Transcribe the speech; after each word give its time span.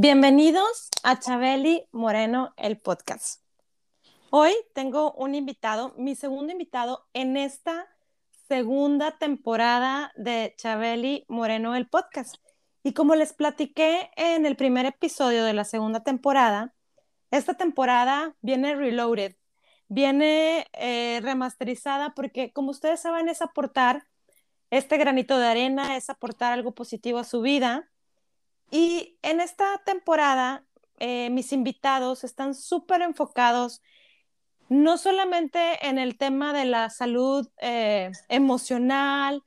Bienvenidos 0.00 0.90
a 1.02 1.18
Chabeli 1.18 1.88
Moreno, 1.90 2.54
el 2.56 2.78
podcast. 2.78 3.42
Hoy 4.30 4.52
tengo 4.72 5.10
un 5.14 5.34
invitado, 5.34 5.92
mi 5.96 6.14
segundo 6.14 6.52
invitado 6.52 7.08
en 7.14 7.36
esta 7.36 7.84
segunda 8.46 9.18
temporada 9.18 10.12
de 10.14 10.54
Chabeli 10.56 11.24
Moreno, 11.26 11.74
el 11.74 11.88
podcast. 11.88 12.36
Y 12.84 12.92
como 12.92 13.16
les 13.16 13.32
platiqué 13.32 14.12
en 14.14 14.46
el 14.46 14.54
primer 14.54 14.86
episodio 14.86 15.42
de 15.44 15.52
la 15.52 15.64
segunda 15.64 16.04
temporada, 16.04 16.76
esta 17.32 17.54
temporada 17.54 18.36
viene 18.40 18.76
reloaded, 18.76 19.34
viene 19.88 20.68
eh, 20.74 21.18
remasterizada 21.24 22.14
porque 22.14 22.52
como 22.52 22.70
ustedes 22.70 23.00
saben 23.00 23.28
es 23.28 23.42
aportar 23.42 24.06
este 24.70 24.96
granito 24.96 25.36
de 25.40 25.48
arena, 25.48 25.96
es 25.96 26.08
aportar 26.08 26.52
algo 26.52 26.72
positivo 26.72 27.18
a 27.18 27.24
su 27.24 27.40
vida. 27.40 27.90
Y 28.70 29.18
en 29.22 29.40
esta 29.40 29.78
temporada 29.84 30.64
eh, 30.98 31.30
mis 31.30 31.52
invitados 31.52 32.24
están 32.24 32.54
súper 32.54 33.02
enfocados 33.02 33.82
no 34.68 34.98
solamente 34.98 35.86
en 35.86 35.98
el 35.98 36.18
tema 36.18 36.52
de 36.52 36.66
la 36.66 36.90
salud 36.90 37.48
eh, 37.58 38.12
emocional, 38.28 39.42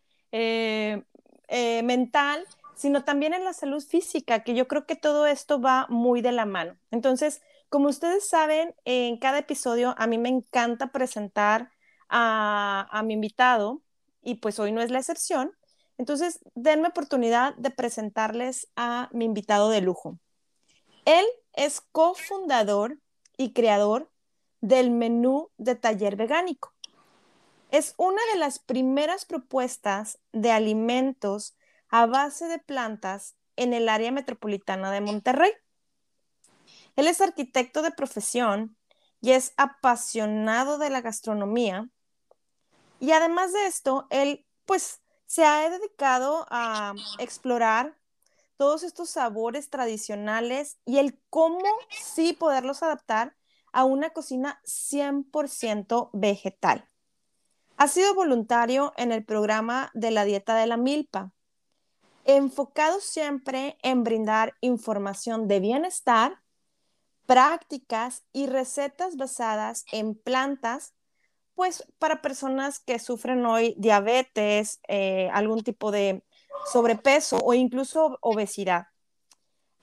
mental, 1.83 2.47
sino 2.73 3.03
también 3.03 3.33
en 3.33 3.43
la 3.43 3.53
salud 3.53 3.83
física, 3.83 4.43
que 4.43 4.55
yo 4.55 4.67
creo 4.67 4.87
que 4.87 4.95
todo 4.95 5.27
esto 5.27 5.61
va 5.61 5.85
muy 5.89 6.21
de 6.21 6.31
la 6.31 6.45
mano. 6.45 6.77
Entonces, 6.89 7.41
como 7.71 7.87
ustedes 7.87 8.27
saben, 8.27 8.75
en 8.83 9.17
cada 9.17 9.37
episodio 9.37 9.95
a 9.97 10.05
mí 10.05 10.17
me 10.17 10.27
encanta 10.29 10.91
presentar 10.91 11.71
a, 12.09 13.01
mi 13.05 13.13
invitado 13.13 13.81
y 14.21 14.35
pues 14.35 14.59
hoy 14.59 14.73
no 14.73 14.81
es 14.81 14.91
la 14.91 14.99
excepción. 14.99 15.53
Entonces, 16.01 16.39
denme 16.55 16.87
oportunidad 16.87 17.53
de 17.57 17.69
presentarles 17.69 18.67
a 18.75 19.07
mi 19.11 19.25
invitado 19.25 19.69
de 19.69 19.81
lujo. 19.81 20.17
Él 21.05 21.23
es 21.53 21.79
cofundador 21.79 22.97
y 23.37 23.53
creador 23.53 24.09
del 24.61 24.89
menú 24.89 25.51
de 25.57 25.75
taller 25.75 26.15
vegánico. 26.15 26.73
Es 27.69 27.93
una 27.97 28.19
de 28.33 28.39
las 28.39 28.57
primeras 28.57 29.25
propuestas 29.25 30.17
de 30.31 30.51
alimentos 30.51 31.55
a 31.89 32.07
base 32.07 32.47
de 32.47 32.57
plantas 32.57 33.35
en 33.55 33.75
el 33.75 33.87
área 33.87 34.11
metropolitana 34.11 34.89
de 34.89 35.01
Monterrey. 35.01 35.51
Él 36.95 37.05
es 37.05 37.21
arquitecto 37.21 37.83
de 37.83 37.91
profesión 37.91 38.75
y 39.21 39.33
es 39.33 39.53
apasionado 39.55 40.79
de 40.79 40.89
la 40.89 41.01
gastronomía. 41.01 41.87
Y 42.99 43.11
además 43.11 43.53
de 43.53 43.67
esto, 43.67 44.07
él 44.09 44.47
pues 44.65 45.01
se 45.31 45.45
ha 45.45 45.69
dedicado 45.69 46.45
a 46.49 46.93
explorar 47.17 47.97
todos 48.57 48.83
estos 48.83 49.11
sabores 49.11 49.69
tradicionales 49.69 50.77
y 50.83 50.97
el 50.97 51.21
cómo 51.29 51.61
sí 51.89 52.33
poderlos 52.33 52.83
adaptar 52.83 53.37
a 53.71 53.85
una 53.85 54.09
cocina 54.09 54.59
100% 54.65 56.09
vegetal. 56.11 56.89
Ha 57.77 57.87
sido 57.87 58.13
voluntario 58.13 58.91
en 58.97 59.13
el 59.13 59.23
programa 59.23 59.89
de 59.93 60.11
la 60.11 60.25
dieta 60.25 60.53
de 60.55 60.67
la 60.67 60.75
milpa, 60.75 61.31
enfocado 62.25 62.99
siempre 62.99 63.77
en 63.83 64.03
brindar 64.03 64.55
información 64.59 65.47
de 65.47 65.61
bienestar, 65.61 66.41
prácticas 67.25 68.25
y 68.33 68.47
recetas 68.47 69.15
basadas 69.15 69.85
en 69.93 70.13
plantas, 70.13 70.93
pues 71.61 71.85
para 71.99 72.23
personas 72.23 72.79
que 72.79 72.97
sufren 72.97 73.45
hoy 73.45 73.75
diabetes, 73.77 74.79
eh, 74.87 75.29
algún 75.31 75.61
tipo 75.61 75.91
de 75.91 76.23
sobrepeso 76.65 77.37
o 77.37 77.53
incluso 77.53 78.17
obesidad. 78.21 78.87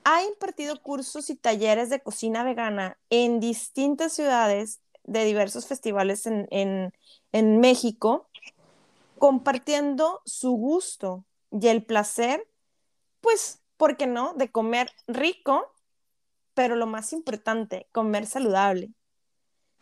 Ha 0.03 0.23
impartido 0.23 0.81
cursos 0.81 1.29
y 1.29 1.37
talleres 1.37 1.89
de 1.89 2.01
cocina 2.01 2.43
vegana 2.43 2.99
en 3.09 3.39
distintas 3.39 4.11
ciudades 4.11 4.81
de 5.05 5.23
diversos 5.23 5.67
festivales 5.67 6.25
en, 6.25 6.49
en 6.51 7.59
México, 7.61 8.27
compartiendo 9.17 10.21
su 10.25 10.51
gusto 10.51 11.23
y 11.49 11.69
el 11.69 11.85
placer, 11.85 12.45
pues, 13.21 13.61
¿por 13.77 13.95
qué 13.95 14.05
no?, 14.05 14.33
de 14.33 14.51
comer 14.51 14.91
rico, 15.07 15.71
pero 16.53 16.75
lo 16.75 16.87
más 16.87 17.13
importante, 17.13 17.87
comer 17.93 18.25
saludable. 18.25 18.91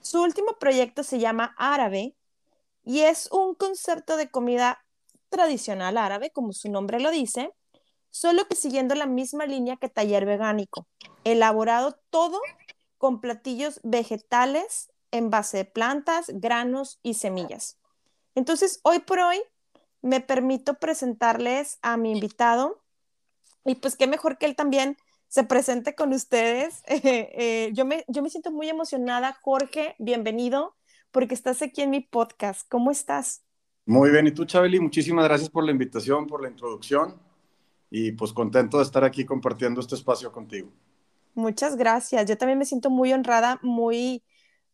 Su 0.01 0.21
último 0.21 0.57
proyecto 0.59 1.03
se 1.03 1.19
llama 1.19 1.53
Árabe 1.57 2.15
y 2.83 3.01
es 3.01 3.29
un 3.31 3.55
concepto 3.55 4.17
de 4.17 4.29
comida 4.29 4.83
tradicional 5.29 5.97
árabe, 5.97 6.31
como 6.31 6.53
su 6.53 6.71
nombre 6.71 6.99
lo 6.99 7.11
dice, 7.11 7.51
solo 8.09 8.47
que 8.47 8.55
siguiendo 8.55 8.95
la 8.95 9.05
misma 9.05 9.45
línea 9.45 9.77
que 9.77 9.89
taller 9.89 10.25
vegánico, 10.25 10.87
elaborado 11.23 11.99
todo 12.09 12.39
con 12.97 13.19
platillos 13.21 13.79
vegetales 13.83 14.89
en 15.11 15.29
base 15.29 15.57
de 15.57 15.65
plantas, 15.65 16.27
granos 16.33 16.99
y 17.03 17.15
semillas. 17.15 17.77
Entonces, 18.35 18.79
hoy 18.83 18.99
por 18.99 19.19
hoy 19.19 19.41
me 20.01 20.21
permito 20.21 20.75
presentarles 20.75 21.79
a 21.81 21.97
mi 21.97 22.11
invitado 22.11 22.81
y 23.65 23.75
pues 23.75 23.95
qué 23.95 24.07
mejor 24.07 24.37
que 24.37 24.45
él 24.45 24.55
también 24.55 24.97
se 25.27 25.43
presente 25.43 25.95
con 25.95 26.13
ustedes. 26.13 26.83
Eh, 26.89 27.71
yo, 27.73 27.85
me, 27.85 28.03
yo 28.07 28.21
me 28.21 28.29
siento 28.29 28.51
muy 28.51 28.69
emocionada. 28.69 29.37
Jorge, 29.41 29.95
bienvenido 29.99 30.75
porque 31.11 31.33
estás 31.33 31.61
aquí 31.61 31.81
en 31.81 31.89
mi 31.89 32.01
podcast. 32.01 32.67
¿Cómo 32.69 32.91
estás? 32.91 33.43
Muy 33.85 34.11
bien, 34.11 34.27
¿y 34.27 34.31
tú, 34.31 34.45
Chabeli? 34.45 34.79
Muchísimas 34.79 35.25
gracias 35.25 35.49
por 35.49 35.63
la 35.63 35.71
invitación, 35.71 36.27
por 36.27 36.41
la 36.41 36.49
introducción 36.49 37.15
y 37.89 38.11
pues 38.11 38.33
contento 38.33 38.77
de 38.77 38.83
estar 38.83 39.03
aquí 39.03 39.25
compartiendo 39.25 39.79
este 39.79 39.95
espacio 39.95 40.31
contigo. 40.31 40.69
Muchas 41.35 41.75
gracias. 41.77 42.27
Yo 42.27 42.37
también 42.37 42.59
me 42.59 42.65
siento 42.65 42.89
muy 42.89 43.13
honrada, 43.13 43.59
muy, 43.61 44.23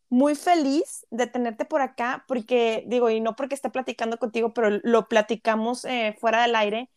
muy 0.09 0.35
feliz 0.35 1.05
de 1.11 1.27
tenerte 1.27 1.65
por 1.65 1.81
acá, 1.81 2.23
porque 2.27 2.85
digo, 2.87 3.09
y 3.09 3.19
no 3.19 3.35
porque 3.35 3.55
esté 3.55 3.69
platicando 3.69 4.17
contigo, 4.17 4.53
pero 4.53 4.79
lo 4.83 5.07
platicamos 5.07 5.85
eh, 5.85 6.15
fuera 6.19 6.41
del 6.41 6.55
aire. 6.55 6.89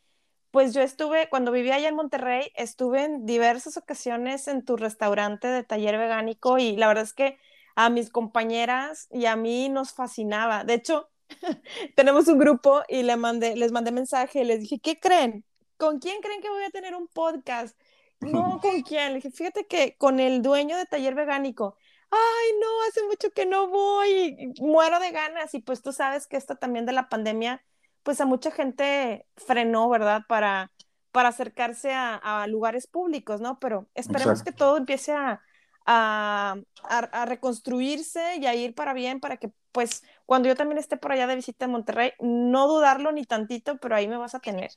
Pues 0.56 0.72
yo 0.72 0.81
estuve, 0.81 1.28
cuando 1.28 1.53
vivía 1.53 1.75
allá 1.75 1.91
en 1.91 1.97
Monterrey, 1.97 2.50
estuve 2.55 3.05
en 3.05 3.27
diversas 3.27 3.77
ocasiones 3.77 4.49
en 4.49 4.65
tu 4.65 4.78
restaurante 4.78 5.49
de 5.49 5.62
taller 5.65 5.99
vegánico 5.99 6.56
y 6.56 6.78
la 6.78 6.89
verdad 6.89 7.05
es 7.05 7.12
que 7.12 7.39
a 7.75 7.91
mis 7.91 8.09
compañeras 8.09 9.06
y 9.11 9.27
a 9.27 9.37
mí 9.37 9.69
nos 9.69 9.93
fascinaba. 9.93 10.65
De 10.65 10.72
hecho, 10.72 11.11
tenemos 11.95 12.27
un 12.28 12.39
grupo 12.39 12.83
y 12.89 13.03
le 13.03 13.16
mandé, 13.16 13.55
les 13.55 13.71
mandé 13.71 13.93
mensaje 13.93 14.47
les 14.47 14.61
dije, 14.61 14.78
¿qué 14.78 14.99
creen? 14.99 15.45
¿Con 15.77 15.99
quién 15.99 16.22
creen 16.22 16.41
que 16.41 16.49
voy 16.49 16.65
a 16.65 16.71
tener 16.71 16.95
un 16.95 17.06
podcast? 17.09 17.78
No, 18.21 18.59
¿con 18.62 18.81
quién? 18.81 19.09
Le 19.11 19.16
dije, 19.16 19.31
fíjate 19.31 19.66
que 19.66 19.99
con 19.99 20.21
el 20.21 20.41
dueño 20.41 20.78
de 20.78 20.87
taller 20.87 21.15
vegánico 21.15 21.77
ay, 22.11 22.53
no, 22.61 22.66
hace 22.89 23.03
mucho 23.05 23.31
que 23.31 23.47
no 23.47 23.69
voy, 23.69 24.55
muero 24.61 24.98
de 25.01 25.10
ganas. 25.10 25.54
Y 25.54 25.60
pues 25.60 25.83
tú 25.83 25.92
sabes 25.92 26.27
que 26.27 26.36
esto 26.36 26.57
también 26.57 26.86
de 26.86 26.92
la 26.92 27.09
pandemia, 27.09 27.63
pues 28.06 28.20
a 28.20 28.24
mucha 28.24 28.53
gente 28.53 29.26
frenó, 29.36 29.88
¿verdad? 29.88 30.22
Para, 30.28 30.70
para 31.10 31.30
acercarse 31.30 31.91
a, 31.92 32.47
lugares 32.47 32.86
públicos, 32.86 33.41
¿no? 33.41 33.58
Pero 33.58 33.88
esperemos 33.97 34.44
que 34.44 34.53
todo 34.53 34.76
empiece 34.76 35.12
a, 35.12 35.42
a, 35.86 36.54
a, 36.84 37.26
reconstruirse 37.26 38.36
y 38.36 38.47
a 38.47 38.54
ir 38.54 38.76
para 38.76 38.94
bien, 38.94 39.18
para 39.18 39.38
que 39.38 39.50
pues 39.72 40.04
cuando 40.24 40.47
yo 40.47 40.54
también 40.54 40.78
esté 40.78 40.97
por 40.97 41.10
allá 41.10 41.26
de 41.26 41.34
visita 41.34 41.64
en 41.64 41.72
Monterrey, 41.72 42.12
no 42.20 42.68
dudarlo 42.68 43.10
ni 43.10 43.24
tantito, 43.24 43.76
pero 43.78 43.97
ahí 43.97 44.06
me 44.06 44.16
vas 44.16 44.36
a 44.36 44.38
tener. 44.38 44.70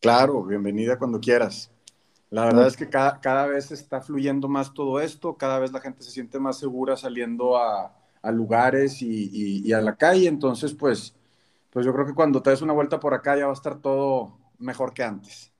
Claro, 0.00 0.44
bienvenida 0.44 0.98
cuando 0.98 1.18
quieras. 1.18 1.70
La 2.28 2.44
verdad 2.44 2.66
es 2.66 2.76
que 2.76 2.90
cada, 2.90 3.20
cada, 3.20 3.46
vez 3.46 3.72
está 3.72 4.02
fluyendo 4.02 4.48
más 4.48 4.74
todo 4.74 5.00
esto, 5.00 5.38
cada 5.38 5.58
vez 5.58 5.72
la 5.72 5.80
gente 5.80 6.02
se 6.02 6.10
siente 6.10 6.38
más 6.38 6.58
segura 6.58 6.98
saliendo 6.98 7.56
a, 7.56 7.96
a 8.20 8.30
lugares 8.30 9.00
y, 9.00 9.62
y, 9.64 9.72
a 9.72 9.80
la 9.80 9.96
calle, 9.96 10.28
entonces 10.28 10.74
pues, 10.74 11.14
pues 11.76 11.84
yo 11.84 11.92
creo 11.92 12.06
que 12.06 12.14
cuando 12.14 12.40
te 12.40 12.48
des 12.48 12.62
una 12.62 12.72
vuelta 12.72 12.98
por 12.98 13.12
acá 13.12 13.36
ya 13.36 13.44
va 13.44 13.50
a 13.50 13.52
estar 13.52 13.82
todo 13.82 14.38
mejor 14.56 14.94
que 14.94 15.02
antes. 15.02 15.52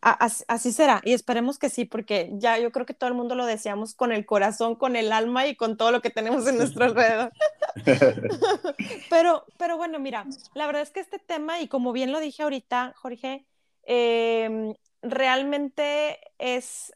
Así, 0.00 0.44
así, 0.46 0.70
será, 0.70 1.00
y 1.04 1.12
esperemos 1.12 1.58
que 1.58 1.70
sí, 1.70 1.86
porque 1.86 2.30
ya 2.34 2.56
yo 2.60 2.70
creo 2.70 2.86
que 2.86 2.94
todo 2.94 3.08
el 3.08 3.16
mundo 3.16 3.34
lo 3.34 3.44
deseamos 3.46 3.96
con 3.96 4.12
el 4.12 4.26
corazón, 4.26 4.76
con 4.76 4.94
el 4.94 5.10
alma 5.10 5.48
y 5.48 5.56
con 5.56 5.76
todo 5.76 5.90
lo 5.90 6.02
que 6.02 6.10
tenemos 6.10 6.46
en 6.46 6.56
nuestro 6.56 6.84
alrededor. 6.84 7.32
pero, 9.10 9.44
pero 9.58 9.76
bueno, 9.76 9.98
mira, 9.98 10.24
la 10.54 10.66
verdad 10.66 10.82
es 10.82 10.90
que 10.90 11.00
este 11.00 11.18
tema, 11.18 11.58
y 11.58 11.66
como 11.66 11.90
bien 11.90 12.12
lo 12.12 12.20
dije 12.20 12.44
ahorita, 12.44 12.94
Jorge, 12.96 13.44
em, 13.82 14.72
realmente 15.02 16.20
es... 16.38 16.92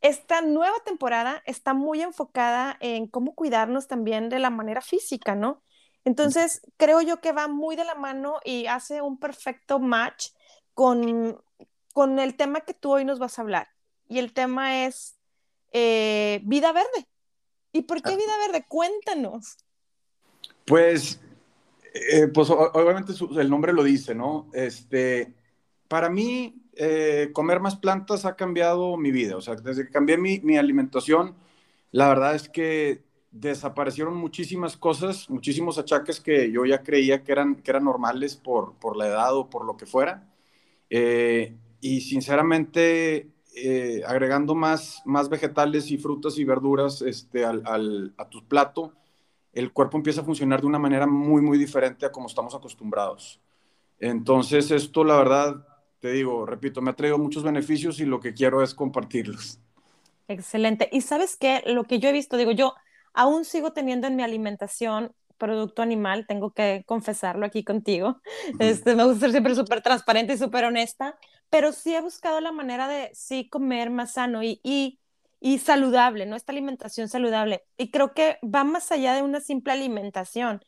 esta 0.00 0.40
nueva 0.40 0.76
temporada 0.82 1.42
está 1.44 1.74
muy 1.74 2.00
enfocada 2.00 2.78
en 2.80 3.06
cómo 3.06 3.34
cuidarnos 3.34 3.86
también 3.86 4.30
de 4.30 4.38
la 4.38 4.48
manera 4.48 4.80
física, 4.80 5.34
¿no? 5.34 5.62
Entonces, 6.08 6.62
creo 6.78 7.02
yo 7.02 7.20
que 7.20 7.32
va 7.32 7.48
muy 7.48 7.76
de 7.76 7.84
la 7.84 7.94
mano 7.94 8.40
y 8.42 8.64
hace 8.64 9.02
un 9.02 9.18
perfecto 9.18 9.78
match 9.78 10.28
con, 10.72 11.38
con 11.92 12.18
el 12.18 12.34
tema 12.34 12.62
que 12.62 12.72
tú 12.72 12.92
hoy 12.92 13.04
nos 13.04 13.18
vas 13.18 13.38
a 13.38 13.42
hablar. 13.42 13.68
Y 14.08 14.18
el 14.18 14.32
tema 14.32 14.86
es 14.86 15.18
eh, 15.70 16.40
vida 16.44 16.72
verde. 16.72 17.06
¿Y 17.72 17.82
por 17.82 18.00
qué 18.00 18.16
vida 18.16 18.38
verde? 18.46 18.64
Cuéntanos. 18.66 19.58
Pues, 20.64 21.20
eh, 21.92 22.28
pues 22.28 22.48
obviamente 22.48 23.12
el 23.38 23.50
nombre 23.50 23.74
lo 23.74 23.82
dice, 23.82 24.14
¿no? 24.14 24.48
Este, 24.54 25.34
para 25.88 26.08
mí, 26.08 26.62
eh, 26.72 27.32
comer 27.34 27.60
más 27.60 27.76
plantas 27.76 28.24
ha 28.24 28.34
cambiado 28.34 28.96
mi 28.96 29.10
vida. 29.10 29.36
O 29.36 29.42
sea, 29.42 29.56
desde 29.56 29.84
que 29.84 29.92
cambié 29.92 30.16
mi, 30.16 30.40
mi 30.40 30.56
alimentación, 30.56 31.36
la 31.90 32.08
verdad 32.08 32.34
es 32.34 32.48
que 32.48 33.07
desaparecieron 33.30 34.16
muchísimas 34.16 34.76
cosas, 34.76 35.28
muchísimos 35.28 35.78
achaques 35.78 36.20
que 36.20 36.50
yo 36.50 36.64
ya 36.64 36.82
creía 36.82 37.22
que 37.22 37.32
eran, 37.32 37.56
que 37.56 37.70
eran 37.70 37.84
normales 37.84 38.36
por, 38.36 38.74
por 38.74 38.96
la 38.96 39.06
edad 39.06 39.36
o 39.36 39.50
por 39.50 39.64
lo 39.64 39.76
que 39.76 39.86
fuera. 39.86 40.26
Eh, 40.90 41.56
y 41.80 42.00
sinceramente, 42.00 43.30
eh, 43.54 44.02
agregando 44.06 44.54
más, 44.54 45.02
más 45.04 45.28
vegetales 45.28 45.90
y 45.90 45.98
frutas 45.98 46.38
y 46.38 46.44
verduras 46.44 47.02
este, 47.02 47.44
al, 47.44 48.14
a 48.16 48.28
tu 48.28 48.46
plato, 48.46 48.94
el 49.52 49.72
cuerpo 49.72 49.96
empieza 49.96 50.22
a 50.22 50.24
funcionar 50.24 50.60
de 50.60 50.66
una 50.66 50.78
manera 50.78 51.06
muy, 51.06 51.42
muy 51.42 51.58
diferente 51.58 52.06
a 52.06 52.12
como 52.12 52.28
estamos 52.28 52.54
acostumbrados. 52.54 53.40
Entonces, 53.98 54.70
esto, 54.70 55.04
la 55.04 55.16
verdad, 55.16 55.66
te 56.00 56.12
digo, 56.12 56.46
repito, 56.46 56.80
me 56.80 56.90
ha 56.90 56.96
traído 56.96 57.18
muchos 57.18 57.42
beneficios 57.42 58.00
y 58.00 58.04
lo 58.04 58.20
que 58.20 58.34
quiero 58.34 58.62
es 58.62 58.74
compartirlos. 58.74 59.58
Excelente. 60.28 60.88
Y 60.92 61.00
sabes 61.00 61.36
qué, 61.36 61.62
lo 61.66 61.84
que 61.84 61.98
yo 61.98 62.08
he 62.08 62.12
visto, 62.12 62.36
digo, 62.36 62.52
yo 62.52 62.74
aún 63.14 63.44
sigo 63.44 63.72
teniendo 63.72 64.06
en 64.06 64.16
mi 64.16 64.22
alimentación 64.22 65.12
producto 65.38 65.82
animal, 65.82 66.26
tengo 66.26 66.52
que 66.52 66.84
confesarlo 66.86 67.46
aquí 67.46 67.64
contigo. 67.64 68.20
Este, 68.58 68.94
me 68.94 69.04
gusta 69.04 69.20
ser 69.20 69.30
siempre 69.30 69.54
súper 69.54 69.82
transparente 69.82 70.34
y 70.34 70.38
súper 70.38 70.64
honesta, 70.64 71.16
pero 71.48 71.72
sí 71.72 71.94
he 71.94 72.00
buscado 72.00 72.40
la 72.40 72.52
manera 72.52 72.88
de 72.88 73.10
sí 73.14 73.48
comer 73.48 73.90
más 73.90 74.12
sano 74.14 74.42
y, 74.42 74.60
y, 74.62 74.98
y, 75.40 75.58
saludable, 75.58 76.26
¿no? 76.26 76.36
Esta 76.36 76.52
alimentación 76.52 77.08
saludable. 77.08 77.64
Y 77.76 77.90
creo 77.90 78.12
que 78.12 78.38
va 78.42 78.64
más 78.64 78.92
allá 78.92 79.14
de 79.14 79.22
una 79.22 79.40
simple 79.40 79.72
alimentación. 79.72 80.60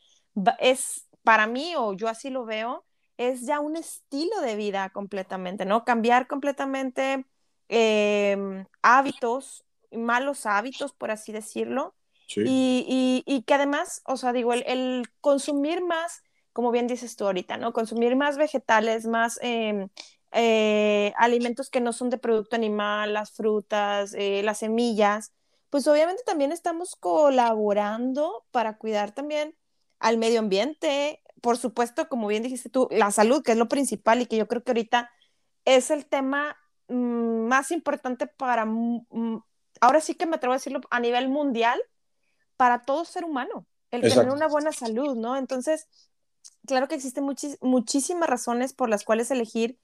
Es, 0.59 1.07
para 1.23 1.45
mí, 1.45 1.73
o 1.77 1.93
yo 1.93 2.07
así 2.07 2.29
lo 2.29 2.45
veo, 2.45 2.85
es 3.17 3.45
ya 3.45 3.59
un 3.59 3.75
estilo 3.75 4.41
de 4.41 4.55
vida 4.55 4.89
completamente, 4.89 5.65
¿no? 5.65 5.83
Cambiar 5.85 6.27
completamente 6.27 7.25
em, 7.67 8.65
hábitos, 8.81 9.65
malos 9.91 10.45
hábitos, 10.45 10.93
por 10.93 11.11
así 11.11 11.31
decirlo, 11.31 11.93
y, 12.35 13.43
que 13.45 13.53
además, 13.53 14.01
o 14.05 14.17
sea, 14.17 14.33
digo, 14.33 14.53
el, 14.53 15.03
consumir 15.21 15.83
más, 15.83 16.23
como 16.53 16.71
bien 16.71 16.87
dices 16.87 17.15
tú 17.15 17.25
ahorita, 17.25 17.57
¿no? 17.57 17.73
Consumir 17.73 18.15
más 18.15 18.37
vegetales, 18.37 19.07
más 19.07 19.39
em, 19.41 19.89
eh, 20.31 21.13
alimentos 21.17 21.69
que 21.69 21.81
no 21.81 21.93
son 21.93 22.09
de 22.09 22.17
producto 22.17 22.55
animal, 22.55 23.13
las 23.13 23.31
frutas, 23.31 24.13
eh, 24.13 24.41
las 24.43 24.59
semillas, 24.59 25.33
pues 25.69 25.87
obviamente 25.87 26.23
también 26.25 26.51
estamos 26.51 26.95
colaborando 26.95 28.45
para 28.51 28.77
cuidar 28.77 29.13
también 29.13 29.55
al 29.99 30.17
medio 30.17 30.39
ambiente, 30.39 31.21
por 31.41 31.57
supuesto, 31.57 32.09
como 32.09 32.27
bien 32.27 32.43
dijiste 32.43 32.69
tú, 32.69 32.87
la 32.91 33.11
salud, 33.11 33.43
que 33.43 33.53
es 33.53 33.57
lo 33.57 33.67
principal 33.67 34.21
y 34.21 34.25
que 34.25 34.37
yo 34.37 34.47
creo 34.47 34.63
que 34.63 34.71
ahorita 34.71 35.09
es 35.65 35.91
el 35.91 36.05
tema 36.05 36.57
mm, 36.87 37.47
más 37.47 37.71
importante 37.71 38.27
para, 38.27 38.67
ahora 39.79 40.01
sí 40.01 40.15
que 40.15 40.25
me 40.25 40.35
atrevo 40.35 40.53
a 40.53 40.57
decirlo, 40.57 40.81
a 40.89 40.99
nivel 40.99 41.29
mundial, 41.29 41.81
para 42.61 42.83
todo 42.83 43.05
ser 43.05 43.25
humano, 43.25 43.65
el 43.89 44.01
tener 44.01 44.29
una 44.29 44.47
buena 44.47 44.71
salud, 44.71 45.15
¿no? 45.15 45.35
Entonces, 45.35 45.87
claro 46.67 46.87
que 46.87 46.93
existen 46.93 47.25
muchísimas 47.59 48.29
razones 48.29 48.71
por 48.71 48.87
las 48.87 49.03
cuales 49.03 49.31
elegir 49.31 49.79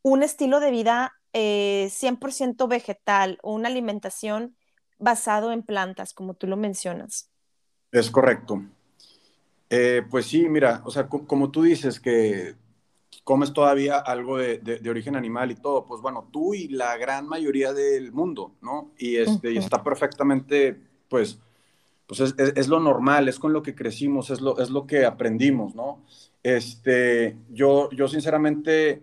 un 0.00 0.22
estilo 0.22 0.58
de 0.58 0.70
vida 0.70 1.12
100% 1.34 2.64
eh, 2.64 2.66
vegetal 2.66 3.38
o 3.42 3.52
una 3.52 3.68
alimentación 3.68 4.56
basado 4.98 5.52
en 5.52 5.62
plantas, 5.62 6.14
como 6.14 6.32
tú 6.32 6.46
lo 6.46 6.56
mencionas. 6.56 7.28
Es 7.90 8.10
correcto. 8.10 8.62
Eh, 9.68 10.00
pues 10.10 10.24
sí, 10.24 10.48
mira, 10.48 10.80
o 10.86 10.90
sea, 10.90 11.08
como 11.08 11.50
tú 11.50 11.64
dices 11.64 12.00
que 12.00 12.54
comes 13.24 13.52
todavía 13.52 13.98
algo 13.98 14.38
de, 14.38 14.80
origen 14.88 15.16
animal 15.16 15.50
y 15.50 15.56
todo, 15.56 15.84
pues 15.84 16.00
bueno, 16.00 16.30
tú 16.32 16.54
y 16.54 16.68
la 16.68 16.96
gran 16.96 17.28
mayoría 17.28 17.74
del 17.74 18.10
mundo, 18.10 18.54
¿no? 18.62 18.92
Y, 18.96 19.16
este, 19.16 19.52
y 19.52 19.58
está 19.58 19.84
perfectamente, 19.84 20.80
pues, 21.10 21.38
pues 22.16 22.34
es, 22.36 22.68
lo 22.68 22.78
normal, 22.78 23.28
es 23.28 23.38
con 23.38 23.54
lo 23.54 23.62
que 23.62 23.74
crecimos, 23.74 24.28
es 24.28 24.42
lo, 24.42 24.58
es 24.58 24.68
lo 24.68 24.86
que 24.86 25.06
aprendimos, 25.06 25.74
¿no? 25.74 26.04
Este, 26.42 27.38
yo, 27.48 27.88
yo 27.90 28.06
sinceramente, 28.06 29.02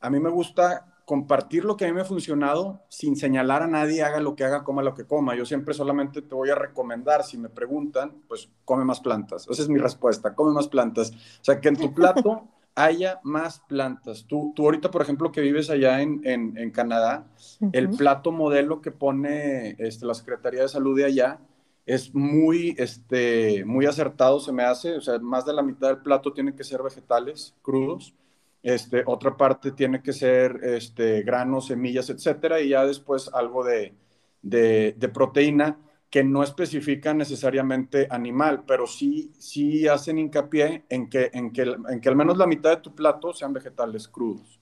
a 0.00 0.08
mí 0.08 0.18
me 0.20 0.30
gusta 0.30 0.94
compartir 1.04 1.66
lo 1.66 1.76
que 1.76 1.84
a 1.84 1.88
mí 1.88 1.94
me 1.94 2.00
ha 2.00 2.06
funcionado 2.06 2.80
sin 2.88 3.14
señalar 3.14 3.62
a 3.62 3.66
nadie, 3.66 4.02
haga 4.02 4.20
lo 4.20 4.34
que 4.34 4.44
haga, 4.44 4.64
coma 4.64 4.82
lo 4.82 4.94
que 4.94 5.04
coma. 5.04 5.36
Yo 5.36 5.44
siempre 5.44 5.74
solamente 5.74 6.22
te 6.22 6.34
voy 6.34 6.48
a 6.48 6.54
recomendar, 6.54 7.24
si 7.24 7.36
me 7.36 7.50
preguntan, 7.50 8.22
pues 8.26 8.48
come 8.64 8.86
más 8.86 9.00
plantas. 9.00 9.46
Esa 9.50 9.62
es 9.62 9.68
mi 9.68 9.78
respuesta, 9.78 10.34
come 10.34 10.52
más 10.52 10.68
plantas. 10.68 11.10
O 11.10 11.44
sea, 11.44 11.60
que 11.60 11.68
en 11.68 11.76
tu 11.76 11.92
plato 11.92 12.48
haya 12.74 13.20
más 13.22 13.60
plantas. 13.68 14.24
Tú, 14.26 14.54
tú 14.56 14.64
ahorita, 14.64 14.90
por 14.90 15.02
ejemplo, 15.02 15.30
que 15.30 15.42
vives 15.42 15.68
allá 15.68 16.00
en, 16.00 16.22
en, 16.24 16.70
Canadá, 16.70 17.26
el 17.72 17.90
plato 17.90 18.32
modelo 18.32 18.80
que 18.80 18.92
pone 18.92 19.76
este, 19.78 20.06
la 20.06 20.14
Secretaría 20.14 20.62
de 20.62 20.68
Salud 20.68 20.96
de 20.96 21.04
allá, 21.04 21.38
es 21.86 22.12
muy, 22.12 22.74
este, 22.78 23.64
muy 23.64 23.86
acertado, 23.86 24.40
se 24.40 24.52
me 24.52 24.64
hace, 24.64 24.96
o 24.96 25.00
sea, 25.00 25.20
más 25.20 25.46
de 25.46 25.52
la 25.54 25.62
mitad 25.62 25.88
del 25.88 26.02
plato 26.02 26.32
tiene 26.32 26.54
que 26.54 26.64
ser 26.64 26.82
vegetales 26.82 27.54
crudos, 27.62 28.12
este, 28.60 29.04
otra 29.06 29.36
parte 29.36 29.70
tiene 29.70 30.02
que 30.02 30.12
ser 30.12 30.58
este, 30.64 31.22
granos, 31.22 31.68
semillas, 31.68 32.10
etcétera, 32.10 32.60
y 32.60 32.70
ya 32.70 32.84
después 32.84 33.30
algo 33.32 33.62
de, 33.62 33.94
de, 34.42 35.10
proteína 35.14 35.78
que 36.10 36.24
no 36.24 36.42
especifica 36.42 37.14
necesariamente 37.14 38.08
animal, 38.10 38.64
pero 38.66 38.88
sí, 38.88 39.30
sí 39.38 39.86
hacen 39.86 40.18
hincapié 40.18 40.84
en 40.88 41.08
que, 41.08 41.30
en, 41.32 41.52
que, 41.52 41.62
en 41.62 42.00
que 42.00 42.08
al 42.08 42.16
menos 42.16 42.36
la 42.36 42.48
mitad 42.48 42.70
de 42.70 42.82
tu 42.82 42.94
plato 42.96 43.32
sean 43.32 43.52
vegetales 43.52 44.08
crudos. 44.08 44.60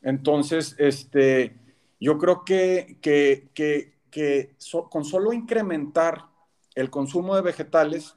Entonces, 0.00 0.74
este, 0.78 1.58
yo 2.00 2.16
creo 2.16 2.42
que, 2.42 2.96
que, 3.02 3.48
que, 3.52 3.94
que 4.10 4.54
con 4.90 5.04
solo 5.04 5.32
incrementar 5.34 6.33
el 6.74 6.90
consumo 6.90 7.36
de 7.36 7.42
vegetales, 7.42 8.16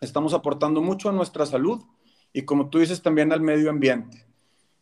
estamos 0.00 0.34
aportando 0.34 0.80
mucho 0.80 1.08
a 1.08 1.12
nuestra 1.12 1.46
salud 1.46 1.82
y 2.32 2.42
como 2.42 2.68
tú 2.70 2.78
dices 2.78 3.02
también 3.02 3.32
al 3.32 3.40
medio 3.40 3.70
ambiente. 3.70 4.26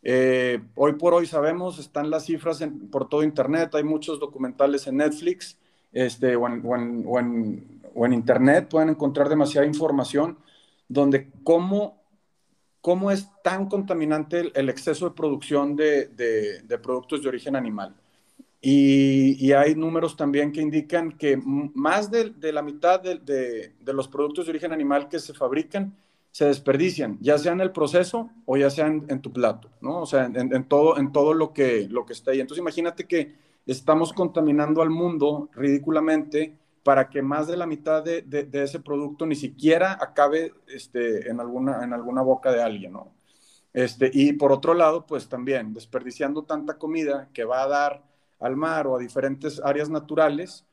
Eh, 0.02 0.60
hoy 0.76 0.94
por 0.94 1.12
hoy 1.12 1.26
sabemos, 1.26 1.78
están 1.78 2.10
las 2.10 2.24
cifras 2.24 2.64
por 2.90 3.08
todo 3.08 3.22
Internet, 3.22 3.74
hay 3.74 3.84
muchos 3.84 4.18
documentales 4.18 4.86
en 4.86 4.96
Netflix 4.98 5.58
este, 5.92 6.36
o, 6.36 6.46
en, 6.46 8.12
Internet, 8.12 8.68
pueden 8.68 8.90
encontrar 8.90 9.28
demasiada 9.28 9.66
información 9.66 10.38
donde 10.88 11.30
cómo, 11.44 12.02
cómo 12.80 13.10
es 13.10 13.28
tan 13.42 13.68
contaminante 13.68 14.50
el, 14.54 14.68
exceso 14.68 15.08
de 15.08 15.14
producción 15.14 15.76
de 15.76 16.80
productos 16.82 17.22
de 17.22 17.28
origen 17.28 17.56
animal. 17.56 17.99
Y, 18.62 19.52
hay 19.52 19.74
números 19.74 20.16
también 20.16 20.52
que 20.52 20.60
indican 20.60 21.12
que 21.12 21.38
más 21.38 22.10
de, 22.10 22.34
la 22.52 22.62
mitad 22.62 23.00
de, 23.00 23.72
los 23.86 24.08
productos 24.08 24.46
de 24.46 24.50
origen 24.50 24.72
animal 24.72 25.08
que 25.08 25.18
se 25.18 25.32
fabrican 25.32 25.96
se 26.30 26.44
desperdician, 26.44 27.18
ya 27.20 27.38
sea 27.38 27.52
en 27.52 27.60
el 27.60 27.72
proceso 27.72 28.30
o 28.44 28.56
ya 28.56 28.70
sea 28.70 28.86
en, 28.86 29.20
tu 29.20 29.32
plato, 29.32 29.68
¿no? 29.80 30.02
O 30.02 30.06
sea, 30.06 30.26
en, 30.26 30.64
todo, 30.64 30.98
en 30.98 31.10
todo 31.10 31.34
lo 31.34 31.52
que, 31.52 31.88
lo 31.90 32.06
que 32.06 32.12
está 32.12 32.30
ahí. 32.30 32.40
Entonces 32.40 32.60
imagínate 32.60 33.06
que 33.06 33.34
estamos 33.66 34.12
contaminando 34.12 34.82
al 34.82 34.90
mundo 34.90 35.48
ridículamente 35.54 36.56
para 36.82 37.08
que 37.08 37.22
más 37.22 37.46
de 37.46 37.56
la 37.56 37.66
mitad 37.66 38.04
de, 38.04 38.48
ese 38.52 38.80
producto 38.80 39.26
ni 39.26 39.34
siquiera 39.34 39.98
acabe 40.00 40.52
este, 40.68 41.28
en, 41.30 41.40
alguna, 41.40 41.82
en 41.82 41.92
alguna 41.92 42.22
boca 42.22 42.52
de 42.52 42.62
alguien, 42.62 42.92
¿no? 42.92 43.12
Este, 43.72 44.10
y 44.12 44.32
por 44.32 44.52
otro 44.52 44.74
lado, 44.74 45.06
pues 45.06 45.28
también 45.28 45.72
desperdiciando 45.72 46.42
tanta 46.42 46.78
comida 46.78 47.28
que 47.32 47.44
va 47.44 47.62
a 47.62 47.68
dar 47.68 48.09
al 48.40 48.56
mar 48.56 48.86
o 48.86 48.96
a 48.96 48.98
diferentes 48.98 49.60
áreas 49.62 49.88
naturales, 49.90 50.64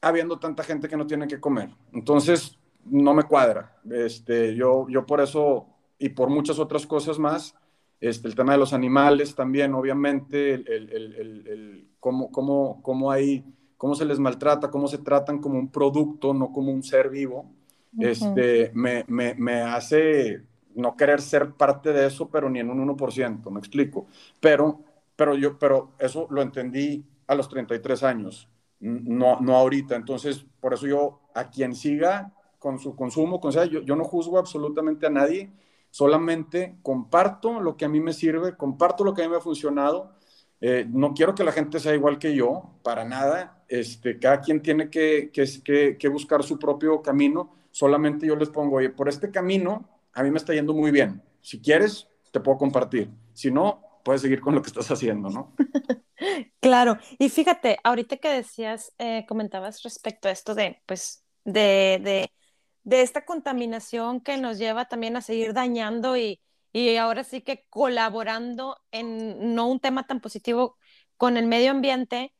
habiendo 0.00 0.38
tanta 0.38 0.62
gente 0.62 0.88
que 0.88 0.96
no 0.96 1.06
tiene 1.06 1.26
que 1.26 1.40
comer. 1.40 1.70
Entonces, 1.92 2.58
no 2.84 3.14
me 3.14 3.24
cuadra. 3.24 3.76
Este, 3.90 4.54
yo, 4.54 4.86
yo 4.88 5.04
por 5.06 5.20
eso 5.20 5.66
y 5.98 6.10
por 6.10 6.30
muchas 6.30 6.58
otras 6.58 6.86
cosas 6.86 7.18
más, 7.18 7.54
este, 8.00 8.28
el 8.28 8.34
tema 8.34 8.52
de 8.52 8.58
los 8.58 8.72
animales 8.72 9.34
también, 9.34 9.74
obviamente, 9.74 10.54
el, 10.54 10.68
el, 10.68 10.92
el, 10.92 11.88
cómo, 11.98 12.30
cómo, 12.30 12.80
cómo, 12.82 13.10
hay, 13.10 13.44
cómo 13.76 13.94
se 13.94 14.04
les 14.04 14.20
maltrata, 14.20 14.70
cómo 14.70 14.86
se 14.86 14.98
tratan 14.98 15.40
como 15.40 15.58
un 15.58 15.68
producto, 15.68 16.32
no 16.32 16.52
como 16.52 16.72
un 16.72 16.82
ser 16.82 17.10
vivo. 17.10 17.46
este, 17.98 18.70
me, 18.74 19.04
me, 19.08 19.34
me, 19.34 19.62
hace 19.62 20.42
no 20.74 20.96
querer 20.96 21.20
ser 21.20 21.52
parte 21.52 21.92
de 21.92 22.06
eso, 22.06 22.28
pero 22.28 22.48
ni 22.48 22.60
en 22.60 22.70
un 22.70 22.96
1%, 22.96 23.50
me 23.50 23.58
explico. 23.58 24.06
Pero, 24.38 24.80
pero, 25.18 25.34
yo, 25.34 25.58
pero 25.58 25.94
eso 25.98 26.28
lo 26.30 26.42
entendí 26.42 27.04
a 27.26 27.34
los 27.34 27.48
33 27.48 28.04
años, 28.04 28.48
no, 28.78 29.40
no 29.40 29.56
ahorita. 29.56 29.96
Entonces, 29.96 30.46
por 30.60 30.74
eso 30.74 30.86
yo, 30.86 31.20
a 31.34 31.50
quien 31.50 31.74
siga 31.74 32.32
con 32.60 32.78
su 32.78 32.94
consumo, 32.94 33.40
con, 33.40 33.50
yo, 33.50 33.80
yo 33.80 33.96
no 33.96 34.04
juzgo 34.04 34.38
absolutamente 34.38 35.08
a 35.08 35.10
nadie, 35.10 35.50
solamente 35.90 36.76
comparto 36.84 37.58
lo 37.58 37.76
que 37.76 37.84
a 37.84 37.88
mí 37.88 37.98
me 37.98 38.12
sirve, 38.12 38.56
comparto 38.56 39.02
lo 39.02 39.12
que 39.12 39.22
a 39.22 39.24
mí 39.24 39.32
me 39.32 39.38
ha 39.38 39.40
funcionado. 39.40 40.12
Eh, 40.60 40.86
no 40.88 41.14
quiero 41.14 41.34
que 41.34 41.42
la 41.42 41.50
gente 41.50 41.80
sea 41.80 41.96
igual 41.96 42.20
que 42.20 42.36
yo, 42.36 42.78
para 42.84 43.04
nada. 43.04 43.64
Este, 43.66 44.20
cada 44.20 44.40
quien 44.40 44.62
tiene 44.62 44.88
que, 44.88 45.32
que, 45.32 45.96
que 45.98 46.08
buscar 46.08 46.44
su 46.44 46.60
propio 46.60 47.02
camino. 47.02 47.56
Solamente 47.72 48.24
yo 48.24 48.36
les 48.36 48.50
pongo, 48.50 48.76
oye, 48.76 48.90
por 48.90 49.08
este 49.08 49.32
camino 49.32 49.88
a 50.12 50.22
mí 50.22 50.30
me 50.30 50.38
está 50.38 50.54
yendo 50.54 50.74
muy 50.74 50.92
bien. 50.92 51.20
Si 51.40 51.60
quieres, 51.60 52.06
te 52.30 52.38
puedo 52.38 52.56
compartir. 52.56 53.10
Si 53.32 53.50
no, 53.50 53.87
puedes 54.08 54.22
seguir 54.22 54.40
con 54.40 54.54
lo 54.54 54.62
que 54.62 54.68
estás 54.68 54.90
haciendo, 54.90 55.28
¿no? 55.28 55.54
claro. 56.60 56.96
Y 57.18 57.28
fíjate, 57.28 57.78
ahorita 57.84 58.16
que 58.16 58.30
decías, 58.30 58.94
eh, 58.96 59.26
comentabas 59.28 59.82
respecto 59.82 60.28
a 60.28 60.30
esto 60.30 60.54
de, 60.54 60.82
pues, 60.86 61.26
de, 61.44 62.00
de, 62.02 62.32
de, 62.84 63.02
esta 63.02 63.26
contaminación 63.26 64.22
que 64.22 64.38
nos 64.38 64.56
lleva 64.56 64.86
también 64.86 65.14
a 65.18 65.20
seguir 65.20 65.52
dañando 65.52 66.16
y, 66.16 66.40
y 66.72 66.96
ahora 66.96 67.22
sí 67.22 67.42
que 67.42 67.66
colaborando 67.68 68.78
en 68.92 69.54
no 69.54 69.66
un 69.66 69.78
tema 69.78 70.06
tan 70.06 70.22
positivo 70.22 70.78
con 71.18 71.36
el 71.36 71.44
medio 71.44 71.70
ambiente, 71.70 72.32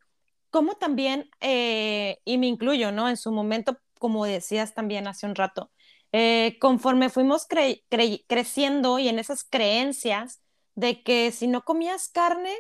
como 0.48 0.76
también, 0.76 1.28
eh, 1.40 2.16
y 2.24 2.38
me 2.38 2.46
incluyo, 2.46 2.92
¿no? 2.92 3.10
En 3.10 3.18
su 3.18 3.30
momento, 3.30 3.76
como 3.98 4.24
decías 4.24 4.72
también 4.72 5.06
hace 5.06 5.26
un 5.26 5.34
rato, 5.34 5.70
eh, 6.12 6.56
conforme 6.62 7.10
fuimos 7.10 7.46
creciendo 7.46 8.98
y 8.98 9.08
en 9.08 9.18
esas 9.18 9.44
creencias 9.44 10.40
de 10.78 11.02
que 11.02 11.32
si 11.32 11.48
no 11.48 11.64
comías 11.64 12.08
carne, 12.08 12.54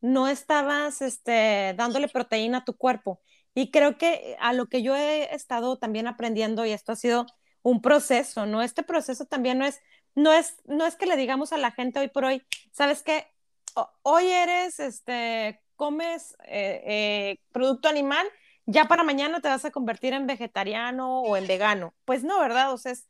no 0.00 0.26
estabas 0.26 1.02
este, 1.02 1.72
dándole 1.76 2.08
proteína 2.08 2.58
a 2.58 2.64
tu 2.64 2.76
cuerpo. 2.76 3.20
Y 3.54 3.70
creo 3.70 3.96
que 3.96 4.36
a 4.40 4.52
lo 4.52 4.66
que 4.66 4.82
yo 4.82 4.96
he 4.96 5.32
estado 5.32 5.78
también 5.78 6.08
aprendiendo, 6.08 6.66
y 6.66 6.72
esto 6.72 6.90
ha 6.90 6.96
sido 6.96 7.26
un 7.62 7.80
proceso, 7.80 8.44
¿no? 8.44 8.62
Este 8.62 8.82
proceso 8.82 9.24
también 9.26 9.58
no 9.58 9.64
es, 9.66 9.80
no 10.16 10.32
es, 10.32 10.56
no 10.64 10.84
es 10.84 10.96
que 10.96 11.06
le 11.06 11.16
digamos 11.16 11.52
a 11.52 11.58
la 11.58 11.70
gente 11.70 12.00
hoy 12.00 12.08
por 12.08 12.24
hoy, 12.24 12.42
¿sabes 12.72 13.02
qué? 13.04 13.28
hoy 14.02 14.26
eres, 14.26 14.80
este, 14.80 15.62
comes 15.76 16.34
eh, 16.48 16.82
eh, 16.84 17.38
producto 17.52 17.88
animal 17.88 18.26
ya 18.66 18.86
para 18.86 19.04
mañana 19.04 19.40
te 19.40 19.48
vas 19.48 19.64
a 19.64 19.70
convertir 19.70 20.12
en 20.12 20.26
vegetariano 20.26 21.22
o 21.22 21.36
en 21.36 21.46
vegano. 21.46 21.94
Pues 22.04 22.22
no, 22.24 22.38
¿verdad? 22.40 22.72
O 22.72 22.78
sea, 22.78 22.92
es, 22.92 23.08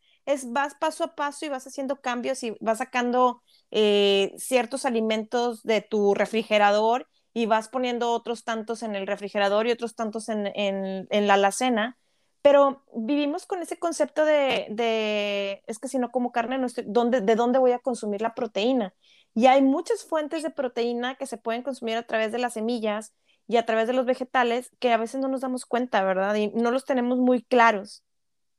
vas 0.49 0.75
paso 0.75 1.05
a 1.05 1.15
paso 1.15 1.47
y 1.47 1.49
vas 1.49 1.67
haciendo 1.67 2.01
cambios 2.01 2.43
y 2.43 2.57
vas 2.61 2.79
sacando 2.79 3.43
eh, 3.71 4.33
ciertos 4.37 4.85
alimentos 4.85 5.63
de 5.63 5.81
tu 5.81 6.15
refrigerador 6.15 7.09
y 7.33 7.47
vas 7.47 7.69
poniendo 7.69 8.13
otros 8.13 8.45
tantos 8.45 8.83
en 8.83 8.95
el 8.95 9.07
refrigerador 9.07 9.67
y 9.67 9.73
otros 9.73 9.95
tantos 9.95 10.29
en, 10.29 11.07
la 11.11 11.35
alacena. 11.35 11.97
Pero 12.43 12.85
vivimos 12.95 13.47
con 13.47 13.61
ese 13.63 13.79
concepto 13.79 14.25
de, 14.25 15.63
es 15.67 15.79
que 15.79 15.89
si 15.89 15.99
no 15.99 16.11
como 16.11 16.33
carne, 16.33 16.59
no 16.59 16.67
estoy, 16.67 16.85
¿dónde, 16.87 17.21
¿de 17.21 17.37
dónde 17.37 17.59
voy 17.59 17.73
a 17.73 17.79
consumir 17.79 18.23
la 18.23 18.35
proteína? 18.35 18.95
Y 19.35 19.47
hay 19.47 19.63
muchas 19.63 20.05
fuentes 20.05 20.43
de 20.43 20.51
proteína 20.51 21.17
que 21.17 21.27
se 21.27 21.37
pueden 21.39 21.63
consumir 21.63 21.97
a 21.97 22.07
través 22.07 22.33
de 22.33 22.39
las 22.39 22.55
semillas 22.55 23.15
y 23.47 23.57
a 23.59 23.67
través 23.67 23.87
de 23.87 23.93
los 23.93 24.07
vegetales 24.07 24.71
que 24.79 24.93
a 24.93 24.97
veces 24.97 25.21
no 25.21 25.29
nos 25.29 25.43
damos 25.43 25.67
cuenta, 25.67 26.03
¿verdad? 26.03 26.35
Y 26.37 26.49
no 26.49 26.71
los 26.71 26.85
tenemos 26.85 27.19
muy 27.19 27.43
claros. 27.43 28.05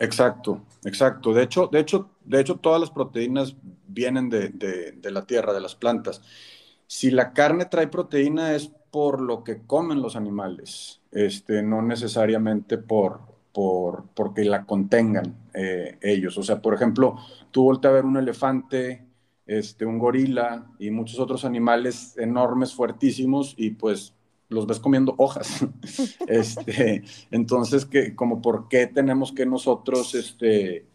Exacto, 0.01 0.63
exacto. 0.83 1.31
De 1.31 1.43
hecho, 1.43 1.67
de 1.67 1.79
hecho, 1.79 2.09
de 2.25 2.41
hecho 2.41 2.55
todas 2.55 2.81
las 2.81 2.89
proteínas 2.89 3.55
vienen 3.87 4.29
de, 4.29 4.49
de, 4.49 5.11
la 5.11 5.27
tierra, 5.27 5.53
de 5.53 5.61
las 5.61 5.75
plantas. 5.75 6.23
Si 6.87 7.11
la 7.11 7.33
carne 7.33 7.65
trae 7.65 7.87
proteína 7.87 8.55
es 8.55 8.71
por 8.89 9.21
lo 9.21 9.43
que 9.43 9.61
comen 9.67 10.01
los 10.01 10.15
animales, 10.15 11.01
este, 11.11 11.61
no 11.61 11.83
necesariamente 11.83 12.79
por, 12.79 13.21
por 13.53 14.05
porque 14.15 14.43
la 14.43 14.65
contengan 14.65 15.35
eh, 15.53 15.99
ellos. 16.01 16.35
O 16.39 16.43
sea, 16.43 16.63
por 16.63 16.73
ejemplo, 16.73 17.17
tú 17.51 17.65
volteas 17.65 17.91
a 17.91 17.95
ver 17.95 18.05
un 18.05 18.17
elefante, 18.17 19.05
este, 19.45 19.85
un 19.85 19.99
gorila 19.99 20.65
y 20.79 20.89
muchos 20.89 21.19
otros 21.19 21.45
animales 21.45 22.17
enormes, 22.17 22.73
fuertísimos, 22.73 23.53
y 23.55 23.69
pues 23.71 24.15
los 24.51 24.67
ves 24.67 24.79
comiendo 24.79 25.15
hojas. 25.17 25.65
este, 26.27 27.03
entonces, 27.31 27.85
que, 27.85 28.15
como 28.15 28.41
por 28.41 28.67
qué 28.67 28.85
tenemos 28.87 29.31
que 29.31 29.45
nosotros, 29.45 30.13
este, 30.13 30.85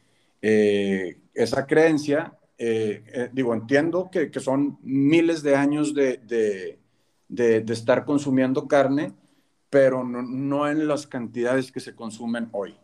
eh, 0.43 1.19
esa 1.35 1.67
creencia, 1.67 2.39
eh, 2.59 3.03
eh, 3.07 3.31
digo, 3.33 3.55
entiendo 3.55 4.11
que, 4.11 4.31
que, 4.31 4.41
son 4.41 4.79
miles 4.83 5.43
de 5.43 5.57
años 5.57 5.95
de, 5.95 6.19
de, 6.19 6.79
de, 7.29 7.73
estar 7.73 8.05
consumiendo 8.05 8.69
carne, 8.69 9.15
pero 9.71 10.05
no, 10.05 10.23
no, 10.23 10.69
en 10.69 10.87
las 10.87 11.07
cantidades 11.07 11.73
que 11.73 11.81
se 11.81 11.95
consumen 11.95 12.49
hoy. 12.53 12.77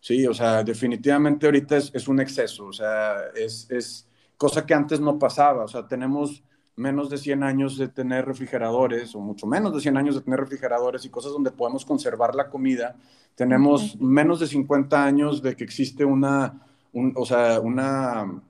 Sí, 0.00 0.26
o 0.26 0.34
sea, 0.34 0.64
definitivamente 0.64 1.46
ahorita 1.46 1.76
es, 1.76 1.90
es 1.94 2.08
un 2.08 2.20
exceso, 2.20 2.66
o 2.66 2.72
sea, 2.72 3.16
es, 3.34 3.70
es 3.70 4.08
cosa 4.36 4.64
que 4.64 4.74
antes 4.74 4.98
no 4.98 5.18
pasaba, 5.18 5.64
o 5.64 5.68
sea, 5.68 5.86
tenemos 5.86 6.42
menos 6.80 7.10
de 7.10 7.18
100 7.18 7.42
años 7.42 7.76
de 7.76 7.88
tener 7.88 8.24
refrigeradores, 8.24 9.14
o 9.14 9.20
mucho 9.20 9.46
menos 9.46 9.74
de 9.74 9.80
100 9.80 9.96
años 9.96 10.14
de 10.14 10.22
tener 10.22 10.40
refrigeradores 10.40 11.04
y 11.04 11.10
cosas 11.10 11.32
donde 11.32 11.50
podemos 11.50 11.84
conservar 11.84 12.34
la 12.34 12.48
comida. 12.48 12.96
Tenemos 13.34 14.00
menos 14.00 14.40
de 14.40 14.46
50 14.46 15.04
años 15.04 15.42
de 15.42 15.54
que 15.54 15.64
existe 15.64 16.04
una, 16.04 16.66
o 17.14 17.24
sea, 17.26 17.60
una, 17.60 18.42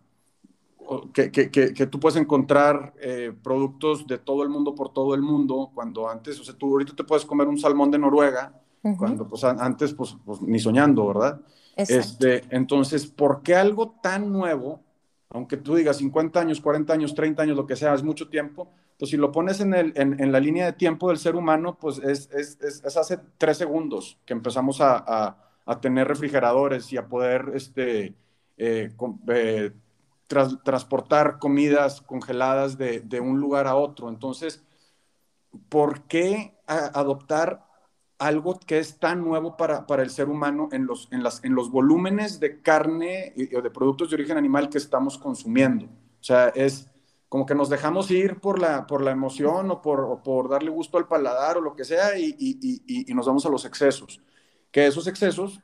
que, 1.13 1.31
que, 1.31 1.51
que, 1.51 1.87
tú 1.87 2.01
puedes 2.01 2.21
encontrar 2.21 2.95
eh, 3.01 3.33
productos 3.43 4.07
de 4.07 4.19
todo 4.19 4.43
el 4.43 4.49
mundo 4.49 4.75
por 4.75 4.93
todo 4.93 5.15
el 5.15 5.23
mundo, 5.23 5.71
cuando 5.75 6.09
antes, 6.09 6.39
o 6.41 6.45
sea, 6.45 6.55
tú 6.55 6.73
ahorita 6.73 6.95
te 6.95 7.05
puedes 7.05 7.25
comer 7.25 7.49
un 7.49 7.59
salmón 7.59 7.91
de 7.91 7.99
Noruega, 7.99 8.53
cuando 8.97 9.29
pues 9.29 9.45
antes, 9.45 9.93
pues, 9.93 10.17
pues, 10.25 10.41
ni 10.41 10.59
soñando, 10.59 11.07
¿verdad? 11.07 11.41
Este, 11.77 12.45
entonces, 12.51 13.07
¿por 13.07 13.43
qué 13.43 13.55
algo 13.55 13.97
tan 14.03 14.33
nuevo 14.33 14.81
aunque 15.31 15.57
tú 15.57 15.77
digas 15.77 15.99
50 15.99 16.41
años, 16.41 16.61
40 16.61 16.93
años, 16.93 17.15
30 17.15 17.43
años, 17.43 17.57
lo 17.57 17.67
que 17.67 17.77
sea, 17.77 17.95
es 17.95 18.03
mucho 18.03 18.29
tiempo, 18.29 18.71
pues 18.99 19.11
si 19.11 19.17
lo 19.17 19.33
pones 19.33 19.61
en, 19.61 19.75
el, 19.75 19.93
en, 19.97 20.33
la 20.33 20.41
línea 20.41 20.67
de 20.67 20.73
tiempo 20.73 21.09
del 21.09 21.19
ser 21.19 21.37
humano, 21.37 21.79
pues 21.81 21.99
es, 21.99 22.29
es, 22.33 22.61
es, 22.61 22.97
hace 22.97 23.19
tres 23.39 23.57
segundos 23.57 24.19
que 24.27 24.35
empezamos 24.35 24.81
a, 24.81 25.37
a, 25.65 25.81
tener 25.81 26.09
refrigeradores 26.09 26.93
y 26.93 26.97
a 26.97 27.07
poder 27.07 27.53
este, 27.55 28.15
eh, 28.59 28.91
eh, 29.29 29.71
transportar 30.65 31.39
comidas 31.39 32.01
congeladas 32.01 32.77
de, 32.77 33.01
de, 33.01 33.21
un 33.21 33.39
lugar 33.39 33.69
a 33.69 33.77
otro. 33.77 34.09
Entonces, 34.09 34.65
¿por 35.69 36.03
qué 36.03 36.59
adoptar 36.67 37.70
algo 38.21 38.61
que 38.61 38.79
es 38.79 38.99
tan 38.99 39.25
nuevo 39.25 39.57
para, 39.57 39.87
para 39.87 40.03
el 40.03 40.11
ser 40.11 40.29
humano 40.29 40.69
en 40.73 40.87
los, 40.87 41.09
en, 41.11 41.23
las, 41.23 41.43
en 41.43 41.55
los 41.55 41.71
volúmenes 41.71 42.39
de 42.39 42.61
carne 42.61 43.35
o 43.57 43.63
de 43.63 43.71
productos 43.71 44.11
de 44.11 44.17
origen 44.17 44.37
animal 44.37 44.69
que 44.69 44.79
estamos 44.79 45.17
consumiendo. 45.17 45.87
O 45.87 46.23
sea, 46.23 46.49
es 46.51 46.91
como 47.31 47.47
que 47.47 47.55
nos 47.55 47.71
dejamos 47.71 48.11
ir 48.11 48.39
por 48.39 48.61
la, 48.61 48.87
por 48.87 49.03
la 49.03 49.13
emoción 49.13 49.71
o 49.71 49.81
por, 49.81 50.23
por 50.23 50.51
darle 50.51 50.69
gusto 50.71 50.99
al 50.99 51.09
paladar 51.09 51.57
o 51.57 51.61
lo 51.63 51.75
que 51.75 51.85
sea 51.85 52.19
y, 52.19 52.37
y, 52.39 53.09
y, 53.11 53.15
nos 53.15 53.27
vamos 53.27 53.47
a 53.47 53.49
los 53.49 53.65
excesos. 53.65 54.21
Que 54.71 54.87
esos 54.87 55.07
excesos, 55.07 55.61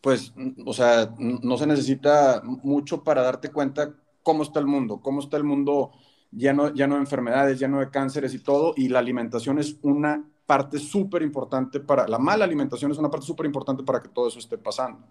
pues, 0.00 0.32
o 0.64 0.72
sea, 0.72 1.14
no 1.18 1.58
se 1.58 1.66
necesita 1.66 2.42
mucho 2.44 3.04
para 3.04 3.22
darte 3.22 3.50
cuenta 3.50 3.92
cómo 4.22 4.42
está 4.42 4.58
el 4.58 4.66
mundo, 4.66 5.00
cómo 5.02 5.20
está 5.20 5.36
el 5.36 5.44
mundo 5.44 5.92
lleno, 6.30 6.72
lleno 6.72 6.94
de 6.94 7.00
enfermedades, 7.02 7.58
lleno 7.58 7.80
de 7.80 7.90
cánceres 7.90 8.32
y 8.32 8.38
todo, 8.38 8.72
y 8.74 8.88
la 8.88 9.00
alimentación 9.00 9.58
es 9.58 9.76
una 9.82 10.24
parte 10.48 10.78
súper 10.78 11.20
importante 11.20 11.78
para, 11.78 12.08
la 12.08 12.18
mala 12.18 12.46
alimentación 12.46 12.90
es 12.90 12.96
una 12.96 13.10
parte 13.10 13.26
súper 13.26 13.44
importante 13.44 13.82
para 13.82 14.00
que 14.00 14.08
todo 14.08 14.28
eso 14.28 14.38
esté 14.38 14.56
pasando. 14.56 15.06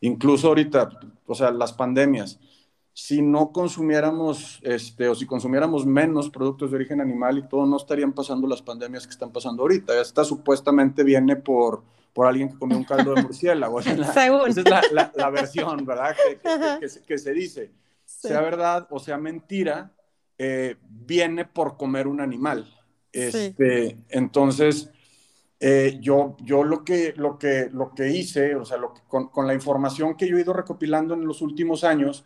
Incluso 0.00 0.46
ahorita, 0.46 0.90
o 1.26 1.34
sea, 1.34 1.50
las 1.50 1.72
pandemias, 1.72 2.38
si 2.92 3.20
no 3.20 3.50
consumiéramos, 3.50 4.60
este, 4.62 5.08
o 5.08 5.16
si 5.16 5.26
consumiéramos 5.26 5.84
menos 5.84 6.30
productos 6.30 6.70
de 6.70 6.76
origen 6.76 7.00
animal 7.00 7.36
y 7.36 7.48
todo, 7.48 7.66
no 7.66 7.78
estarían 7.78 8.12
pasando 8.12 8.46
las 8.46 8.62
pandemias 8.62 9.08
que 9.08 9.10
están 9.10 9.32
pasando 9.32 9.62
ahorita. 9.64 10.00
Esta 10.00 10.22
supuestamente 10.22 11.02
viene 11.02 11.34
por, 11.34 11.82
por 12.12 12.28
alguien 12.28 12.50
que 12.50 12.56
comió 12.56 12.78
un 12.78 12.84
caldo 12.84 13.12
de 13.12 13.22
murciélago. 13.22 13.80
esa 13.80 13.90
es 14.46 14.64
la, 14.92 15.10
la, 15.16 15.30
versión, 15.30 15.84
¿verdad? 15.84 16.14
Que, 16.78 17.18
se, 17.18 17.32
dice. 17.32 17.72
Sea 18.04 18.40
verdad 18.40 18.86
o 18.90 19.00
sea 19.00 19.18
mentira, 19.18 19.90
eh, 20.38 20.76
viene 20.88 21.44
por 21.44 21.76
comer 21.76 22.06
un 22.06 22.20
animal. 22.20 22.72
Este, 23.16 23.96
Entonces, 24.10 24.90
eh, 25.58 25.98
yo, 26.00 26.36
yo 26.40 26.64
lo, 26.64 26.84
que, 26.84 27.14
lo, 27.16 27.38
que, 27.38 27.70
lo 27.72 27.94
que 27.94 28.10
hice, 28.10 28.54
o 28.54 28.64
sea, 28.64 28.76
lo 28.76 28.92
con, 29.08 29.28
con, 29.28 29.46
la 29.46 29.54
información 29.54 30.16
que 30.16 30.28
yo 30.28 30.36
he 30.36 30.42
ido 30.42 30.52
recopilando 30.52 31.14
en 31.14 31.26
los 31.26 31.40
últimos 31.40 31.82
años, 31.82 32.24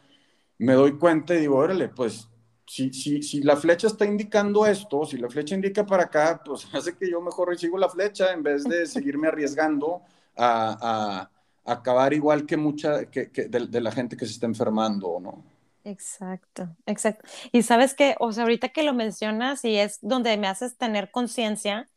me 0.58 0.74
doy 0.74 0.98
cuenta 0.98 1.34
y 1.34 1.40
digo, 1.40 1.56
órale, 1.56 1.88
pues 1.88 2.28
si, 2.66 2.92
si, 2.92 3.22
si 3.22 3.42
la 3.42 3.56
flecha 3.56 3.88
está 3.88 4.04
indicando 4.04 4.64
esto, 4.64 5.04
si 5.04 5.16
la 5.16 5.28
flecha 5.28 5.56
indica 5.56 5.84
para 5.84 6.04
acá, 6.04 6.40
pues 6.44 6.68
hace 6.72 6.96
que 6.96 7.10
yo 7.10 7.20
mejor 7.20 7.56
sigo 7.58 7.76
la 7.78 7.88
flecha 7.88 8.32
en 8.32 8.44
vez 8.44 8.62
de 8.64 8.86
seguirme 8.86 9.28
arriesgando 9.28 10.02
a, 10.36 11.28
acabar 11.64 12.12
igual 12.14 12.46
que 12.46 12.56
mucha 12.56 13.04
que, 13.10 13.26
de, 13.28 13.80
la 13.80 13.92
gente 13.92 14.16
que 14.16 14.24
se 14.24 14.32
está 14.32 14.46
enfermando, 14.46 15.18
¿no? 15.20 15.44
Exacto, 15.84 16.68
exacto. 16.86 17.28
Y 17.52 17.62
sabes 17.62 17.94
que, 17.94 18.16
o 18.18 18.32
sea, 18.32 18.42
ahorita 18.44 18.68
que 18.68 18.82
lo 18.82 18.92
mencionas 18.92 19.64
y 19.64 19.76
es 19.76 19.98
donde 20.02 20.36
me 20.36 20.46
haces 20.46 20.76
tener 20.76 21.10
conciencia, 21.10 21.88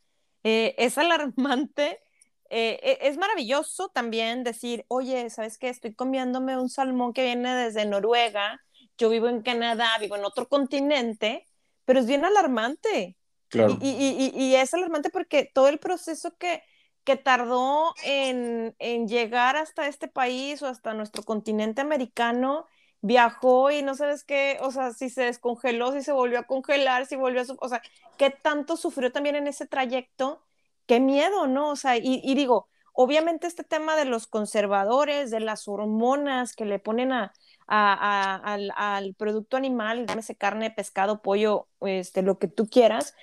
eh, 0.42 0.74
es 0.78 0.98
alarmante, 0.98 2.00
eh, 2.50 2.80
e, 2.82 3.08
es 3.08 3.16
maravilloso 3.16 3.88
también 3.88 4.44
decir, 4.44 4.84
oye, 4.88 5.28
¿sabes 5.30 5.58
qué? 5.58 5.68
Estoy 5.68 5.94
comiéndome 5.94 6.56
un 6.58 6.68
salmón 6.68 7.12
que 7.12 7.24
viene 7.24 7.54
desde 7.54 7.84
Noruega, 7.84 8.60
yo 8.96 9.10
vivo 9.10 9.28
en 9.28 9.42
Canadá, 9.42 9.88
vivo 10.00 10.16
en 10.16 10.24
otro 10.24 10.48
continente, 10.48 11.46
pero 11.84 12.00
es 12.00 12.06
bien 12.06 12.24
alarmante. 12.24 13.16
Claro. 13.48 13.76
Y, 13.80 13.88
y, 13.88 14.32
y, 14.34 14.54
es 14.56 14.72
alarmante 14.74 15.10
porque 15.10 15.50
todo 15.52 15.68
el 15.68 15.78
proceso 15.78 16.36
que, 16.38 16.62
que 17.04 17.16
tardó 17.16 17.94
en, 18.04 18.74
en, 18.78 19.06
llegar 19.06 19.56
hasta 19.56 19.86
este 19.86 20.08
país 20.08 20.62
o 20.62 20.66
hasta 20.66 20.94
nuestro 20.94 21.22
continente 21.22 21.80
americano, 21.80 22.66
viajó 23.04 23.70
y 23.70 23.82
no 23.82 23.94
sabes 23.94 24.24
qué, 24.24 24.56
o 24.62 24.70
sea, 24.70 24.94
si 24.94 25.10
se 25.10 25.24
descongeló, 25.24 25.92
si 25.92 26.00
se 26.00 26.12
volvió 26.12 26.38
a 26.38 26.44
congelar, 26.44 27.04
si 27.04 27.16
volvió 27.16 27.42
a, 27.42 27.44
o 27.58 27.68
sea, 27.68 27.82
qué 28.16 28.30
tanto 28.30 28.78
sufrió 28.78 29.12
también 29.12 29.36
en 29.36 29.46
ese 29.46 29.66
trayecto, 29.66 30.42
qué 30.86 31.00
miedo, 31.00 31.46
¿no? 31.46 31.68
O 31.68 31.76
sea, 31.76 31.98
y, 31.98 32.34
digo, 32.34 32.66
obviamente 32.94 33.46
este 33.46 33.62
tema 33.62 33.94
de 33.96 34.06
los 34.06 34.26
conservadores, 34.26 35.30
de 35.30 35.40
las 35.40 35.68
hormonas 35.68 36.54
que 36.56 36.64
le 36.64 36.78
ponen 36.78 37.12
a, 37.12 37.34
al, 37.66 39.14
producto 39.18 39.58
animal, 39.58 40.06
llámese 40.06 40.34
carne, 40.34 40.70
pescado, 40.70 41.20
pollo, 41.20 41.68
este, 41.82 42.22
lo 42.22 42.38
que 42.38 42.48
tú 42.48 42.68
quieras, 42.70 43.14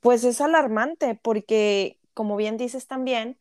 pues 0.00 0.22
es 0.24 0.42
alarmante 0.42 1.14
porque, 1.14 1.98
como 2.12 2.36
bien 2.36 2.58
dices 2.58 2.86
también, 2.86 3.38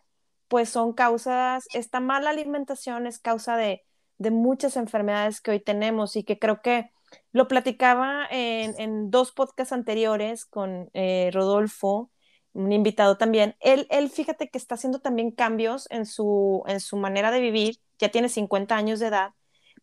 pues 0.48 0.70
son 0.70 0.94
causas, 0.94 1.66
esta 1.74 2.00
mala 2.00 2.30
alimentación 2.30 3.06
es 3.06 3.20
causa 3.20 3.58
de, 3.58 3.84
de 4.20 4.32
muchas 4.32 4.78
enfermedades 4.78 5.42
que 5.42 5.52
hoy 5.52 5.60
tenemos 5.60 6.16
y 6.16 6.24
que 6.24 6.38
creo 6.38 6.62
que 6.62 6.92
lo 7.32 7.48
platicaba 7.48 8.28
en, 8.30 9.10
dos 9.10 9.32
podcasts 9.32 9.74
anteriores 9.74 10.46
con 10.46 10.90
eh, 10.94 11.32
Rodolfo, 11.34 12.12
un 12.54 12.72
invitado 12.72 13.18
también. 13.18 13.56
Él, 13.60 13.88
él, 13.90 14.10
fíjate 14.10 14.50
que 14.50 14.58
está 14.58 14.76
haciendo 14.76 15.00
también 15.00 15.32
cambios 15.32 15.88
en 15.90 16.06
su, 16.06 16.64
en 16.68 16.80
su 16.80 16.98
manera 16.98 17.32
de 17.32 17.40
vivir, 17.40 17.80
ya 17.98 18.10
tiene 18.10 18.30
50 18.30 18.76
años 18.76 19.00
de 19.00 19.08
edad, 19.08 19.32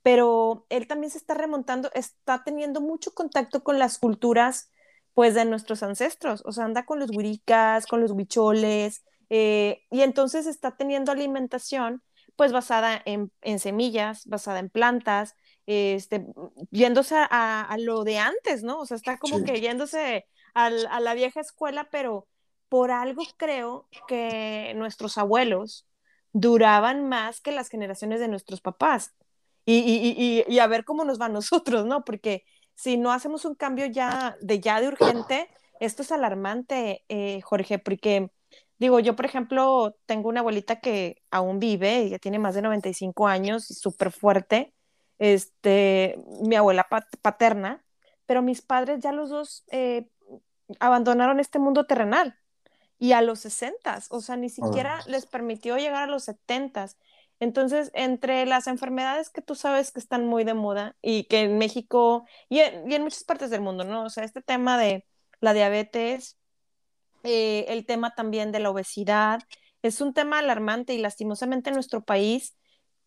pero 0.02 0.66
él 0.68 0.86
también 0.86 1.10
se 1.10 1.18
está 1.18 1.34
remontando, 1.34 1.90
está 1.94 2.44
teniendo 2.44 2.80
mucho 2.80 3.12
contacto 3.12 3.64
con 3.64 3.78
las 3.78 3.98
culturas 3.98 4.70
pues 5.14 5.34
de 5.34 5.46
nuestros 5.46 5.82
ancestros, 5.82 6.42
o 6.44 6.52
sea, 6.52 6.64
anda 6.64 6.84
con 6.84 6.98
los 6.98 7.10
huiricas, 7.10 7.86
con 7.86 8.02
los 8.02 8.10
huicholes, 8.12 9.02
eh, 9.30 9.82
y 9.90 10.02
entonces 10.02 10.46
está 10.46 10.76
teniendo 10.76 11.10
alimentación 11.10 12.02
pues 12.36 12.52
basada 12.52 13.02
en, 13.04 13.30
semillas, 13.58 14.26
basada 14.26 14.58
en 14.60 14.70
plantas, 14.70 15.34
este, 15.66 16.26
yéndose 16.70 17.16
a, 17.18 17.76
lo 17.78 18.04
de 18.04 18.18
antes, 18.18 18.62
¿no? 18.62 18.80
O 18.80 18.86
sea, 18.86 18.96
está 18.96 19.18
como 19.18 19.42
que 19.42 19.60
yéndose 19.60 20.26
a 20.54 20.70
la 20.70 21.14
vieja 21.14 21.40
escuela, 21.40 21.88
pero 21.90 22.28
por 22.68 22.90
algo 22.90 23.22
creo 23.36 23.88
que 24.08 24.72
nuestros 24.76 25.18
abuelos 25.18 25.86
duraban 26.32 27.08
más 27.08 27.40
que 27.40 27.52
las 27.52 27.68
generaciones 27.68 28.20
de 28.20 28.28
nuestros 28.28 28.60
papás. 28.60 29.14
Y, 29.64 30.58
a 30.60 30.66
ver 30.68 30.84
cómo 30.84 31.04
nos 31.04 31.20
va 31.20 31.26
a 31.26 31.30
nosotros, 31.30 31.86
¿no? 31.86 32.04
Porque 32.04 32.44
si 32.74 32.96
no 32.96 33.10
hacemos 33.12 33.44
un 33.44 33.54
cambio 33.54 33.86
ya 33.86 34.36
de 34.40 34.60
ya 34.60 34.80
de 34.80 34.88
urgente, 34.88 35.48
esto 35.80 36.02
es 36.02 36.12
alarmante, 36.12 37.04
eh, 37.08 37.40
Jorge, 37.42 37.78
porque 37.78 38.30
digo, 38.78 39.00
yo 39.00 39.16
por 39.16 39.25
ejemplo 39.25 39.97
tengo 40.06 40.28
una 40.28 40.40
abuelita 40.40 40.80
que 40.80 41.23
aún 41.30 41.59
vive, 41.59 42.09
ya 42.09 42.18
tiene 42.18 42.38
más 42.38 42.54
de 42.54 42.62
95 42.62 43.26
años 43.26 43.71
y 43.71 43.75
súper 43.75 44.11
fuerte, 44.12 44.75
este, 45.18 46.18
mi 46.42 46.56
abuela 46.56 46.87
paterna, 47.23 47.85
pero 48.26 48.42
mis 48.42 48.62
padres 48.62 49.00
ya 49.00 49.12
los 49.12 49.30
dos 49.30 49.65
eh, 49.71 50.08
abandonaron 50.80 51.41
este 51.41 51.58
mundo 51.58 51.86
terrenal 51.86 52.39
y 52.99 53.12
a 53.12 53.23
los 53.23 53.41
60, 53.41 54.02
o 54.10 54.21
sea, 54.21 54.36
ni 54.36 54.49
siquiera 54.49 55.00
les 55.06 55.26
permitió 55.26 55.76
llegar 55.76 56.04
a 56.04 56.06
los 56.06 56.25
70. 56.25 56.86
Entonces, 57.41 57.91
entre 57.95 58.47
las 58.47 58.67
enfermedades 58.67 59.28
que 59.30 59.43
tú 59.43 59.54
sabes 59.54 59.93
que 59.93 60.00
están 60.00 60.26
muy 60.26 60.45
de 60.45 60.54
moda 60.54 60.97
y 61.02 61.25
que 61.25 61.41
en 61.43 61.58
México 61.58 62.25
y 62.49 62.60
en, 62.60 63.02
muchas 63.02 63.25
partes 63.25 63.50
del 63.50 63.60
mundo, 63.60 63.84
¿no? 63.84 64.04
O 64.04 64.10
sea, 64.10 64.25
este 64.25 64.41
tema 64.41 64.78
de 64.78 65.06
la 65.41 65.52
diabetes, 65.52 66.39
eh, 67.26 67.67
el 67.69 67.84
tema 67.86 68.15
también 68.15 68.52
de 68.52 68.60
la 68.60 68.71
obesidad, 68.71 69.43
es 69.82 70.00
un 70.00 70.15
tema 70.15 70.39
alarmante 70.39 70.95
y 70.95 70.99
lastimosamente 70.99 71.71
en 71.71 71.75
nuestro 71.75 72.04
país 72.04 72.56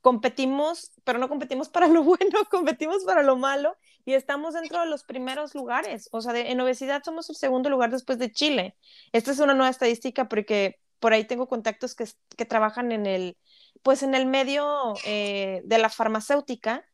competimos, 0.01 0.91
pero 1.03 1.19
no 1.19 1.27
competimos 1.27 1.69
para 1.69 1.87
lo 1.87 2.03
bueno, 2.03 2.39
competimos 2.49 3.03
para 3.03 3.23
lo 3.23 3.35
malo 3.35 3.75
y 4.05 4.13
estamos 4.13 4.53
dentro 4.53 4.79
de 4.79 4.87
los 4.87 5.03
primeros 5.03 5.55
lugares. 5.55 6.09
O 6.11 6.21
sea, 6.21 6.37
en 6.37 6.59
obesidad 6.61 7.03
somos 7.03 7.29
el 7.29 7.35
segundo 7.35 7.69
lugar 7.69 7.91
después 7.91 8.17
de 8.19 8.31
Chile. 8.31 8.77
Esta 9.11 9.31
es 9.31 9.39
una 9.39 9.53
nueva 9.53 9.69
estadística 9.69 10.27
porque 10.29 10.79
por 10.99 11.13
ahí 11.13 11.25
tengo 11.25 11.47
contactos 11.47 11.95
que, 11.95 12.05
que 12.37 12.45
trabajan 12.45 12.91
en 12.91 13.05
el 13.05 13.37
pues 13.81 14.03
en 14.03 14.13
el 14.13 14.25
medio 14.25 14.93
eh, 15.05 15.61
de 15.63 15.77
la 15.77 15.89
farmacéutica 15.89 16.85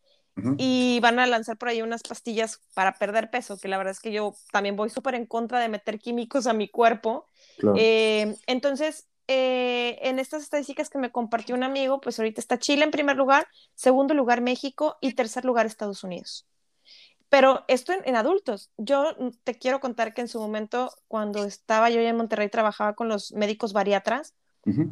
y 0.58 1.00
van 1.02 1.20
a 1.20 1.28
lanzar 1.28 1.58
por 1.58 1.70
ahí 1.70 1.82
unas 1.82 2.04
pastillas 2.04 2.60
para 2.74 2.94
perder 2.94 3.30
peso, 3.30 3.58
que 3.58 3.68
la 3.68 3.78
verdad 3.78 3.92
es 3.92 4.00
que 4.00 4.12
yo 4.12 4.36
también 4.52 4.76
voy 4.76 4.90
súper 4.90 5.16
en 5.16 5.26
contra 5.26 5.60
de 5.60 5.70
meter 5.70 5.98
químicos 6.00 6.46
a 6.48 6.54
mi 6.54 6.68
cuerpo. 6.68 7.26
Eh, 7.78 8.36
entonces, 8.46 9.08
eh, 9.28 9.98
en 10.02 10.20
estas 10.20 10.44
estadísticas 10.44 10.90
que 10.90 10.98
me 10.98 11.12
compartió 11.12 11.56
un 11.56 11.64
amigo, 11.64 12.02
pues 12.02 12.20
ahorita 12.20 12.42
está 12.42 12.60
Chile 12.60 12.84
en 12.84 12.92
primer 12.92 13.16
lugar, 13.16 13.48
segundo 13.76 14.14
lugar 14.14 14.42
México 14.42 14.98
y 15.00 15.14
tercer 15.14 15.46
lugar 15.46 15.66
Estados 15.66 16.04
Unidos. 16.04 16.46
Pero 17.30 17.64
esto 17.68 17.94
en, 17.94 18.16
adultos. 18.16 18.72
Yo 18.78 19.16
te 19.44 19.56
quiero 19.56 19.80
contar 19.80 20.14
que 20.14 20.22
en 20.22 20.28
su 20.28 20.40
momento, 20.40 20.92
cuando 21.08 21.46
estaba 21.46 21.90
yo 21.90 22.00
en 22.02 22.16
Monterrey, 22.16 22.50
trabajaba 22.50 22.94
con 22.94 23.08
los 23.08 23.32
médicos 23.32 23.74
bariatras 23.74 24.36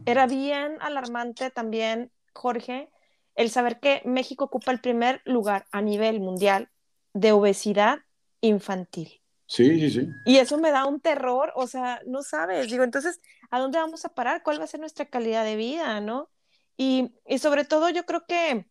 era 0.06 0.28
bien 0.28 0.78
alarmante 0.82 1.50
también, 1.50 2.12
Jorge, 2.34 2.90
el 3.36 3.50
saber 3.50 3.80
que 3.80 4.02
México 4.06 4.46
ocupa 4.46 4.72
el 4.72 4.80
primer 4.80 5.22
lugar 5.26 5.66
a 5.72 5.82
nivel 5.82 6.20
mundial 6.20 6.70
de 7.14 7.32
obesidad 7.32 8.00
infantil. 8.42 9.22
Sí, 9.46 9.80
sí, 9.80 9.90
sí. 9.92 10.10
Y 10.26 10.38
eso 10.38 10.58
me 10.58 10.72
da 10.72 10.86
un 10.86 11.00
terror, 11.00 11.52
o 11.56 11.68
sea, 11.68 12.02
no 12.06 12.24
sabes, 12.24 12.70
digo, 12.70 12.84
entonces, 12.84 13.22
¿a 13.52 13.60
dónde 13.60 13.78
vamos 13.78 14.06
a 14.06 14.10
parar? 14.10 14.42
¿Cuál 14.42 14.60
va 14.60 14.64
a 14.64 14.68
ser 14.68 14.80
nuestra 14.80 15.06
calidad 15.06 15.44
de 15.44 15.56
vida, 15.56 16.00
no? 16.02 16.30
Y, 16.76 17.14
y 17.28 17.38
sobre 17.38 17.66
todo 17.66 17.90
yo 17.90 18.06
creo 18.06 18.26
que, 18.26 18.68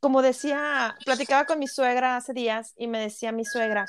como 0.00 0.22
decía, 0.22 0.96
platicaba 1.04 1.44
con 1.44 1.58
mi 1.58 1.68
suegra 1.68 2.16
hace 2.16 2.32
días 2.32 2.72
y 2.76 2.88
me 2.88 2.98
decía 2.98 3.30
mi 3.30 3.44
suegra, 3.44 3.86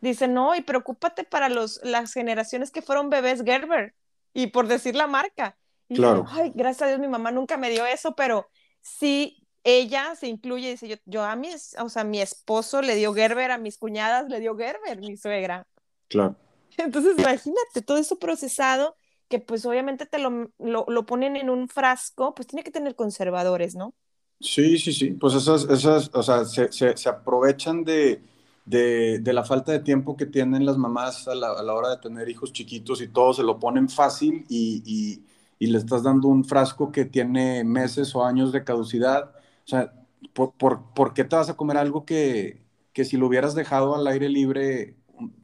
dice, 0.00 0.28
no, 0.28 0.54
y 0.54 0.60
preocúpate 0.60 1.24
para 1.24 1.48
los, 1.48 1.80
las 1.82 2.12
generaciones 2.12 2.70
que 2.70 2.82
fueron 2.82 3.10
bebés 3.10 3.42
Gerber, 3.44 3.94
y 4.34 4.48
por 4.48 4.68
decir 4.68 4.94
la 4.94 5.06
marca, 5.06 5.56
claro. 5.88 6.26
Ay, 6.28 6.52
gracias 6.54 6.82
a 6.82 6.86
Dios 6.88 7.00
mi 7.00 7.08
mamá 7.08 7.32
nunca 7.32 7.56
me 7.56 7.70
dio 7.70 7.84
eso, 7.86 8.14
pero 8.14 8.48
sí 8.80 9.41
ella 9.64 10.14
se 10.16 10.26
incluye, 10.28 10.70
dice 10.70 10.88
yo, 10.88 10.96
yo 11.04 11.22
a 11.22 11.36
mis, 11.36 11.76
o 11.80 11.88
sea, 11.88 12.04
mi 12.04 12.20
esposo 12.20 12.82
le 12.82 12.96
dio 12.96 13.14
Gerber, 13.14 13.50
a 13.50 13.58
mis 13.58 13.78
cuñadas 13.78 14.28
le 14.28 14.40
dio 14.40 14.56
Gerber, 14.56 15.00
mi 15.00 15.16
suegra. 15.16 15.66
Claro. 16.08 16.36
Entonces, 16.76 17.14
imagínate, 17.18 17.82
todo 17.84 17.98
eso 17.98 18.18
procesado, 18.18 18.96
que 19.28 19.38
pues 19.38 19.64
obviamente 19.64 20.06
te 20.06 20.18
lo, 20.18 20.50
lo, 20.58 21.06
ponen 21.06 21.36
en 21.36 21.50
un 21.50 21.68
frasco, 21.68 22.34
pues 22.34 22.46
tiene 22.48 22.64
que 22.64 22.70
tener 22.70 22.94
conservadores, 22.94 23.74
¿no? 23.74 23.94
Sí, 24.40 24.78
sí, 24.78 24.92
sí, 24.92 25.10
pues 25.12 25.34
esas, 25.34 25.64
esas 25.64 26.10
o 26.12 26.22
sea, 26.22 26.44
se, 26.44 26.72
se, 26.72 26.96
se 26.96 27.08
aprovechan 27.08 27.84
de, 27.84 28.20
de, 28.64 29.20
de, 29.20 29.32
la 29.32 29.44
falta 29.44 29.70
de 29.70 29.78
tiempo 29.78 30.16
que 30.16 30.26
tienen 30.26 30.66
las 30.66 30.76
mamás 30.76 31.28
a 31.28 31.34
la, 31.34 31.52
a 31.52 31.62
la, 31.62 31.74
hora 31.74 31.90
de 31.90 31.98
tener 31.98 32.28
hijos 32.28 32.52
chiquitos 32.52 33.00
y 33.00 33.08
todo, 33.08 33.32
se 33.32 33.44
lo 33.44 33.60
ponen 33.60 33.88
fácil 33.88 34.44
y, 34.48 34.82
y 34.84 35.22
y 35.62 35.68
le 35.68 35.78
estás 35.78 36.02
dando 36.02 36.26
un 36.26 36.44
frasco 36.44 36.90
que 36.90 37.04
tiene 37.04 37.62
meses 37.62 38.16
o 38.16 38.24
años 38.24 38.50
de 38.50 38.64
caducidad. 38.64 39.30
O 39.64 39.68
sea, 39.68 39.92
¿por, 40.32 40.54
por, 40.94 41.14
qué 41.14 41.24
te 41.24 41.36
vas 41.36 41.48
a 41.50 41.56
comer 41.56 41.76
algo 41.76 42.04
que, 42.04 42.62
que, 42.92 43.04
si 43.04 43.16
lo 43.16 43.26
hubieras 43.26 43.54
dejado 43.54 43.94
al 43.94 44.06
aire 44.06 44.28
libre 44.28 44.96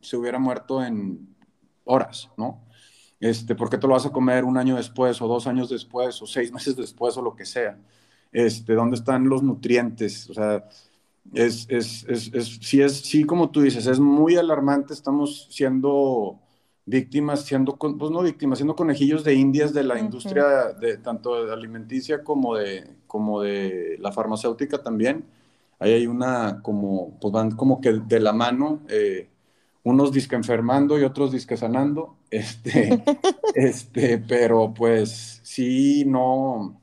se 0.03 0.17
hubiera 0.17 0.39
muerto 0.39 0.85
en 0.85 1.37
horas, 1.85 2.31
¿no? 2.37 2.65
Este, 3.21 3.55
¿Por 3.55 3.69
qué 3.71 3.79
te 3.79 3.87
lo 3.87 3.95
vas 3.95 4.07
a 4.07 4.13
comer 4.13 4.45
un 4.45 4.57
año 4.57 4.77
después 4.77 5.21
o 5.21 5.27
dos 5.29 5.47
años 5.47 5.69
después 5.69 6.21
o 6.23 6.27
seis 6.27 6.53
meses 6.53 6.77
después 6.77 7.17
o 7.17 7.23
lo 7.23 7.35
que 7.35 7.45
sea? 7.45 7.79
Este, 8.33 8.75
¿Dónde 8.75 8.97
están 8.97 9.29
los 9.29 9.43
nutrientes? 9.43 10.29
O 10.31 10.35
sea, 10.35 10.69
es, 11.35 11.67
es, 11.69 12.05
es, 12.09 12.33
es, 12.33 12.59
sí, 12.61 12.81
es, 12.81 13.01
sí, 13.01 13.25
como 13.25 13.51
tú 13.51 13.63
dices, 13.63 13.87
es 13.87 14.01
muy 14.01 14.37
alarmante, 14.37 14.95
estamos 14.95 15.49
siendo 15.51 16.41
víctimas, 16.89 17.45
siendo, 17.45 17.77
pues 17.77 18.11
no 18.11 18.23
víctimas, 18.23 18.59
siendo 18.59 18.75
conejillos 18.75 19.23
de 19.23 19.35
indias 19.35 19.75
de 19.75 19.85
la 19.85 19.99
industria 19.99 20.73
de 20.73 20.97
tanto 20.97 21.45
de 21.45 21.53
alimenticia 21.53 22.25
como 22.25 22.57
de, 22.57 22.89
como 23.07 23.43
de 23.43 23.97
la 24.01 24.11
farmacéutica 24.11 24.83
también. 24.83 25.25
Ahí 25.79 25.93
hay 25.93 26.07
una 26.07 26.63
como, 26.63 27.19
pues 27.21 27.33
van 27.33 27.53
como 27.53 27.81
que 27.81 27.93
de 27.93 28.21
la 28.21 28.33
mano, 28.33 28.81
eh, 28.89 29.29
unos 29.85 30.13
disque 30.13 30.35
enfermando 30.35 30.99
y 30.99 31.05
otros 31.05 31.31
disque 31.33 31.57
sanando, 31.57 32.17
este, 32.31 33.03
este, 33.55 34.19
pero 34.19 34.73
pues 34.73 35.41
sí, 35.45 36.05
no, 36.07 36.81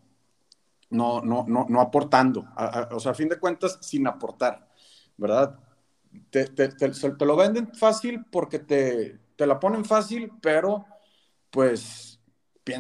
no, 0.92 1.22
no, 1.22 1.46
no, 1.48 1.66
no 1.68 1.82
aportando, 1.82 2.46
o 2.92 3.00
sea, 3.00 3.12
a 3.12 3.16
fin 3.16 3.30
de 3.30 3.40
cuentas, 3.40 3.80
sin 3.82 4.08
aportar, 4.08 4.70
¿verdad? 5.18 5.60
Te, 6.30 6.46
te, 6.46 6.70
te, 6.70 6.90
te 6.90 7.26
lo 7.26 7.36
venden 7.36 7.74
fácil 7.74 8.24
porque 8.32 8.60
te, 8.60 9.20
te 9.36 9.48
la 9.48 9.60
ponen 9.60 9.86
fácil, 9.86 10.32
pero 10.42 10.86
pues 11.50 12.16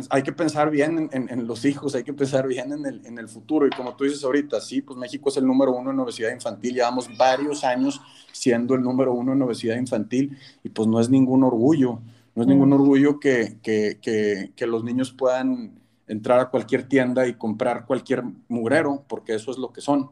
hay 0.10 0.24
que 0.24 0.34
pensar 0.34 0.72
bien 0.72 1.10
en, 1.12 1.48
los 1.48 1.64
hijos, 1.64 1.94
hay 1.94 2.04
que 2.04 2.14
pensar 2.14 2.48
bien 2.48 2.72
en 2.74 2.86
el, 2.86 3.06
en 3.06 3.20
el, 3.20 3.28
futuro. 3.28 3.68
Y 3.68 3.70
como 3.70 3.96
tú 3.96 4.04
dices 4.04 4.24
ahorita, 4.24 4.60
sí, 4.60 4.82
pues 4.82 4.98
México 4.98 5.30
es 5.30 5.38
el 5.38 5.46
número 5.46 5.74
uno 5.74 5.92
en 5.92 6.00
obesidad 6.00 6.32
infantil. 6.32 6.74
Llevamos 6.74 7.08
varios 7.16 7.64
años 7.64 8.02
siendo 8.32 8.74
el 8.74 8.82
número 8.82 9.14
uno 9.14 9.34
en 9.34 9.42
obesidad 9.44 9.78
infantil 9.78 10.36
y 10.64 10.70
pues 10.70 10.88
no 10.88 11.00
es 11.00 11.10
ningún 11.10 11.44
orgullo. 11.44 12.02
No 12.34 12.42
es 12.42 12.48
ningún 12.48 12.70
mm. 12.70 12.74
orgullo 12.74 13.20
que, 13.20 13.60
que, 13.62 14.00
que, 14.02 14.52
que, 14.56 14.68
los 14.68 14.84
niños 14.84 15.14
puedan 15.14 15.80
entrar 16.08 16.40
a 16.40 16.50
cualquier 16.50 16.88
tienda 16.88 17.28
y 17.28 17.36
comprar 17.36 17.86
cualquier 17.86 18.24
mugrero, 18.50 19.06
porque 19.08 19.36
eso 19.36 19.52
es 19.52 19.58
lo 19.58 19.72
que 19.72 19.82
son. 19.82 20.10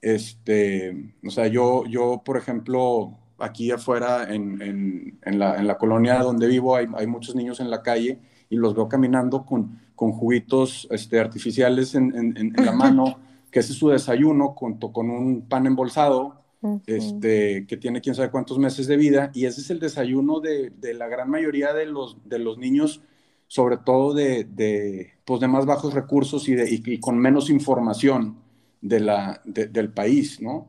Este, 0.00 1.14
o 1.26 1.30
sea, 1.30 1.48
yo, 1.48 1.84
yo 1.86 2.22
por 2.24 2.36
ejemplo, 2.36 3.18
aquí 3.38 3.70
afuera 3.70 4.32
en, 4.32 4.60
en, 4.62 5.18
en 5.22 5.38
la, 5.38 5.62
la, 5.62 5.78
colonia 5.78 6.18
donde 6.18 6.46
vivo 6.46 6.76
hay, 6.76 6.86
hay 6.96 7.06
muchos 7.06 7.34
niños 7.34 7.60
en 7.60 7.70
la 7.70 7.82
calle 7.82 8.18
y 8.48 8.56
los 8.56 8.74
veo 8.74 8.88
caminando 8.88 9.44
con, 9.44 9.78
con 9.94 10.12
juguitos 10.12 10.86
este, 10.90 11.18
artificiales 11.18 11.94
en, 11.94 12.14
en, 12.14 12.52
la 12.64 12.72
mano, 12.72 13.18
que 13.50 13.60
ese 13.60 13.72
es 13.72 13.78
su 13.78 13.88
desayuno, 13.88 14.54
con, 14.54 14.78
con 14.78 15.10
un 15.10 15.42
pan 15.48 15.66
embolsado, 15.66 16.42
este, 16.86 17.64
que 17.66 17.76
tiene 17.76 18.00
quién 18.00 18.14
sabe 18.14 18.30
cuántos 18.30 18.58
meses 18.58 18.88
de 18.88 18.96
vida, 18.96 19.30
y 19.34 19.46
ese 19.46 19.60
es 19.60 19.70
el 19.70 19.78
desayuno 19.78 20.40
de, 20.40 20.70
de 20.70 20.94
la 20.94 21.06
gran 21.06 21.30
mayoría 21.30 21.72
de 21.72 21.86
los, 21.86 22.18
de 22.24 22.40
los 22.40 22.58
niños, 22.58 23.02
sobre 23.46 23.76
todo 23.76 24.14
de, 24.14 24.44
de, 24.44 25.12
pues 25.24 25.40
de 25.40 25.48
más 25.48 25.64
bajos 25.64 25.94
recursos 25.94 26.48
y, 26.48 26.54
de, 26.54 26.68
y, 26.68 26.98
con 26.98 27.18
menos 27.18 27.50
información 27.50 28.38
de 28.80 29.00
la, 29.00 29.40
del 29.44 29.92
país, 29.92 30.40
¿no? 30.40 30.68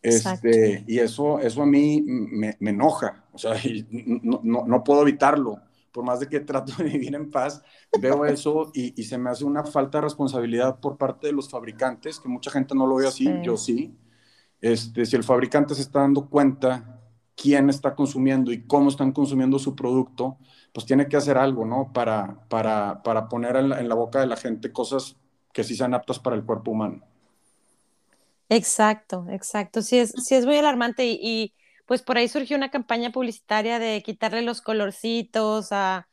Este, 0.00 0.84
y 0.86 0.98
eso, 0.98 1.40
eso 1.40 1.62
a 1.62 1.66
mí 1.66 2.02
me, 2.06 2.56
me 2.60 2.70
enoja, 2.70 3.24
o 3.32 3.38
sea, 3.38 3.54
no, 3.90 4.40
no, 4.44 4.64
no, 4.64 4.84
puedo 4.84 5.02
evitarlo 5.02 5.60
por 5.90 6.04
más 6.04 6.20
de 6.20 6.28
que 6.28 6.38
trato 6.38 6.72
de 6.78 6.84
vivir 6.84 7.14
en 7.16 7.30
paz, 7.30 7.62
veo 8.00 8.24
eso 8.26 8.70
y, 8.74 9.02
se 9.02 9.18
me 9.18 9.30
hace 9.30 9.44
una 9.44 9.64
falta 9.64 9.98
de 9.98 10.02
responsabilidad 10.02 10.78
por 10.78 10.96
parte 10.96 11.26
de 11.26 11.32
los 11.32 11.50
fabricantes, 11.50 12.20
que 12.20 12.28
mucha 12.28 12.50
gente 12.50 12.74
no 12.74 12.86
lo 12.86 12.96
ve 12.96 13.08
así, 13.08 13.28
yo 13.42 13.56
sí. 13.56 13.96
Este, 14.60 15.06
si 15.06 15.16
el 15.16 15.24
fabricante 15.24 15.74
se 15.74 15.82
está 15.82 16.00
dando 16.00 16.28
cuenta 16.28 17.00
quién 17.34 17.70
está 17.70 17.94
consumiendo 17.94 18.52
y 18.52 18.66
cómo 18.66 18.88
están 18.88 19.12
consumiendo 19.12 19.58
su 19.58 19.76
producto, 19.76 20.38
pues 20.72 20.86
tiene 20.86 21.08
que 21.08 21.16
hacer 21.16 21.38
algo, 21.38 21.64
¿no? 21.64 21.92
Para, 21.92 22.46
para, 22.48 23.02
para 23.02 23.28
poner 23.28 23.56
en 23.56 23.88
la, 23.88 23.94
boca 23.94 24.20
de 24.20 24.26
la 24.26 24.36
gente 24.36 24.72
cosas 24.72 25.16
que 25.52 25.64
sí 25.64 25.76
sean 25.76 25.94
aptas 25.94 26.18
para 26.18 26.36
el 26.36 26.44
cuerpo 26.44 26.72
humano. 26.72 27.02
Exacto, 28.48 29.26
exacto. 29.30 29.82
Sí 29.82 29.98
es, 29.98 30.12
sí 30.24 30.34
es 30.34 30.46
muy 30.46 30.56
alarmante 30.56 31.06
y 31.06 31.54
pues 31.86 32.02
por 32.02 32.18
ahí 32.18 32.28
surgió 32.28 32.56
una 32.56 32.70
campaña 32.70 33.10
publicitaria 33.10 33.78
de 33.78 34.02
quitarle 34.02 34.42
los 34.42 34.60
colorcitos 34.60 35.68
a, 35.72 36.06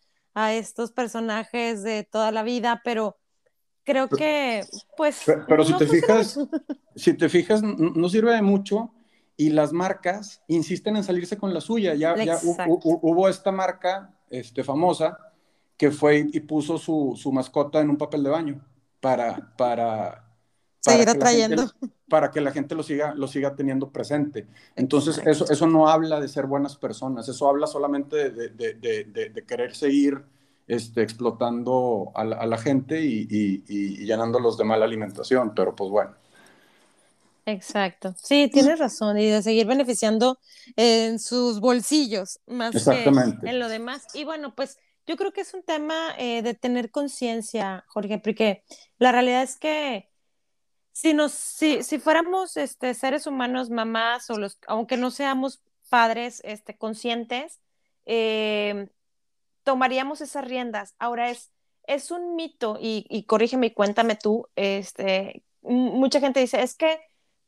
estos 0.52 0.92
personajes 0.92 1.82
de 1.82 2.04
toda 2.04 2.30
la 2.30 2.44
vida, 2.44 2.82
pero 2.84 3.16
creo 3.86 4.10
que, 4.10 4.66
pues... 4.98 5.24
Pero, 5.48 5.64
si 5.66 5.78
te 5.78 5.88
fijas, 5.88 6.40
si 6.94 7.14
te 7.14 7.30
fijas, 7.30 7.64
no 7.64 8.10
sirve 8.10 8.34
de 8.34 8.42
mucho 8.42 8.92
y 9.38 9.52
las 9.52 9.72
marcas 9.72 10.44
insisten 10.50 10.98
en 10.98 11.06
salirse 11.06 11.38
con 11.38 11.54
la 11.54 11.62
suya. 11.62 11.96
Ya, 11.96 12.16
ya 12.22 12.38
hubo 12.44 13.30
esta 13.30 13.54
marca 13.54 14.14
este, 14.30 14.64
famosa 14.66 15.18
que 15.78 15.92
fue 15.92 16.28
y 16.32 16.40
puso 16.42 16.78
su, 16.78 17.14
su 17.16 17.32
mascota 17.32 17.82
en 17.82 17.90
un 17.90 17.98
papel 17.98 18.24
de 18.24 18.30
baño 18.30 18.66
para, 19.00 19.54
para, 19.58 20.25
seguir 20.92 21.10
atrayendo. 21.10 21.66
para 22.08 22.32
que 22.32 22.42
la 22.42 22.52
gente 22.52 22.76
lo 22.76 22.84
siga, 22.84 23.14
lo 23.16 23.28
siga 23.28 23.56
teniendo 23.56 23.90
presente. 23.90 24.48
Entonces, 24.76 25.20
eso, 25.26 25.46
eso 25.50 25.68
no 25.68 25.90
habla 25.90 26.20
de 26.20 26.28
ser 26.28 26.46
buenas 26.46 26.76
personas, 26.78 27.28
eso 27.28 27.50
habla 27.50 27.68
solamente 27.68 28.30
de, 28.30 28.50
de, 28.50 28.74
de, 28.74 29.46
querer 29.46 29.76
seguir 29.76 30.24
este, 30.68 31.02
explotando 31.02 32.12
a 32.14 32.24
la, 32.24 32.58
gente 32.58 33.02
y, 33.02 33.28
y, 33.30 34.06
llenándolos 34.06 34.58
de 34.58 34.64
mala 34.64 34.86
alimentación, 34.86 35.54
pero 35.56 35.76
pues 35.76 35.90
bueno. 35.90 36.12
Exacto. 37.48 38.16
Sí, 38.18 38.50
tienes 38.52 38.80
razón, 38.80 39.18
y 39.20 39.26
de 39.26 39.42
seguir 39.42 39.68
beneficiando 39.68 40.40
en 40.76 41.20
sus 41.20 41.60
bolsillos 41.60 42.40
más 42.48 42.72
que 42.84 43.04
en 43.44 43.60
lo 43.60 43.68
demás. 43.68 44.08
Y 44.14 44.24
bueno, 44.24 44.56
pues 44.56 44.78
yo 45.08 45.16
creo 45.16 45.32
que 45.32 45.42
es 45.42 45.54
un 45.54 45.64
tema 45.64 46.16
eh, 46.18 46.42
de 46.42 46.56
tener 46.56 46.90
conciencia, 46.90 47.84
Jorge, 47.88 48.20
porque 48.20 48.64
la 48.98 49.12
realidad 49.12 49.44
es 49.44 49.58
que 49.58 50.10
si 50.96 51.14
nos, 51.14 51.34
si, 51.34 51.84
si 51.84 52.00
fuéramos 52.00 52.56
este, 52.56 52.94
seres 52.94 53.28
humanos, 53.28 53.70
mamás, 53.70 54.30
o 54.30 54.40
los, 54.40 54.58
aunque 54.66 54.96
no 54.96 55.12
seamos 55.12 55.62
padres 55.90 56.42
este, 56.46 56.78
conscientes, 56.78 57.60
eh, 58.06 58.88
tomaríamos 59.66 60.22
esas 60.22 60.46
riendas. 60.46 60.96
Ahora 60.98 61.30
es, 61.30 61.52
es 61.86 62.12
un 62.12 62.38
mito, 62.38 62.78
y, 62.80 63.06
y 63.10 63.24
corrígeme 63.24 63.68
y 63.68 63.72
cuéntame 63.72 64.16
tú, 64.16 64.48
este, 64.56 65.44
mucha 65.64 66.22
gente 66.22 66.40
dice, 66.40 66.62
es 66.62 66.76
que 66.76 67.02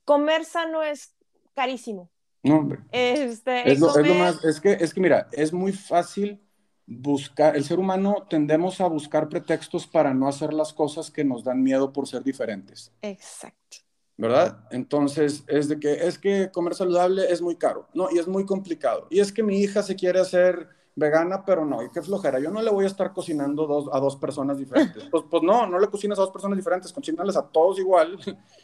comer 0.03 0.43
sano 0.43 0.83
es 0.83 1.15
carísimo. 1.55 2.11
No, 2.43 2.57
hombre. 2.57 2.79
Este, 2.91 3.71
es, 3.71 3.79
lo, 3.79 3.97
es, 3.97 4.07
lo, 4.07 4.13
más, 4.15 4.43
es 4.43 4.59
que, 4.59 4.73
es 4.73 4.93
que 4.93 4.99
mira, 4.99 5.29
es 5.31 5.53
muy 5.53 5.71
fácil 5.71 6.45
buscar, 6.87 7.57
el 7.57 7.65
ser 7.65 7.79
humano 7.79 8.25
tendemos 8.29 8.79
a 8.79 8.87
buscar 8.87 9.27
pretextos 9.27 9.85
para 9.85 10.13
no 10.13 10.27
hacer 10.27 10.53
las 10.53 10.73
cosas 10.73 11.11
que 11.11 11.25
nos 11.25 11.43
dan 11.43 11.61
miedo 11.61 11.91
por 11.91 12.07
ser 12.07 12.23
diferentes. 12.23 12.91
Exacto. 13.01 13.77
¿Verdad? 14.15 14.65
Entonces, 14.71 15.43
es 15.47 15.67
de 15.67 15.79
que 15.79 15.93
es 16.07 16.17
que 16.17 16.49
comer 16.51 16.73
saludable 16.73 17.31
es 17.31 17.39
muy 17.39 17.55
caro, 17.55 17.87
¿no? 17.93 18.07
Y 18.09 18.17
es 18.17 18.27
muy 18.27 18.45
complicado. 18.45 19.05
Y 19.11 19.19
es 19.19 19.31
que 19.31 19.43
mi 19.43 19.59
hija 19.59 19.83
se 19.83 19.95
quiere 19.95 20.19
hacer 20.19 20.69
vegana, 20.95 21.45
pero 21.45 21.63
no, 21.63 21.83
y 21.83 21.91
qué 21.91 22.01
flojera. 22.01 22.39
Yo 22.39 22.49
no 22.49 22.59
le 22.63 22.71
voy 22.71 22.85
a 22.85 22.87
estar 22.87 23.13
cocinando 23.13 23.67
dos, 23.67 23.87
a 23.93 23.99
dos 23.99 24.15
personas 24.15 24.57
diferentes. 24.57 25.03
Pues, 25.11 25.23
pues 25.29 25.43
no, 25.43 25.67
no 25.67 25.77
le 25.77 25.87
cocinas 25.87 26.17
a 26.17 26.23
dos 26.23 26.31
personas 26.31 26.57
diferentes, 26.57 26.91
cocínales 26.91 27.37
a 27.37 27.43
todos 27.43 27.77
igual. 27.77 28.17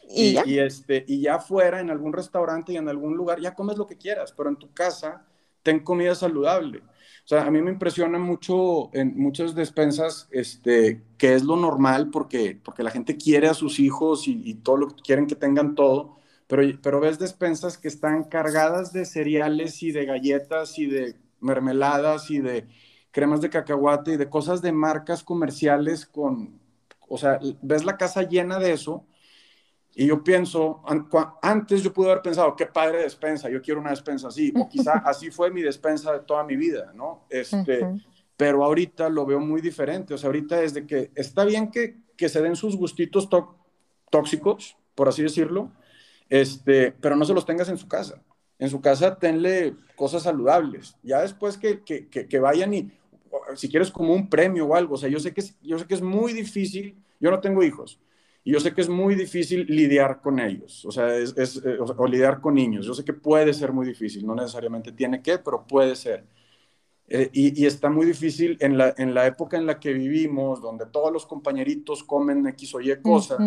¿Y, 0.09 0.39
y, 0.49 0.57
este, 0.57 1.05
y 1.07 1.21
ya 1.21 1.37
fuera, 1.37 1.79
en 1.79 1.91
algún 1.91 2.11
restaurante 2.11 2.73
y 2.73 2.77
en 2.77 2.89
algún 2.89 3.15
lugar, 3.15 3.39
ya 3.39 3.53
comes 3.53 3.77
lo 3.77 3.85
que 3.85 3.97
quieras, 3.97 4.33
pero 4.35 4.49
en 4.49 4.55
tu 4.55 4.73
casa 4.73 5.23
ten 5.61 5.81
comida 5.81 6.15
saludable. 6.15 6.81
O 7.25 7.27
sea, 7.27 7.45
a 7.45 7.51
mí 7.51 7.61
me 7.61 7.71
impresiona 7.71 8.19
mucho 8.19 8.93
en 8.93 9.17
muchas 9.17 9.55
despensas 9.55 10.27
este, 10.31 11.01
que 11.17 11.35
es 11.35 11.43
lo 11.43 11.55
normal 11.55 12.09
porque, 12.11 12.59
porque 12.61 12.83
la 12.83 12.91
gente 12.91 13.15
quiere 13.15 13.47
a 13.47 13.53
sus 13.53 13.79
hijos 13.79 14.27
y, 14.27 14.55
todo 14.55 14.77
lo 14.77 14.87
quieren 14.87 15.27
que 15.27 15.35
tengan 15.35 15.73
todo, 15.73 16.17
pero, 16.47 16.63
pero 16.81 16.99
ves 16.99 17.19
despensas 17.19 17.77
que 17.77 17.87
están 17.87 18.25
cargadas 18.25 18.91
de 18.91 19.05
cereales 19.05 19.81
y 19.83 19.91
de 19.93 20.05
galletas 20.05 20.77
y 20.77 20.85
de 20.87 21.15
mermeladas 21.39 22.29
y 22.29 22.39
de 22.39 22.67
cremas 23.11 23.39
de 23.41 23.49
cacahuate 23.49 24.13
y 24.13 24.17
de 24.17 24.29
cosas 24.29 24.61
de 24.61 24.73
marcas 24.73 25.23
comerciales 25.23 26.05
con, 26.05 26.59
o 27.07 27.17
sea, 27.17 27.39
ves 27.61 27.85
la 27.85 27.95
casa 27.97 28.23
llena 28.23 28.59
de 28.59 28.73
eso 28.73 29.05
y 29.95 30.07
yo 30.07 30.23
pienso, 30.23 30.81
antes 31.41 31.83
yo 31.83 31.93
pude 31.93 32.09
haber 32.09 32.23
pensado, 32.23 32.55
qué 32.55 32.65
padre 32.65 33.03
despensa, 33.03 33.49
yo 33.49 33.61
quiero 33.61 33.79
una 33.79 33.91
despensa 33.91 34.27
así, 34.29 34.51
o 34.55 34.67
quizá 34.67 34.93
así 35.05 35.29
fue 35.29 35.51
mi 35.51 35.61
despensa 35.61 36.11
de 36.13 36.19
toda 36.21 36.43
mi 36.43 36.55
vida, 36.55 36.91
¿no? 36.95 37.25
Este, 37.29 37.87
Pero 38.35 38.63
ahorita 38.63 39.09
lo 39.09 39.25
veo 39.25 39.39
muy 39.39 39.61
diferente, 39.61 40.15
o 40.15 40.17
sea, 40.17 40.27
ahorita 40.27 40.63
es 40.63 40.73
de 40.73 40.87
que 40.87 41.11
está 41.13 41.45
bien 41.45 41.69
que, 41.69 41.97
que 42.17 42.27
se 42.27 42.41
den 42.41 42.55
sus 42.55 42.75
gustitos 42.75 43.29
tóxicos, 44.09 44.77
por 44.95 45.07
así 45.07 45.21
decirlo, 45.21 45.71
este, 46.29 46.91
pero 46.91 47.15
no 47.15 47.25
se 47.25 47.33
los 47.33 47.45
tengas 47.45 47.69
en 47.69 47.77
su 47.77 47.87
casa. 47.87 48.23
En 48.57 48.69
su 48.69 48.81
casa 48.81 49.19
tenle 49.19 49.75
cosas 49.95 50.23
saludables. 50.23 50.95
Ya 51.03 51.21
después 51.21 51.57
que, 51.57 51.83
que, 51.83 52.07
que, 52.07 52.39
vayan 52.39 52.73
y, 52.73 52.91
si 53.55 53.69
quieres 53.69 53.91
como 53.91 54.13
un 54.13 54.29
premio 54.29 54.65
o 54.65 54.75
algo, 54.75 54.95
o 54.95 54.97
sea, 54.97 55.09
yo 55.09 55.19
sé 55.19 55.33
que, 55.33 55.43
yo 55.61 55.77
sé 55.77 55.85
que 55.85 55.93
es 55.93 56.01
muy 56.01 56.33
difícil, 56.33 56.95
yo 57.19 57.29
no 57.29 57.39
tengo 57.39 57.63
hijos, 57.63 57.99
y 58.45 58.51
yo 58.51 58.59
sé 58.59 58.73
que 58.73 58.81
es 58.81 58.89
muy 58.89 59.15
difícil 59.15 59.65
lidiar 59.69 60.19
con 60.21 60.39
ellos, 60.39 60.83
o 60.85 60.91
sea, 60.91 61.15
es, 61.15 61.61
eh, 61.63 61.77
o, 61.79 62.07
lidiar 62.07 62.41
con 62.41 62.55
niños. 62.55 62.85
Yo 62.85 62.93
sé 62.93 63.05
que 63.05 63.13
puede 63.13 63.53
ser 63.53 63.71
muy 63.71 63.85
difícil, 63.85 64.25
no 64.25 64.35
necesariamente 64.35 64.91
tiene 64.91 65.21
que, 65.21 65.37
pero 65.37 65.65
puede 65.65 65.95
ser. 65.95 66.25
Eh, 67.07 67.29
y, 67.31 67.65
está 67.65 67.89
muy 67.89 68.05
difícil 68.05 68.57
en 68.59 68.77
la, 68.77 68.93
en 68.97 69.13
la 69.13 69.27
época 69.27 69.57
en 69.57 69.65
la 69.65 69.79
que 69.79 69.93
vivimos, 69.93 70.61
donde 70.61 70.85
todos 70.87 71.11
los 71.11 71.25
compañeritos 71.25 72.03
comen 72.03 72.45
X 72.47 72.75
o 72.75 72.81
Y 72.81 72.95
cosa, 73.01 73.37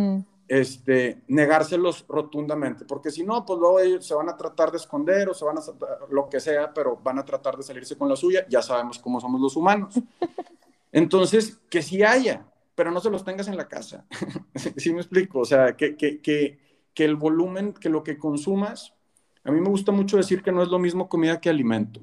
este, 0.49 1.23
negárselos 1.29 2.07
rotundamente, 2.09 2.85
porque 2.85 3.11
si 3.11 3.23
no, 3.23 3.45
pues 3.45 3.59
luego 3.59 3.81
ellos 3.81 4.07
se 4.07 4.15
van 4.15 4.29
a 4.29 4.37
tratar 4.37 4.71
de 4.71 4.79
esconder 4.79 5.29
o 5.29 5.35
se 5.35 5.45
van 5.45 5.59
a, 5.59 5.63
lo 6.11 6.29
que 6.29 6.41
sea, 6.41 6.73
pero 6.73 6.99
van 7.03 7.19
a 7.19 7.25
tratar 7.25 7.57
de 7.57 7.63
salirse 7.63 7.99
con 7.99 8.09
la 8.09 8.17
suya, 8.17 8.47
ya 8.49 8.63
sabemos 8.63 8.99
cómo 8.99 9.21
somos 9.21 9.41
los 9.41 9.57
humanos. 9.57 9.95
Entonces, 10.93 11.59
que 11.69 11.83
si 11.83 12.03
haya, 12.03 12.47
pero 12.77 12.93
no 12.93 13.01
se 13.01 13.11
los 13.11 13.25
tengas 13.25 13.49
en 13.49 13.57
la 13.57 13.67
casa. 13.67 14.07
¿Sí 14.77 14.93
me 14.93 15.01
explico? 15.01 15.41
O 15.41 15.45
sea, 15.45 15.77
que, 15.77 15.97
que, 15.97 16.21
que, 16.21 16.59
el 17.05 17.17
volumen, 17.17 17.73
que 17.73 17.89
lo 17.89 18.05
que 18.05 18.19
consumas, 18.19 18.95
a 19.43 19.51
mí 19.51 19.61
me 19.61 19.69
gusta 19.69 19.91
mucho 19.91 20.19
decir 20.19 20.43
que 20.43 20.53
no 20.53 20.63
es 20.63 20.69
lo 20.69 20.79
mismo 20.79 21.09
comida 21.09 21.41
que 21.41 21.49
alimento. 21.51 22.01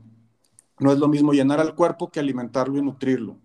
No 0.80 0.92
es 0.92 0.98
lo 0.98 1.08
mismo 1.08 1.32
llenar 1.32 1.62
al 1.62 1.76
cuerpo 1.76 2.12
que 2.12 2.20
alimentarlo 2.20 2.78
y 2.78 2.82
nutrirlo. 2.82 3.38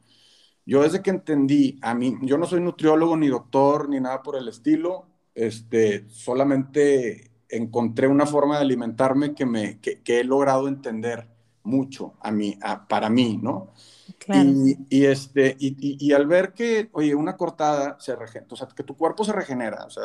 Yo 0.67 0.83
desde 0.83 1.03
que 1.03 1.11
entendí, 1.11 1.79
a 1.83 1.95
mí, 1.95 2.17
yo 2.23 2.37
no 2.39 2.47
soy 2.47 2.61
nutriólogo 2.61 3.17
ni 3.17 3.29
doctor 3.29 3.89
ni 3.89 4.01
nada 4.01 4.23
por 4.23 4.37
el 4.37 4.49
estilo, 4.49 5.07
este, 5.35 6.09
solamente 6.09 7.31
encontré 7.49 8.09
una 8.09 8.27
forma 8.27 8.57
de 8.57 8.63
alimentarme 8.63 9.35
que, 9.35 9.47
me, 9.47 9.79
que, 9.81 10.01
he 10.07 10.25
logrado 10.25 10.69
entender 10.69 11.29
mucho 11.63 12.15
a 12.21 12.31
mí, 12.31 12.59
para 12.89 13.11
mí, 13.11 13.39
¿no? 13.43 13.73
Y, 14.89 15.05
este, 15.05 15.57
y, 15.59 16.07
y, 16.07 16.13
al 16.13 16.27
ver 16.27 16.53
que, 16.53 16.89
oye, 16.93 17.15
una 17.15 17.37
cortada 17.37 17.99
se 18.01 18.15
regenera, 18.15 18.47
o 18.51 18.57
sea, 18.57 18.69
que 18.69 18.83
tu 18.83 18.97
cuerpo 18.97 19.25
se 19.25 19.33
regenera, 19.33 19.85
o 19.87 19.91
sea, 19.91 20.03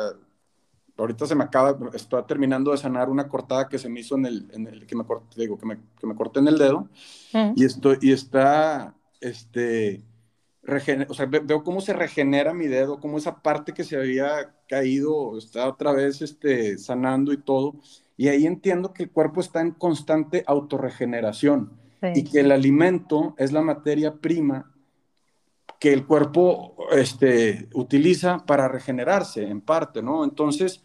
ahorita 0.96 1.26
se 1.26 1.34
me 1.34 1.44
acaba, 1.44 1.76
estoy 1.94 2.22
terminando 2.24 2.70
de 2.70 2.78
sanar 2.78 3.10
una 3.10 3.28
cortada 3.28 3.68
que 3.68 3.78
se 3.78 3.88
me 3.88 4.00
hizo 4.00 4.16
en 4.16 4.26
el, 4.26 4.48
en 4.52 4.66
el 4.66 4.86
que 4.86 4.96
me 4.96 5.04
corté, 5.04 5.40
digo, 5.40 5.58
que 5.58 5.66
me, 5.66 5.78
que 5.98 6.06
me 6.06 6.14
corté 6.14 6.40
en 6.40 6.48
el 6.48 6.58
dedo, 6.58 6.88
y, 7.54 7.64
estoy, 7.64 7.98
y 8.00 8.12
está, 8.12 8.94
este, 9.20 10.02
o 11.08 11.14
sea, 11.14 11.26
veo 11.26 11.62
cómo 11.62 11.80
se 11.80 11.92
regenera 11.92 12.54
mi 12.54 12.66
dedo, 12.66 13.00
cómo 13.00 13.18
esa 13.18 13.42
parte 13.42 13.72
que 13.72 13.84
se 13.84 13.96
había 13.96 14.54
caído 14.68 15.36
está 15.36 15.68
otra 15.68 15.92
vez 15.92 16.22
este, 16.22 16.78
sanando 16.78 17.32
y 17.32 17.36
todo. 17.36 17.74
Y 18.16 18.28
ahí 18.28 18.46
entiendo 18.46 18.94
que 18.94 19.02
el 19.02 19.10
cuerpo 19.10 19.40
está 19.40 19.60
en 19.60 19.72
constante 19.72 20.44
autorregeneración 20.46 21.83
y 22.14 22.24
que 22.24 22.40
el 22.40 22.52
alimento 22.52 23.34
es 23.38 23.52
la 23.52 23.62
materia 23.62 24.14
prima 24.14 24.70
que 25.78 25.92
el 25.92 26.06
cuerpo 26.06 26.76
este, 26.92 27.68
utiliza 27.74 28.38
para 28.46 28.68
regenerarse 28.68 29.42
en 29.42 29.60
parte, 29.60 30.02
¿no? 30.02 30.24
Entonces, 30.24 30.82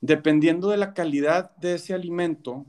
dependiendo 0.00 0.70
de 0.70 0.76
la 0.76 0.92
calidad 0.92 1.54
de 1.56 1.74
ese 1.74 1.94
alimento, 1.94 2.66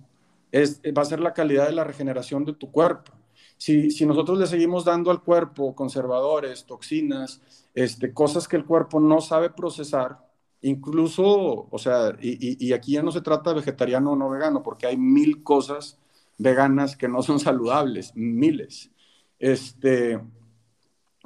es, 0.52 0.82
va 0.96 1.02
a 1.02 1.06
ser 1.06 1.20
la 1.20 1.34
calidad 1.34 1.66
de 1.68 1.74
la 1.74 1.84
regeneración 1.84 2.46
de 2.46 2.54
tu 2.54 2.72
cuerpo 2.72 3.14
si, 3.62 4.08
nosotros 4.08 4.40
le 4.40 4.48
seguimos 4.48 4.86
dando 4.86 5.12
al 5.12 5.22
cuerpo 5.22 5.76
conservadores, 5.76 6.66
toxinas, 6.66 7.42
este, 7.76 8.12
cosas 8.12 8.48
que 8.48 8.56
el 8.56 8.66
cuerpo 8.66 9.00
no 9.00 9.22
sabe 9.22 9.52
procesar, 9.52 10.18
incluso, 10.62 11.68
o 11.70 11.78
sea, 11.78 12.18
y, 12.20 12.74
aquí 12.74 12.94
ya 12.94 13.04
no 13.04 13.12
se 13.12 13.22
trata 13.22 13.52
de 13.52 13.58
vegetariano 13.58 14.14
o 14.14 14.16
no 14.16 14.32
vegano, 14.32 14.64
porque 14.64 14.88
hay 14.88 14.98
mil 14.98 15.44
cosas 15.44 16.00
veganas 16.42 16.96
que 16.96 17.08
no 17.08 17.22
son 17.22 17.40
saludables, 17.40 18.14
miles. 18.16 18.92
Este, 19.40 20.20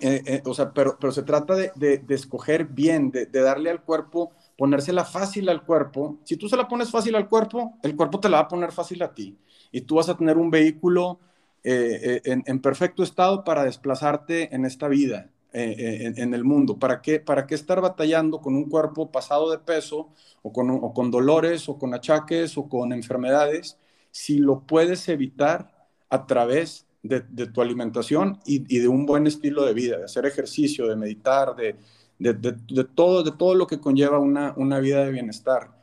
eh, 0.02 0.22
eh, 0.26 0.42
o 0.46 0.54
sea, 0.54 0.74
pero, 0.74 0.98
pero 1.00 1.14
se 1.14 1.24
trata 1.24 1.56
de, 1.56 1.72
de, 1.76 2.16
escoger 2.16 2.66
bien, 2.66 3.12
de, 3.12 3.26
darle 3.28 3.70
al 3.70 3.82
cuerpo, 3.82 4.34
ponérsela 4.58 5.06
fácil 5.06 5.48
al 5.50 5.64
cuerpo. 5.64 6.20
Si 6.26 6.36
tú 6.36 6.50
se 6.50 6.58
la 6.58 6.68
pones 6.68 6.92
fácil 6.92 7.16
al 7.16 7.30
cuerpo, 7.30 7.78
el 7.82 7.96
cuerpo 7.96 8.20
te 8.20 8.30
la 8.30 8.38
va 8.38 8.44
a 8.44 8.48
poner 8.48 8.72
fácil 8.72 9.02
a 9.04 9.14
ti. 9.14 9.38
Y 9.72 9.82
tú 9.82 9.96
vas 9.96 10.10
a 10.10 10.18
tener 10.18 10.38
un 10.38 10.52
vehículo 10.52 11.20
eh, 11.64 12.22
eh, 12.26 12.42
en, 12.46 12.60
perfecto 12.60 13.04
estado 13.04 13.44
para 13.44 13.64
desplazarte 13.64 14.54
en 14.54 14.66
esta 14.66 14.88
vida, 14.90 15.32
en, 15.54 16.34
el 16.34 16.44
mundo. 16.44 16.78
¿Para 16.78 17.02
qué, 17.02 17.22
¿Para 17.22 17.48
qué 17.48 17.56
estar 17.56 17.80
batallando 17.80 18.42
con 18.42 18.56
un 18.56 18.70
cuerpo 18.70 19.10
pasado 19.10 19.50
de 19.50 19.60
peso 19.60 20.10
o 20.42 20.52
con, 20.52 20.70
o 20.70 20.94
con 20.94 21.10
dolores 21.10 21.70
o 21.70 21.80
con 21.80 21.94
achaques 21.94 22.58
o 22.58 22.68
con 22.68 22.92
enfermedades 22.92 23.78
si 24.16 24.38
lo 24.38 24.62
puedes 24.62 25.10
evitar 25.10 25.90
a 26.10 26.26
través 26.26 26.88
de, 27.04 27.20
tu 27.20 27.62
alimentación 27.62 28.40
y, 28.46 28.64
y, 28.74 28.80
de 28.80 28.88
un 28.88 29.06
buen 29.06 29.28
estilo 29.28 29.66
de 29.66 29.74
vida, 29.74 29.98
de 29.98 30.06
hacer 30.06 30.26
ejercicio, 30.26 30.88
de 30.88 30.96
meditar, 30.96 31.54
de, 31.54 31.76
de, 32.18 32.84
todo, 32.96 33.24
de 33.24 33.34
todo 33.34 33.56
lo 33.56 33.68
que 33.68 33.82
conlleva 33.82 34.20
una, 34.20 34.54
una 34.56 34.80
vida 34.80 35.04
de 35.04 35.12
bienestar? 35.12 35.76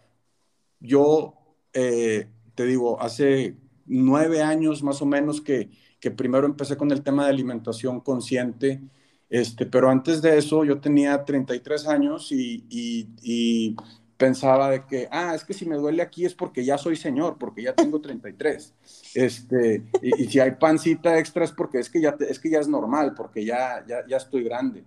Yo 0.80 1.34
te 1.72 2.64
digo, 2.64 2.98
hace 3.02 3.54
nueve 3.84 4.40
años 4.40 4.82
más 4.82 5.02
o 5.02 5.06
menos 5.06 5.42
que, 5.42 5.68
que 6.00 6.10
primero 6.10 6.46
empecé 6.46 6.78
con 6.78 6.90
el 6.90 7.02
tema 7.02 7.24
de 7.24 7.30
alimentación 7.32 8.00
consciente, 8.00 8.80
este, 9.28 9.66
pero 9.66 9.90
antes 9.90 10.22
de 10.22 10.38
eso 10.38 10.64
yo 10.64 10.80
tenía 10.80 11.22
33 11.22 11.86
años 11.86 12.32
y, 12.32 12.64
y, 12.70 13.76
pensaba 14.22 14.70
de 14.70 14.87
que, 14.87 15.08
ah, 15.11 15.35
es 15.35 15.42
que 15.42 15.52
si 15.52 15.66
me 15.66 15.74
duele 15.74 16.00
aquí 16.00 16.24
es 16.24 16.32
porque 16.32 16.64
ya 16.64 16.78
soy 16.78 16.94
señor, 16.94 17.38
porque 17.40 17.64
ya 17.64 17.74
tengo 17.74 18.00
33. 18.00 18.72
Este, 19.14 19.82
y, 20.00 20.26
si 20.26 20.38
hay 20.38 20.52
pancita 20.52 21.18
extra 21.18 21.44
es 21.44 21.50
porque 21.50 21.80
es 21.80 21.90
que 21.90 22.00
ya, 22.00 22.14
es, 22.20 22.38
que 22.38 22.48
ya 22.48 22.61
es 22.61 22.68
normal, 22.68 23.14
porque 23.16 23.44
ya, 23.44 23.85
ya, 23.85 24.06
ya 24.06 24.18
estoy 24.18 24.44
grande. 24.44 24.85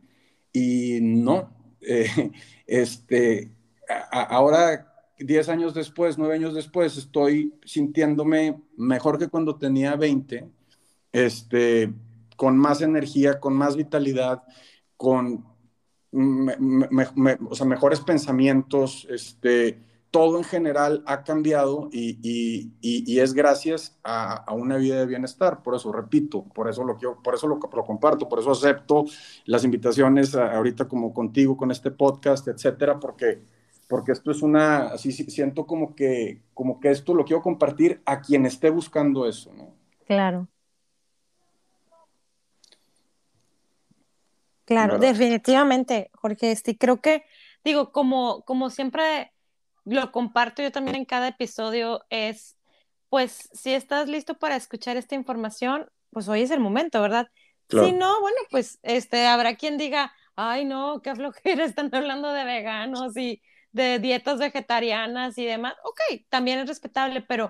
Y 0.53 0.99
no, 1.01 1.49
eh, 1.81 2.31
este, 2.65 3.51
ahora 4.09 4.93
10 5.19 5.49
años 5.49 5.73
después, 5.73 6.17
9 6.17 6.33
años 6.33 6.55
después, 6.55 6.95
estoy 6.95 7.53
sintiéndome 7.65 8.61
mejor 8.77 9.19
que 9.19 9.27
cuando 9.27 9.57
tenía 9.57 9.97
20, 9.97 10.47
este, 11.11 11.93
con 12.37 12.57
más 12.57 12.81
energía, 12.81 13.41
con 13.41 13.53
más 13.53 13.75
vitalidad, 13.75 14.43
con 14.95 15.43
o 16.15 17.55
sea, 17.55 17.65
mejores 17.65 17.99
pensamientos, 17.99 19.07
este, 19.09 19.79
todo 20.11 20.37
en 20.37 20.43
general 20.45 21.03
ha 21.07 21.23
cambiado 21.23 21.89
y, 21.91 22.19
y, 22.21 22.71
y, 22.81 23.19
es 23.19 23.33
gracias 23.33 23.99
a, 24.03 24.45
una 24.53 24.77
vida 24.77 24.99
de 24.99 25.05
bienestar. 25.05 25.61
Por 25.61 25.75
eso, 25.75 25.91
repito, 25.91 26.45
por 26.53 26.69
eso 26.69 26.83
lo, 26.83 26.95
quiero, 26.95 27.21
por 27.21 27.35
eso 27.35 27.47
lo, 27.47 27.59
lo 27.59 27.83
comparto, 27.83 28.29
por 28.29 28.39
eso 28.39 28.51
acepto 28.51 29.05
las 29.45 29.65
invitaciones 29.65 30.33
ahorita 30.35 30.87
como 30.87 31.13
contigo, 31.13 31.57
con 31.57 31.71
este 31.71 31.91
podcast, 31.91 32.47
etcétera, 32.47 32.99
porque 32.99 33.41
porque 33.87 34.13
esto 34.13 34.31
es 34.31 34.41
una, 34.41 34.87
así 34.87 35.11
siento 35.11 35.65
como 35.65 35.95
que, 35.95 36.41
como 36.53 36.79
que 36.79 36.89
esto 36.89 37.13
lo 37.13 37.25
quiero 37.25 37.41
compartir 37.41 38.01
a 38.05 38.21
quien 38.21 38.45
esté 38.45 38.69
buscando 38.69 39.27
eso, 39.27 39.53
¿no? 39.53 39.73
Claro. 40.05 40.47
Claro, 44.65 44.97
definitivamente, 44.99 46.09
Jorge, 46.13 46.55
sí, 46.55 46.77
creo 46.77 46.99
que, 46.99 47.23
digo, 47.63 47.91
como, 47.91 48.43
como 48.45 48.69
siempre 48.69 49.31
lo 49.85 50.11
comparto 50.11 50.63
yo 50.63 50.71
también 50.71 50.95
en 50.95 51.05
cada 51.05 51.27
episodio, 51.27 52.03
es, 52.09 52.57
pues, 53.09 53.49
si 53.53 53.73
estás 53.73 54.07
listo 54.07 54.35
para 54.37 54.55
escuchar 54.55 54.97
esta 54.97 55.15
información, 55.15 55.87
pues 56.09 56.27
hoy 56.27 56.41
es 56.41 56.51
el 56.51 56.59
momento, 56.59 57.01
¿verdad? 57.01 57.27
Si 57.69 57.91
no, 57.91 58.21
bueno, 58.21 58.37
pues, 58.51 58.79
este, 58.83 59.25
habrá 59.27 59.55
quien 59.55 59.77
diga, 59.77 60.13
ay, 60.35 60.65
no, 60.65 61.01
qué 61.01 61.15
flojera, 61.15 61.63
están 61.65 61.93
hablando 61.93 62.31
de 62.31 62.43
veganos 62.43 63.15
y 63.17 63.41
de 63.71 63.99
dietas 63.99 64.39
vegetarianas 64.39 65.37
y 65.37 65.45
demás, 65.45 65.73
ok, 65.83 66.23
también 66.29 66.59
es 66.59 66.67
respetable, 66.67 67.21
pero 67.21 67.49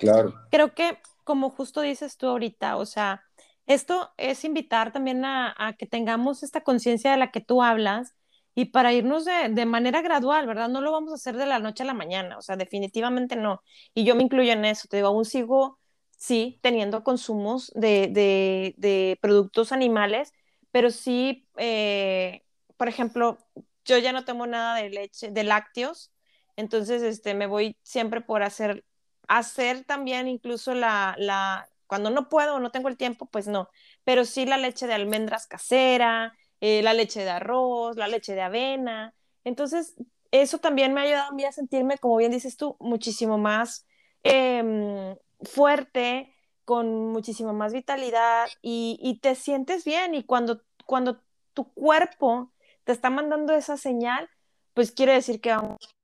creo 0.49 0.73
que 0.73 0.97
como 1.23 1.49
justo 1.49 1.82
dices 1.82 2.17
tú 2.17 2.28
ahorita, 2.28 2.78
o 2.78 2.86
sea, 2.86 3.25
esto 3.67 4.13
es 4.17 4.43
invitar 4.45 4.91
también 4.91 5.25
a, 5.25 5.75
que 5.78 5.88
tengamos 5.88 6.43
esta 6.43 6.62
conciencia 6.62 7.12
de 7.12 7.17
la 7.17 7.32
que 7.32 7.41
tú 7.41 7.63
hablas 7.63 8.15
y 8.54 8.65
para 8.65 8.93
irnos 8.93 9.25
de, 9.25 9.65
manera 9.65 10.01
gradual, 10.01 10.47
¿verdad? 10.47 10.69
No 10.69 10.82
lo 10.82 10.91
vamos 10.91 11.12
a 11.12 11.15
hacer 11.15 11.36
de 11.36 11.45
la 11.45 11.60
noche 11.60 11.84
a 11.84 11.86
la 11.86 11.93
mañana, 11.93 12.38
o 12.38 12.41
sea, 12.41 12.56
definitivamente 12.56 13.36
no. 13.36 13.62
Y 13.93 14.06
yo 14.06 14.15
me 14.15 14.23
incluyo 14.23 14.54
en 14.54 14.65
eso, 14.65 14.88
te 14.88 14.97
digo, 14.97 15.10
aún 15.10 15.25
sigo, 15.25 15.80
sí, 16.17 16.60
teniendo 16.62 17.04
consumos 17.04 17.71
de, 17.75 19.17
productos 19.21 19.71
animales, 19.71 20.32
pero 20.71 20.91
sí, 20.91 21.47
eh, 21.58 22.43
por 22.78 22.88
ejemplo, 22.88 23.38
yo 23.86 23.97
ya 23.97 24.13
no 24.13 24.25
tomo 24.25 24.47
nada 24.47 24.75
de 24.75 24.89
leche, 24.89 25.32
de 25.32 25.43
lácteos, 25.43 26.12
entonces, 26.56 27.01
este, 27.01 27.34
me 27.34 27.47
voy 27.47 27.78
siempre 27.84 28.21
por 28.21 28.43
hacer, 28.43 28.86
hacer 29.28 29.84
también 29.84 30.28
incluso 30.28 30.73
la, 30.73 31.15
la, 31.17 31.67
cuando 31.88 32.10
no 32.10 32.30
puedo 32.30 32.56
o 32.56 32.60
no 32.60 32.71
tengo 32.71 32.89
el 32.89 32.98
tiempo, 32.98 33.26
pues 33.28 33.48
no, 33.48 33.69
pero 34.04 34.26
sí 34.26 34.45
la 34.45 34.58
leche 34.58 34.88
de 34.88 34.93
almendras 34.93 35.48
casera, 35.48 36.38
eh, 36.62 36.82
la 36.84 36.93
leche 36.93 37.24
de 37.24 37.30
arroz, 37.30 37.98
la 37.98 38.08
leche 38.08 38.34
de 38.36 38.41
avena. 38.41 39.13
Entonces, 39.43 39.95
eso 40.32 40.60
también 40.60 40.93
me 40.93 41.02
ha 41.02 41.04
ayudado 41.04 41.32
a 41.32 41.34
mí 41.34 41.45
a 41.45 41.52
sentirme, 41.52 41.98
como 41.98 42.17
bien 42.17 42.32
dices 42.32 42.58
tú, 42.58 42.78
muchísimo 42.80 43.38
más 43.38 43.86
em, 44.24 45.15
fuerte, 45.41 46.34
con 46.65 47.12
muchísima 47.12 47.54
más 47.54 47.74
vitalidad 47.74 48.48
y, 48.62 48.98
y, 49.02 49.19
te 49.19 49.36
sientes 49.36 49.86
bien. 49.86 50.15
Y 50.15 50.24
cuando, 50.24 50.62
cuando 50.86 51.21
tu 51.54 51.71
cuerpo 51.74 52.52
te 52.84 52.91
está 52.91 53.10
mandando 53.10 53.54
esa 53.54 53.78
señal, 53.78 54.30
pues 54.74 54.91
quiere 54.91 55.13
decir 55.13 55.39
que 55.41 55.52
vamos 55.52 55.95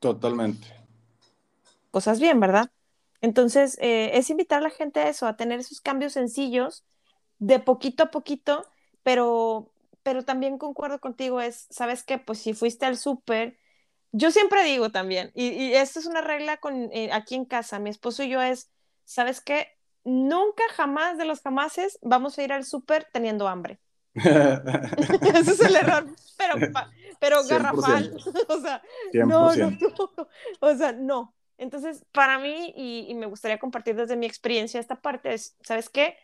Totalmente. 0.00 0.68
Cosas 1.90 2.20
bien, 2.20 2.38
¿verdad? 2.38 2.70
Entonces, 3.20 3.78
eh, 3.80 4.12
es 4.14 4.30
invitar 4.30 4.58
a 4.58 4.62
la 4.62 4.70
gente 4.70 5.00
a 5.00 5.08
eso, 5.08 5.26
a 5.26 5.36
tener 5.36 5.60
esos 5.60 5.80
cambios 5.80 6.12
sencillos, 6.12 6.84
de 7.38 7.60
poquito 7.60 8.04
a 8.04 8.10
poquito, 8.10 8.66
pero, 9.02 9.72
pero 10.02 10.24
también 10.24 10.58
concuerdo 10.58 11.00
contigo, 11.00 11.40
es, 11.40 11.66
¿sabes 11.70 12.02
qué? 12.04 12.18
Pues 12.18 12.38
si 12.40 12.54
fuiste 12.54 12.86
al 12.86 12.96
súper, 12.96 13.58
yo 14.12 14.30
siempre 14.30 14.64
digo 14.64 14.90
también, 14.90 15.30
y, 15.34 15.48
y 15.48 15.74
esto 15.74 16.00
es 16.00 16.06
una 16.06 16.20
regla 16.20 16.58
con, 16.58 16.90
eh, 16.92 17.10
aquí 17.12 17.34
en 17.34 17.44
casa, 17.44 17.78
mi 17.78 17.90
esposo 17.90 18.22
y 18.22 18.30
yo 18.30 18.42
es, 18.42 18.70
¿sabes 19.04 19.40
qué? 19.40 19.68
Nunca, 20.04 20.62
jamás 20.74 21.18
de 21.18 21.24
los 21.24 21.42
jamases 21.42 21.98
vamos 22.02 22.38
a 22.38 22.42
ir 22.42 22.52
al 22.52 22.64
súper 22.64 23.08
teniendo 23.12 23.48
hambre. 23.48 23.80
Ese 24.14 25.52
es 25.52 25.60
el 25.60 25.76
error, 25.76 26.06
pero, 26.36 26.54
pero 27.20 27.44
garrafal. 27.48 28.16
o 28.48 28.60
sea, 28.60 28.82
no, 29.12 29.54
no, 29.54 29.70
no, 29.70 30.28
o 30.60 30.74
sea, 30.74 30.92
no. 30.92 31.34
Entonces, 31.58 32.04
para 32.12 32.38
mí, 32.38 32.72
y, 32.76 33.14
me 33.14 33.26
gustaría 33.26 33.58
compartir 33.58 33.96
desde 33.96 34.16
mi 34.16 34.26
experiencia 34.26 34.80
esta 34.80 35.00
parte, 35.00 35.34
es, 35.34 35.56
¿sabes 35.62 35.88
qué? 35.88 36.16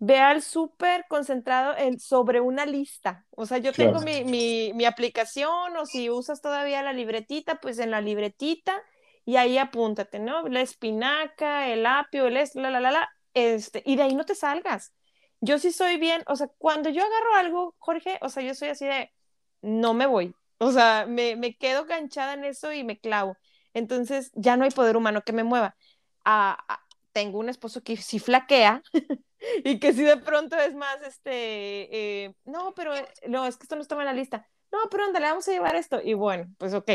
ve 0.00 0.18
al 0.18 0.40
súper 0.40 1.04
concentrado 1.08 1.76
en, 1.76 2.00
sobre 2.00 2.40
una 2.40 2.64
lista. 2.64 3.26
O 3.32 3.44
sea, 3.44 3.58
yo 3.58 3.72
tengo 3.72 4.00
mi, 4.00 4.24
mi, 4.24 4.72
mi, 4.74 4.86
aplicación 4.86 5.76
o 5.76 5.84
si 5.84 6.08
usas 6.08 6.40
todavía 6.40 6.82
la 6.82 6.94
libretita, 6.94 7.60
pues 7.60 7.78
en 7.78 7.90
la 7.90 8.00
libretita 8.00 8.82
y 9.26 9.36
ahí 9.36 9.58
apúntate, 9.58 10.18
¿no? 10.18 10.48
La 10.48 10.62
espinaca, 10.62 11.68
el 11.68 11.84
apio, 11.84 12.26
el 12.28 12.38
es, 12.38 12.54
la, 12.54 12.70
la, 12.70 12.80
la, 12.80 12.90
la, 12.92 13.10
este, 13.34 13.82
y 13.84 13.96
de 13.96 14.04
ahí 14.04 14.14
no 14.14 14.24
te 14.24 14.34
salgas. 14.34 14.94
Yo 15.42 15.58
sí 15.58 15.70
soy 15.70 15.98
bien, 15.98 16.22
o 16.26 16.36
sea, 16.36 16.48
cuando 16.58 16.88
yo 16.88 17.02
agarro 17.04 17.34
algo, 17.34 17.74
Jorge, 17.78 18.18
o 18.22 18.30
sea, 18.30 18.42
yo 18.42 18.54
soy 18.54 18.68
así 18.68 18.86
de, 18.86 19.12
no 19.60 19.92
me 19.92 20.06
voy. 20.06 20.34
O 20.58 20.72
sea, 20.72 21.04
me, 21.06 21.36
me 21.36 21.56
quedo 21.56 21.84
ganchada 21.84 22.34
en 22.34 22.44
eso 22.44 22.72
y 22.72 22.84
me 22.84 22.98
clavo. 22.98 23.36
Entonces, 23.74 24.30
ya 24.34 24.56
no 24.56 24.64
hay 24.64 24.70
poder 24.70 24.96
humano 24.96 25.22
que 25.22 25.32
me 25.32 25.44
mueva. 25.44 25.76
Ah, 26.24 26.58
ah, 26.68 26.80
tengo 27.12 27.38
un 27.38 27.48
esposo 27.48 27.82
que 27.82 27.96
sí 27.96 28.18
flaquea 28.18 28.82
y 29.64 29.78
que 29.78 29.92
si 29.92 30.02
de 30.02 30.16
pronto 30.16 30.56
es 30.56 30.74
más, 30.74 31.00
este, 31.02 32.24
eh, 32.24 32.34
no, 32.44 32.74
pero 32.74 32.94
eh, 32.94 33.06
no, 33.28 33.46
es 33.46 33.56
que 33.56 33.64
esto 33.64 33.76
no 33.76 33.82
está 33.82 33.96
en 33.96 34.04
la 34.04 34.12
lista. 34.12 34.46
No, 34.72 34.78
pero 34.90 35.04
ándale, 35.04 35.26
vamos 35.26 35.48
a 35.48 35.52
llevar 35.52 35.76
esto. 35.76 36.00
Y 36.02 36.14
bueno, 36.14 36.46
pues 36.58 36.74
ok. 36.74 36.90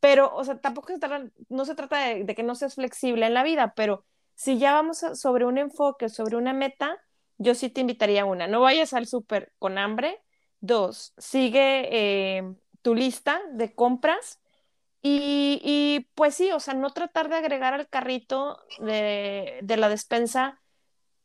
Pero, 0.00 0.34
o 0.34 0.44
sea, 0.44 0.60
tampoco 0.60 0.88
se 0.88 0.98
trata, 0.98 1.30
no 1.48 1.64
se 1.64 1.74
trata 1.76 1.98
de, 2.00 2.34
que 2.34 2.42
no 2.42 2.54
seas 2.56 2.74
flexible 2.74 3.26
en 3.26 3.34
la 3.34 3.44
vida, 3.44 3.72
pero 3.76 4.04
si 4.34 4.58
ya 4.58 4.72
vamos 4.72 4.98
sobre 5.14 5.44
un 5.44 5.58
enfoque, 5.58 6.08
sobre 6.08 6.36
una 6.36 6.52
meta, 6.52 6.98
yo 7.38 7.54
sí 7.54 7.68
te 7.70 7.82
invitaría 7.82 8.22
a 8.22 8.24
una. 8.24 8.48
No 8.48 8.60
vayas 8.60 8.94
al 8.94 9.06
súper 9.06 9.52
con 9.58 9.78
hambre. 9.78 10.20
Dos, 10.60 11.14
sigue 11.18 11.88
eh, 11.92 12.54
tu 12.82 12.94
lista 12.94 13.40
de 13.52 13.74
compras 13.74 14.40
y, 15.02 15.60
y, 15.64 16.08
pues 16.14 16.34
sí, 16.36 16.52
o 16.52 16.60
sea, 16.60 16.74
no 16.74 16.90
tratar 16.92 17.28
de 17.28 17.36
agregar 17.36 17.74
al 17.74 17.88
carrito 17.88 18.58
de, 18.80 19.58
de 19.62 19.76
la 19.76 19.88
despensa 19.88 20.62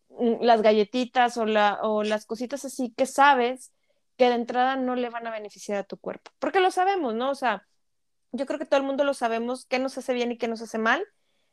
mm, 0.09 0.43
las 0.43 0.61
galletitas 0.61 1.37
o, 1.37 1.45
la, 1.45 1.79
o 1.83 2.03
las 2.03 2.25
cositas 2.25 2.65
así 2.65 2.93
que 2.97 3.05
sabes 3.05 3.73
que 4.17 4.29
de 4.29 4.35
entrada 4.35 4.75
no 4.77 4.95
le 4.95 5.09
van 5.09 5.27
a 5.27 5.31
beneficiar 5.31 5.79
a 5.79 5.83
tu 5.85 5.97
cuerpo. 5.97 6.31
Porque 6.39 6.59
lo 6.61 6.71
sabemos, 6.71 7.15
¿no? 7.15 7.31
O 7.31 7.35
sea, 7.35 7.67
yo 8.31 8.45
creo 8.47 8.59
que 8.59 8.65
todo 8.65 8.79
el 8.79 8.85
mundo 8.87 9.03
lo 9.05 9.13
sabemos, 9.15 9.65
qué 9.67 9.79
nos 9.79 9.97
hace 9.97 10.13
bien 10.13 10.31
y 10.31 10.37
qué 10.37 10.47
nos 10.47 10.61
hace 10.61 10.77
mal. 10.79 11.05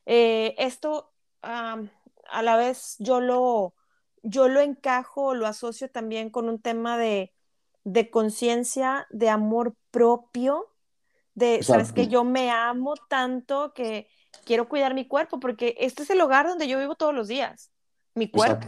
Eh, 0.06 0.54
esto 0.58 1.12
a 1.42 2.42
la 2.42 2.56
vez 2.56 2.96
yo 2.98 3.20
lo, 3.20 3.74
yo 4.22 4.48
lo 4.48 4.60
encajo, 4.60 5.34
lo 5.34 5.46
asocio 5.46 5.90
también 5.90 6.30
con 6.30 6.48
un 6.48 6.60
tema 6.60 6.98
de, 6.98 7.32
de 7.84 8.10
conciencia, 8.10 9.06
de 9.10 9.28
amor 9.30 9.76
propio, 9.90 10.73
de, 11.34 11.62
sabes 11.62 11.92
que 11.92 12.08
yo 12.08 12.24
me 12.24 12.50
amo 12.50 12.94
tanto 13.08 13.72
que 13.74 14.08
quiero 14.44 14.68
cuidar 14.68 14.94
mi 14.94 15.06
cuerpo, 15.06 15.40
porque 15.40 15.74
este 15.78 16.02
es 16.02 16.10
el 16.10 16.20
hogar 16.20 16.46
donde 16.46 16.68
yo 16.68 16.78
vivo 16.78 16.94
todos 16.94 17.14
los 17.14 17.28
días, 17.28 17.70
mi 18.14 18.30
cuerpo. 18.30 18.66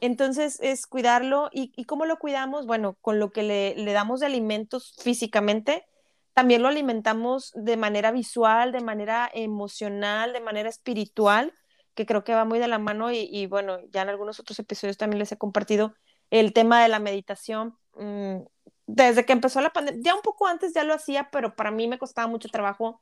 Entonces 0.00 0.58
es 0.60 0.86
cuidarlo 0.86 1.48
y, 1.52 1.72
y, 1.76 1.84
cómo 1.84 2.04
lo 2.04 2.18
cuidamos, 2.18 2.66
bueno, 2.66 2.96
con 3.00 3.18
lo 3.18 3.30
que 3.30 3.42
le, 3.42 3.74
le, 3.76 3.92
damos 3.92 4.20
de 4.20 4.26
alimentos 4.26 4.94
físicamente, 5.02 5.86
también 6.34 6.62
lo 6.62 6.68
alimentamos 6.68 7.52
de 7.54 7.76
manera 7.76 8.10
visual, 8.10 8.72
de 8.72 8.80
manera 8.80 9.30
emocional, 9.32 10.32
de 10.32 10.40
manera 10.40 10.68
espiritual, 10.68 11.54
que 11.94 12.06
creo 12.06 12.24
que 12.24 12.34
va 12.34 12.44
muy 12.44 12.58
de 12.58 12.68
la 12.68 12.78
mano 12.78 13.12
y, 13.12 13.28
y 13.30 13.46
bueno, 13.46 13.78
ya 13.92 14.02
en 14.02 14.08
algunos 14.08 14.40
otros 14.40 14.58
episodios 14.58 14.98
también 14.98 15.20
les 15.20 15.32
he 15.32 15.38
compartido 15.38 15.94
el 16.40 16.52
tema 16.52 16.82
de 16.82 16.88
la 16.88 16.98
meditación. 16.98 17.76
Mm, 17.94 18.38
desde 18.86 19.24
que 19.24 19.32
empezó 19.32 19.60
la 19.60 19.72
pandemia, 19.72 20.02
ya 20.04 20.14
un 20.14 20.22
poco 20.22 20.46
antes 20.46 20.74
ya 20.74 20.84
lo 20.84 20.94
hacía, 20.94 21.30
pero 21.30 21.54
para 21.54 21.70
mí 21.70 21.86
me 21.88 21.98
costaba 21.98 22.26
mucho 22.26 22.48
trabajo. 22.48 23.00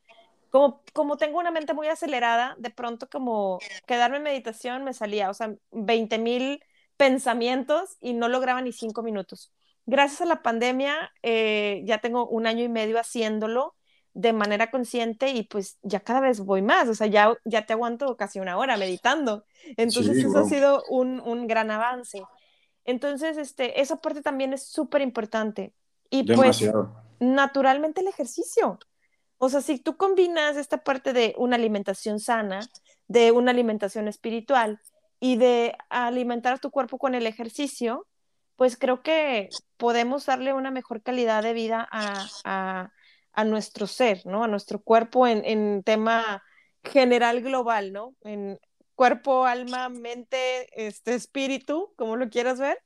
Como, 0.50 0.82
como 0.92 1.16
tengo 1.16 1.38
una 1.38 1.50
mente 1.50 1.72
muy 1.72 1.88
acelerada, 1.88 2.54
de 2.58 2.68
pronto 2.68 3.08
como 3.08 3.58
quedarme 3.86 4.18
en 4.18 4.22
meditación 4.24 4.84
me 4.84 4.92
salía, 4.92 5.30
o 5.30 5.34
sea, 5.34 5.54
20 5.70 6.18
mil 6.18 6.62
pensamientos 6.98 7.96
y 8.00 8.12
no 8.12 8.28
lograba 8.28 8.60
ni 8.60 8.72
cinco 8.72 9.02
minutos. 9.02 9.50
Gracias 9.86 10.20
a 10.20 10.26
la 10.26 10.42
pandemia, 10.42 11.10
eh, 11.22 11.82
ya 11.86 11.98
tengo 11.98 12.28
un 12.28 12.46
año 12.46 12.64
y 12.64 12.68
medio 12.68 12.98
haciéndolo 13.00 13.74
de 14.12 14.34
manera 14.34 14.70
consciente 14.70 15.30
y 15.30 15.44
pues 15.44 15.78
ya 15.82 16.00
cada 16.00 16.20
vez 16.20 16.40
voy 16.40 16.60
más, 16.60 16.86
o 16.86 16.94
sea, 16.94 17.06
ya, 17.06 17.34
ya 17.46 17.64
te 17.64 17.72
aguanto 17.72 18.14
casi 18.18 18.40
una 18.40 18.58
hora 18.58 18.76
meditando. 18.76 19.46
Entonces 19.78 20.18
eso 20.18 20.38
ha 20.38 20.44
sido 20.44 20.84
un, 20.90 21.18
un 21.20 21.46
gran 21.46 21.70
avance. 21.70 22.22
Entonces, 22.84 23.36
este, 23.36 23.80
esa 23.80 23.96
parte 23.96 24.22
también 24.22 24.52
es 24.52 24.66
súper 24.66 25.02
importante. 25.02 25.72
Y 26.10 26.24
pues, 26.24 26.62
naturalmente 27.20 28.00
el 28.00 28.08
ejercicio. 28.08 28.78
O 29.38 29.48
sea, 29.48 29.60
si 29.60 29.78
tú 29.78 29.96
combinas 29.96 30.56
esta 30.56 30.84
parte 30.84 31.12
de 31.12 31.34
una 31.38 31.56
alimentación 31.56 32.20
sana, 32.20 32.60
de 33.08 33.32
una 33.32 33.50
alimentación 33.50 34.08
espiritual 34.08 34.80
y 35.20 35.36
de 35.36 35.76
alimentar 35.88 36.54
a 36.54 36.58
tu 36.58 36.70
cuerpo 36.70 36.98
con 36.98 37.14
el 37.14 37.26
ejercicio, 37.26 38.06
pues 38.56 38.76
creo 38.76 39.02
que 39.02 39.48
podemos 39.76 40.26
darle 40.26 40.52
una 40.52 40.70
mejor 40.70 41.02
calidad 41.02 41.42
de 41.42 41.52
vida 41.52 41.88
a, 41.90 42.90
a, 43.32 43.44
nuestro 43.44 43.86
ser, 43.86 44.24
¿no? 44.26 44.44
A 44.44 44.48
nuestro 44.48 44.80
cuerpo 44.80 45.26
en, 45.26 45.44
en 45.44 45.82
tema 45.82 46.42
general 46.84 47.40
global, 47.40 47.92
¿no? 47.92 48.14
En, 48.22 48.58
cuerpo, 49.02 49.46
alma, 49.46 49.88
mente, 49.88 50.68
este 50.76 51.16
espíritu, 51.16 51.90
como 51.96 52.14
lo 52.14 52.30
quieras 52.30 52.60
ver. 52.60 52.78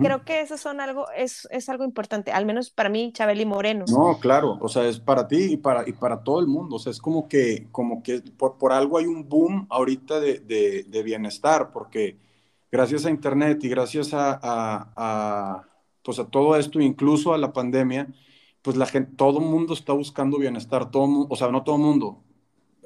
Creo 0.00 0.24
que 0.24 0.40
eso 0.40 0.56
son 0.56 0.80
algo, 0.80 1.10
es, 1.14 1.46
es, 1.50 1.68
algo 1.68 1.84
importante, 1.84 2.30
al 2.30 2.46
menos 2.46 2.70
para 2.70 2.88
mí, 2.88 3.12
Chabeli 3.12 3.44
Moreno. 3.44 3.84
No, 3.88 4.18
claro, 4.18 4.58
o 4.62 4.68
sea, 4.68 4.86
es 4.86 4.98
para 4.98 5.28
ti 5.28 5.52
y 5.52 5.56
para, 5.58 5.86
y 5.86 5.92
para 5.92 6.22
todo 6.22 6.40
el 6.40 6.46
mundo, 6.46 6.76
o 6.76 6.78
sea, 6.78 6.90
es 6.90 7.00
como 7.00 7.28
que, 7.28 7.68
como 7.70 8.02
que 8.02 8.22
por, 8.38 8.56
por 8.56 8.72
algo 8.72 8.96
hay 8.96 9.04
un 9.04 9.28
boom 9.28 9.66
ahorita 9.68 10.20
de, 10.20 10.40
de, 10.40 10.84
de, 10.84 11.02
bienestar, 11.02 11.70
porque 11.70 12.16
gracias 12.72 13.04
a 13.04 13.10
Internet 13.10 13.62
y 13.64 13.68
gracias 13.68 14.14
a, 14.14 14.38
a, 14.42 14.92
a, 14.96 15.68
pues 16.02 16.18
a 16.18 16.26
todo 16.28 16.56
esto, 16.56 16.80
incluso 16.80 17.34
a 17.34 17.38
la 17.38 17.52
pandemia, 17.52 18.08
pues 18.62 18.76
la 18.78 18.86
gente, 18.86 19.12
todo 19.16 19.38
el 19.38 19.44
mundo 19.44 19.74
está 19.74 19.92
buscando 19.92 20.38
bienestar, 20.38 20.90
todo, 20.90 21.26
o 21.28 21.36
sea, 21.36 21.48
no 21.48 21.62
todo 21.62 21.76
el 21.76 21.82
mundo, 21.82 22.24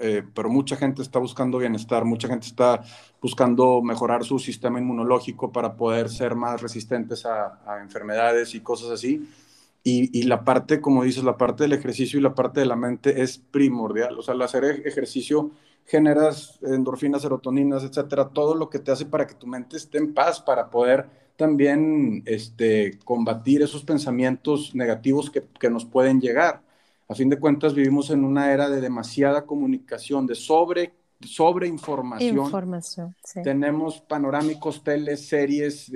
eh, 0.04 0.24
pero 0.34 0.50
mucha 0.50 0.74
gente 0.74 1.00
está 1.00 1.20
buscando 1.20 1.58
bienestar, 1.58 2.04
mucha 2.04 2.26
gente 2.26 2.48
está 2.48 2.82
buscando 3.20 3.80
mejorar 3.82 4.24
su 4.24 4.40
sistema 4.40 4.80
inmunológico 4.80 5.52
para 5.52 5.76
poder 5.76 6.08
ser 6.08 6.34
más 6.34 6.60
resistentes 6.60 7.24
a, 7.24 7.78
enfermedades 7.80 8.56
y 8.56 8.60
cosas 8.60 8.90
así. 8.90 9.28
Y, 9.84 10.24
la 10.24 10.44
parte, 10.44 10.80
como 10.80 11.04
dices, 11.04 11.22
la 11.22 11.36
parte 11.36 11.64
del 11.64 11.72
ejercicio 11.72 12.18
y 12.18 12.22
la 12.22 12.34
parte 12.34 12.60
de 12.60 12.66
la 12.66 12.74
mente 12.74 13.22
es 13.22 13.38
primordial. 13.38 14.18
O 14.18 14.22
sea, 14.22 14.34
al 14.34 14.42
hacer 14.42 14.64
ejercicio 14.84 15.52
generas 15.86 16.58
endorfinas, 16.62 17.22
serotoninas, 17.22 17.84
etcétera, 17.84 18.28
todo 18.28 18.56
lo 18.56 18.70
que 18.70 18.80
te 18.80 18.90
hace 18.90 19.06
para 19.06 19.26
que 19.26 19.34
tu 19.34 19.46
mente 19.46 19.76
esté 19.76 19.98
en 19.98 20.14
paz, 20.14 20.40
para 20.40 20.68
poder 20.68 21.06
también 21.36 22.22
este, 22.26 22.98
combatir 23.04 23.62
esos 23.62 23.84
pensamientos 23.84 24.74
negativos 24.74 25.30
que, 25.30 25.44
que 25.60 25.70
nos 25.70 25.84
pueden 25.84 26.20
llegar. 26.20 26.62
A 27.12 27.14
fin 27.14 27.29
de 27.29 27.38
cuentas, 27.38 27.75
vivimos 27.75 28.09
en 28.09 28.25
una 28.25 28.51
era 28.51 28.70
de 28.70 28.81
demasiada 28.81 29.44
comunicación, 29.44 30.27
de 30.27 30.35
sobre, 30.35 30.94
sobre 31.20 31.68
información. 31.68 32.38
Información, 32.38 33.14
Tenemos 33.44 34.01
panorámicos, 34.01 34.83
teles, 34.83 35.29
series, 35.29 35.92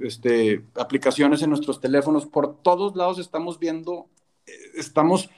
este, 0.00 0.64
aplicaciones 0.74 1.42
en 1.42 1.50
nuestros 1.50 1.82
teléfonos. 1.82 2.24
Por 2.24 2.62
todos 2.62 2.96
lados 2.96 3.18
estamos 3.18 3.58
viendo, 3.58 4.06
eh, 4.46 4.52
estamos... 4.76 5.28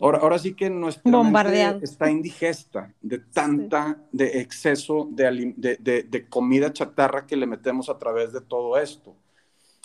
Ahora, 0.00 0.20
ahora 0.20 0.38
sí 0.38 0.54
que 0.54 0.70
nuestra 0.70 1.12
mente 1.22 1.84
está 1.84 2.10
indigesta 2.10 2.90
de 3.02 3.18
tanta, 3.18 3.98
de 4.12 4.40
exceso 4.40 5.06
de, 5.10 5.52
de, 5.58 6.02
de 6.04 6.28
comida 6.30 6.72
chatarra 6.72 7.26
que 7.26 7.36
le 7.36 7.46
metemos 7.46 7.90
a 7.90 7.98
través 7.98 8.32
de 8.32 8.40
todo 8.40 8.78
esto. 8.78 9.14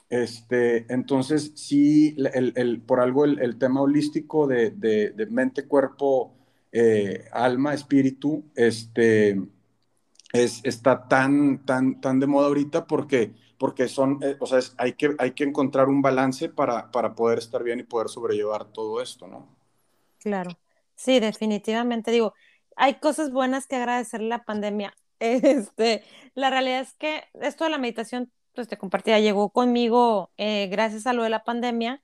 Este, 0.10 0.92
entonces, 0.92 1.52
sí, 1.56 2.16
el, 2.18 2.52
el, 2.56 2.82
por 2.82 3.00
algo 3.00 3.26
el, 3.26 3.58
tema 3.60 3.82
holístico 3.82 4.48
de, 4.48 4.72
de, 4.72 5.26
mente, 5.28 5.68
cuerpo, 5.68 6.34
eh, 6.72 7.26
alma, 7.32 7.76
espíritu, 7.76 8.44
este, 8.56 9.40
es, 10.34 10.62
está 10.64 11.08
tan, 11.08 11.64
tan, 11.64 12.02
tan 12.02 12.20
de 12.20 12.26
moda 12.26 12.48
ahorita 12.48 12.88
porque, 12.88 13.36
porque 13.60 13.88
son, 13.88 14.20
eh, 14.24 14.36
o 14.40 14.48
sea, 14.48 14.60
hay, 14.78 14.94
que, 14.94 15.16
hay 15.20 15.32
que 15.32 15.44
encontrar 15.44 15.90
un 15.90 16.02
balance 16.02 16.50
para, 16.50 16.90
para 16.90 17.14
poder 17.14 17.38
estar 17.38 17.64
bien 17.64 17.80
y 17.80 17.84
poder 17.84 18.10
sobrellevar 18.10 18.66
todo 18.66 19.02
esto, 19.04 19.28
¿no? 19.28 19.56
Claro, 20.18 20.58
sí, 20.96 21.20
definitivamente. 21.20 22.10
Digo, 22.10 22.34
hay 22.76 22.96
cosas 22.96 23.32
buenas 23.32 23.68
que 23.68 23.76
agradecer 23.76 24.22
la 24.22 24.44
pandemia. 24.44 24.94
Este, 25.22 26.02
la 26.34 26.50
realidad 26.50 26.80
es 26.80 26.94
que 26.94 27.26
esto 27.42 27.66
de 27.66 27.70
la 27.70 27.78
meditación 27.78 28.32
pues 28.60 28.68
te 28.68 28.78
compartía, 28.78 29.22
llegó 29.22 29.52
conmigo 29.52 30.34
eh, 30.36 30.68
gracias 30.68 31.08
a 31.08 31.14
lo 31.14 31.24
de 31.24 31.30
la 31.30 31.46
pandemia, 31.46 32.04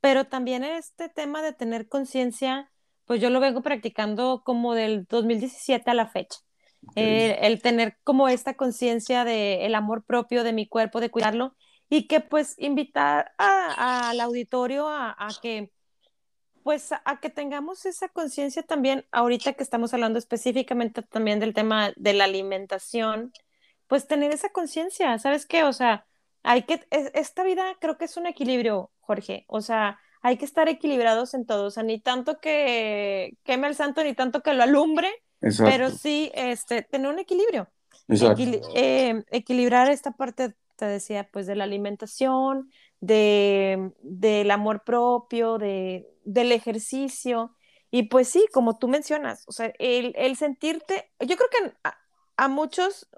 pero 0.00 0.26
también 0.26 0.62
este 0.62 1.08
tema 1.08 1.42
de 1.42 1.52
tener 1.52 1.88
conciencia, 1.88 2.70
pues 3.06 3.20
yo 3.20 3.28
lo 3.28 3.40
vengo 3.40 3.60
practicando 3.60 4.42
como 4.44 4.74
del 4.74 5.04
2017 5.06 5.90
a 5.90 5.94
la 5.94 6.06
fecha. 6.06 6.38
Eh, 6.94 7.38
el 7.42 7.60
tener 7.60 7.98
como 8.04 8.28
esta 8.28 8.54
conciencia 8.54 9.24
del 9.24 9.62
el 9.62 9.74
amor 9.74 10.04
propio 10.04 10.44
de 10.44 10.52
mi 10.52 10.68
cuerpo, 10.68 11.00
de 11.00 11.10
cuidarlo, 11.10 11.56
y 11.88 12.06
que 12.06 12.20
pues 12.20 12.54
invitar 12.56 13.32
al 13.36 14.20
auditorio 14.20 14.86
a, 14.86 15.10
a, 15.18 15.30
que 15.42 15.72
pues 16.62 16.92
a 16.92 17.18
que 17.20 17.30
tengamos 17.30 17.84
esa 17.84 18.08
conciencia 18.10 18.62
también, 18.62 19.06
ahorita 19.10 19.54
que 19.54 19.64
estamos 19.64 19.92
hablando 19.92 20.20
específicamente 20.20 21.02
también 21.02 21.40
del 21.40 21.52
tema 21.52 21.92
de 21.96 22.12
la 22.12 22.24
alimentación, 22.26 23.32
pues 23.90 24.06
tener 24.06 24.32
esa 24.32 24.50
conciencia, 24.50 25.18
¿sabes 25.18 25.46
qué? 25.46 25.64
O 25.64 25.72
sea, 25.72 26.06
hay 26.44 26.62
que, 26.62 26.86
esta 26.90 27.42
vida 27.42 27.64
creo 27.80 27.98
que 27.98 28.04
es 28.04 28.16
un 28.16 28.26
equilibrio, 28.26 28.92
Jorge, 29.00 29.44
o 29.48 29.60
sea, 29.60 29.98
hay 30.22 30.36
que 30.36 30.44
estar 30.44 30.68
equilibrados 30.68 31.34
en 31.34 31.44
todo, 31.44 31.66
o 31.66 31.70
sea, 31.70 31.82
ni 31.82 32.00
tanto 32.00 32.38
que 32.38 33.36
queme 33.42 33.66
el 33.66 33.74
santo, 33.74 34.04
ni 34.04 34.14
tanto 34.14 34.42
que 34.42 34.54
lo 34.54 34.62
alumbre, 34.62 35.10
pero 35.58 35.90
sí, 35.90 36.30
este, 36.34 36.82
tener 36.82 37.10
un 37.10 37.18
equilibrio. 37.18 37.68
Eh, 38.74 39.24
equilibrar 39.32 39.90
esta 39.90 40.12
parte, 40.12 40.54
te 40.76 40.86
decía, 40.86 41.28
pues 41.32 41.48
de 41.48 41.56
la 41.56 41.64
alimentación, 41.64 42.70
de, 43.00 43.90
del 44.02 44.52
amor 44.52 44.84
propio, 44.84 45.58
de, 45.58 46.08
del 46.24 46.52
ejercicio. 46.52 47.56
Y 47.90 48.04
pues 48.04 48.28
sí, 48.28 48.46
como 48.52 48.78
tú 48.78 48.86
mencionas, 48.86 49.42
o 49.48 49.52
sea, 49.52 49.72
el, 49.80 50.12
el 50.16 50.36
sentirte, 50.36 51.10
yo 51.18 51.36
creo 51.36 51.48
que 51.50 51.72
a, 51.82 51.98
a, 52.36 52.48
muchos, 52.48 53.08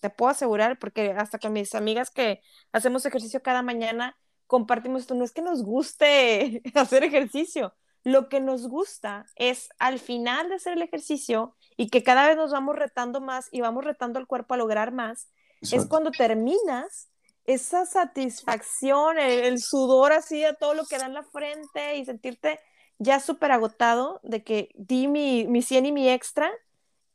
te 0.00 0.10
puedo 0.10 0.30
asegurar, 0.30 0.78
porque 0.78 1.12
hasta 1.12 1.38
con 1.38 1.52
mis 1.52 1.74
amigas 1.74 2.10
que 2.10 2.40
hacemos 2.72 3.06
ejercicio 3.06 3.42
cada 3.42 3.62
mañana, 3.62 4.16
compartimos 4.46 5.02
esto, 5.02 5.14
no 5.14 5.24
es 5.24 5.32
que 5.32 5.42
nos 5.42 5.62
guste 5.62 6.62
hacer 6.74 7.04
ejercicio, 7.04 7.74
lo 8.02 8.28
que 8.28 8.40
nos 8.40 8.66
gusta 8.66 9.26
es 9.36 9.68
al 9.78 9.98
final 9.98 10.48
de 10.48 10.56
hacer 10.56 10.72
el 10.72 10.82
ejercicio 10.82 11.54
y 11.76 11.88
que 11.88 12.02
cada 12.02 12.26
vez 12.26 12.36
nos 12.36 12.50
vamos 12.50 12.76
retando 12.76 13.20
más 13.20 13.48
y 13.52 13.60
vamos 13.60 13.84
retando 13.84 14.18
al 14.18 14.26
cuerpo 14.26 14.54
a 14.54 14.56
lograr 14.56 14.92
más, 14.92 15.28
es 15.60 15.86
cuando 15.86 16.10
terminas 16.10 17.10
esa 17.44 17.84
satisfacción, 17.84 19.18
el, 19.18 19.60
sudor 19.60 20.12
así 20.12 20.44
a 20.44 20.54
todo 20.54 20.74
lo 20.74 20.84
que 20.86 20.98
da 20.98 21.06
en 21.06 21.14
la 21.14 21.22
frente 21.22 21.96
y 21.96 22.04
sentirte 22.04 22.60
ya 22.98 23.20
súper 23.20 23.52
agotado 23.52 24.20
de 24.22 24.42
que 24.42 24.70
di 24.74 25.06
mi, 25.06 25.46
mi 25.46 25.62
100 25.62 25.86
y 25.86 25.92
mi 25.92 26.08
extra, 26.08 26.50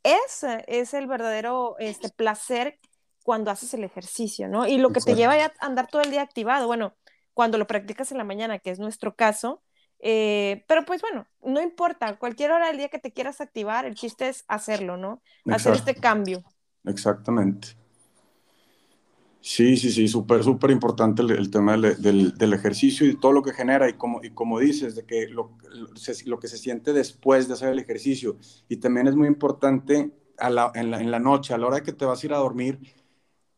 ese 0.05 0.63
es 0.67 0.93
el 0.93 1.07
verdadero 1.07 1.75
este, 1.79 2.09
placer 2.09 2.79
cuando 3.23 3.49
haces 3.49 3.73
el 3.73 3.83
ejercicio, 3.83 4.47
¿no? 4.47 4.67
Y 4.67 4.77
lo 4.77 4.91
que 4.91 5.01
te 5.01 5.15
lleva 5.15 5.33
a 5.33 5.51
andar 5.59 5.87
todo 5.87 6.03
el 6.03 6.11
día 6.11 6.21
activado, 6.21 6.67
bueno, 6.67 6.95
cuando 7.33 7.57
lo 7.57 7.65
practicas 7.65 8.11
en 8.11 8.19
la 8.19 8.23
mañana, 8.23 8.59
que 8.59 8.69
es 8.69 8.79
nuestro 8.79 9.15
caso, 9.15 9.63
eh, 9.99 10.63
pero 10.67 10.85
pues 10.85 11.01
bueno, 11.01 11.25
no 11.41 11.61
importa, 11.61 12.17
cualquier 12.17 12.51
hora 12.51 12.67
del 12.67 12.77
día 12.77 12.89
que 12.89 12.99
te 12.99 13.11
quieras 13.11 13.41
activar, 13.41 13.85
el 13.85 13.95
chiste 13.95 14.29
es 14.29 14.45
hacerlo, 14.47 14.97
¿no? 14.97 15.23
Hacer 15.45 15.73
este 15.73 15.95
cambio. 15.95 16.43
Exactamente. 16.83 17.69
Sí, 19.47 19.77
sí, 19.77 19.91
sí, 19.91 20.07
súper, 20.07 20.43
súper 20.43 20.71
importante 20.71 21.21
el, 21.21 21.51
tema 21.51 21.77
del, 21.77 22.33
del, 22.35 22.53
ejercicio 22.53 23.05
y 23.05 23.15
todo 23.15 23.31
lo 23.31 23.43
que 23.43 23.53
genera 23.53 23.87
y 23.87 23.93
como, 23.93 24.19
y 24.23 24.31
como 24.31 24.59
dices, 24.59 24.95
de 24.95 25.05
que 25.05 25.27
lo, 25.27 25.55
lo, 26.25 26.39
que 26.39 26.47
se 26.47 26.57
siente 26.57 26.93
después 26.93 27.47
de 27.47 27.53
hacer 27.53 27.69
el 27.69 27.77
ejercicio. 27.77 28.37
Y 28.67 28.77
también 28.77 29.07
es 29.07 29.15
muy 29.15 29.27
importante 29.27 30.11
en, 30.39 30.55
la, 30.55 30.71
en, 30.73 31.11
la, 31.11 31.19
noche, 31.19 31.53
a 31.53 31.59
la 31.59 31.67
hora 31.67 31.83
que 31.83 31.93
te 31.93 32.05
vas 32.05 32.23
a 32.23 32.25
ir 32.25 32.33
a 32.33 32.37
dormir, 32.37 32.79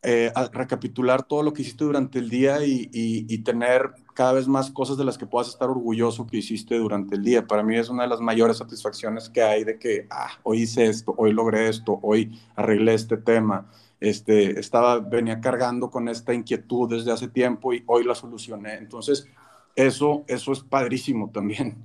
eh, 0.02 0.30
recapitular 0.52 1.24
todo 1.24 1.42
lo 1.42 1.54
que 1.54 1.62
hiciste 1.62 1.86
durante 1.86 2.20
el 2.20 2.30
día 2.30 2.66
y, 2.66 2.90
y, 2.92 3.38
tener 3.44 3.94
cada 4.14 4.34
vez 4.34 4.50
más 4.50 4.70
cosas 4.72 4.98
de 4.98 5.06
las 5.06 5.18
que 5.18 5.26
puedas 5.26 5.48
estar 5.48 5.70
orgulloso 5.70 6.28
que 6.28 6.38
hiciste 6.38 6.78
durante 6.78 7.16
el 7.16 7.24
día. 7.24 7.48
Para 7.48 7.64
mí 7.64 7.78
es 7.78 7.88
una 7.88 8.04
de 8.04 8.10
las 8.10 8.20
mayores 8.20 8.58
satisfacciones 8.58 9.30
que 9.30 9.42
hay 9.42 9.64
de 9.64 9.80
que, 9.80 10.06
ah, 10.10 10.32
hoy 10.44 10.64
hice 10.64 10.88
esto, 10.88 11.16
hoy 11.18 11.32
logré 11.32 11.70
esto, 11.70 11.98
hoy 12.02 12.38
arreglé 12.58 12.94
este 12.94 13.16
tema 13.16 13.72
este, 14.00 14.60
estaba, 14.60 15.00
venía 15.00 15.42
cargando 15.42 15.90
con 15.90 16.08
esta 16.08 16.34
inquietud 16.34 16.90
desde 16.90 17.12
hace 17.12 17.28
tiempo 17.28 17.74
y 17.74 17.84
hoy 17.88 18.04
la 18.04 18.16
solucioné. 18.16 18.76
Entonces, 18.76 19.28
eso, 19.76 20.24
eso 20.28 20.52
es 20.52 20.60
padrísimo 20.62 21.30
también. 21.32 21.78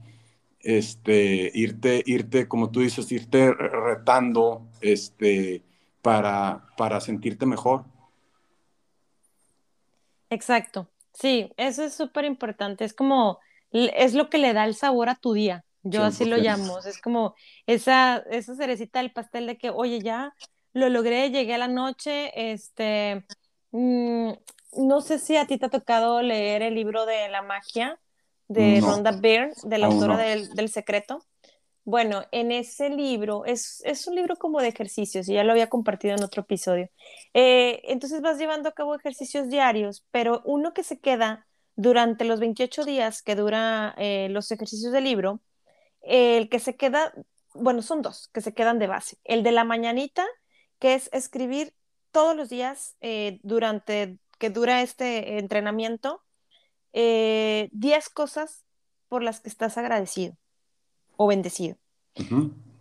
Este, 0.61 1.51
irte, 1.55 2.03
irte, 2.07 2.47
como 2.47 2.71
tú 2.71 2.81
dices, 2.81 3.11
irte 3.11 3.53
retando 3.53 4.69
este, 4.81 5.63
para, 6.03 6.67
para 6.77 7.01
sentirte 7.01 7.47
mejor. 7.47 7.85
Exacto. 10.31 10.89
Sí, 11.13 11.53
eso 11.57 11.85
es 11.85 11.95
súper 11.95 12.25
importante. 12.25 12.85
Es 12.85 12.95
como, 12.95 13.39
es 13.71 14.15
lo 14.15 14.31
que 14.31 14.39
le 14.39 14.53
da 14.53 14.65
el 14.65 14.75
sabor 14.75 15.09
a 15.09 15.15
tu 15.15 15.33
día. 15.35 15.65
Yo 15.83 16.05
así 16.05 16.25
lo 16.25 16.37
llamo. 16.37 16.79
Es 16.79 17.01
como 17.01 17.35
esa, 17.67 18.19
esa 18.31 18.55
cerecita 18.55 19.01
del 19.01 19.13
pastel 19.13 19.47
de 19.47 19.59
que, 19.59 19.71
oye, 19.71 20.01
ya 20.01 20.35
lo 20.73 20.89
logré, 20.89 21.31
llegué 21.31 21.55
a 21.55 21.59
la 21.59 21.69
noche, 21.69 22.53
este, 22.53 23.25
mm, 23.73 24.33
no 24.79 25.01
sé 25.01 25.19
si 25.19 25.37
a 25.37 25.47
ti 25.47 25.59
te 25.59 25.67
ha 25.67 25.71
tocado 25.71 26.23
leer 26.23 26.63
el 26.63 26.75
libro 26.75 27.05
de 27.07 27.29
la 27.29 27.43
magia 27.43 28.01
de 28.49 28.81
Rhonda 28.81 29.13
Byrne, 29.13 29.53
de 29.65 29.79
la 29.79 29.87
autora 29.87 30.17
del, 30.17 30.69
secreto. 30.69 31.25
Bueno, 31.85 32.25
en 32.33 32.53
ese 32.53 32.91
libro, 32.91 33.45
es, 33.45 33.83
un 34.07 34.15
libro 34.15 34.37
como 34.37 34.61
de 34.61 34.69
ejercicios, 34.69 35.29
y 35.29 35.35
ya 35.35 35.45
lo 35.45 35.53
había 35.53 35.69
compartido 35.69 36.15
en 36.15 36.23
otro 36.23 36.43
episodio. 36.43 36.89
Eh, 37.35 37.81
entonces 37.85 38.21
vas 38.21 38.39
llevando 38.39 38.69
a 38.69 38.73
cabo 38.73 38.95
ejercicios 38.95 39.49
diarios, 39.49 40.05
pero 40.11 40.43
uno 40.45 40.73
que 40.73 40.85
se 40.85 41.01
queda 41.01 41.47
durante 41.75 42.25
los 42.25 42.41
28 42.41 42.85
días 42.85 43.23
que 43.23 43.35
dura 43.35 43.95
eh, 43.99 44.29
los 44.31 44.51
ejercicios 44.51 44.93
del 44.93 45.05
libro, 45.05 45.41
el 46.03 46.49
que 46.49 46.59
se 46.59 46.77
queda, 46.77 47.13
bueno, 47.55 47.83
son 47.83 48.03
dos 48.03 48.29
que 48.33 48.41
se 48.41 48.55
quedan 48.55 48.79
de 48.79 48.87
base. 48.87 49.17
El 49.25 49.43
de 49.43 49.53
la 49.53 49.65
mañanita 49.65 50.27
que 50.83 50.95
es 50.95 51.09
escribir 51.13 51.77
todos 52.11 52.37
los 52.37 52.49
días 52.49 52.97
eh, 53.01 53.39
durante 53.45 54.19
que 54.41 54.51
dura 54.51 54.83
este 54.83 55.39
entrenamiento 55.39 56.25
10 56.93 57.01
eh, 57.05 57.71
cosas 58.13 58.65
por 59.07 59.23
las 59.23 59.39
que 59.39 59.49
estás 59.49 59.79
agradecido 59.79 60.37
o 61.17 61.29
bendecido. 61.29 61.77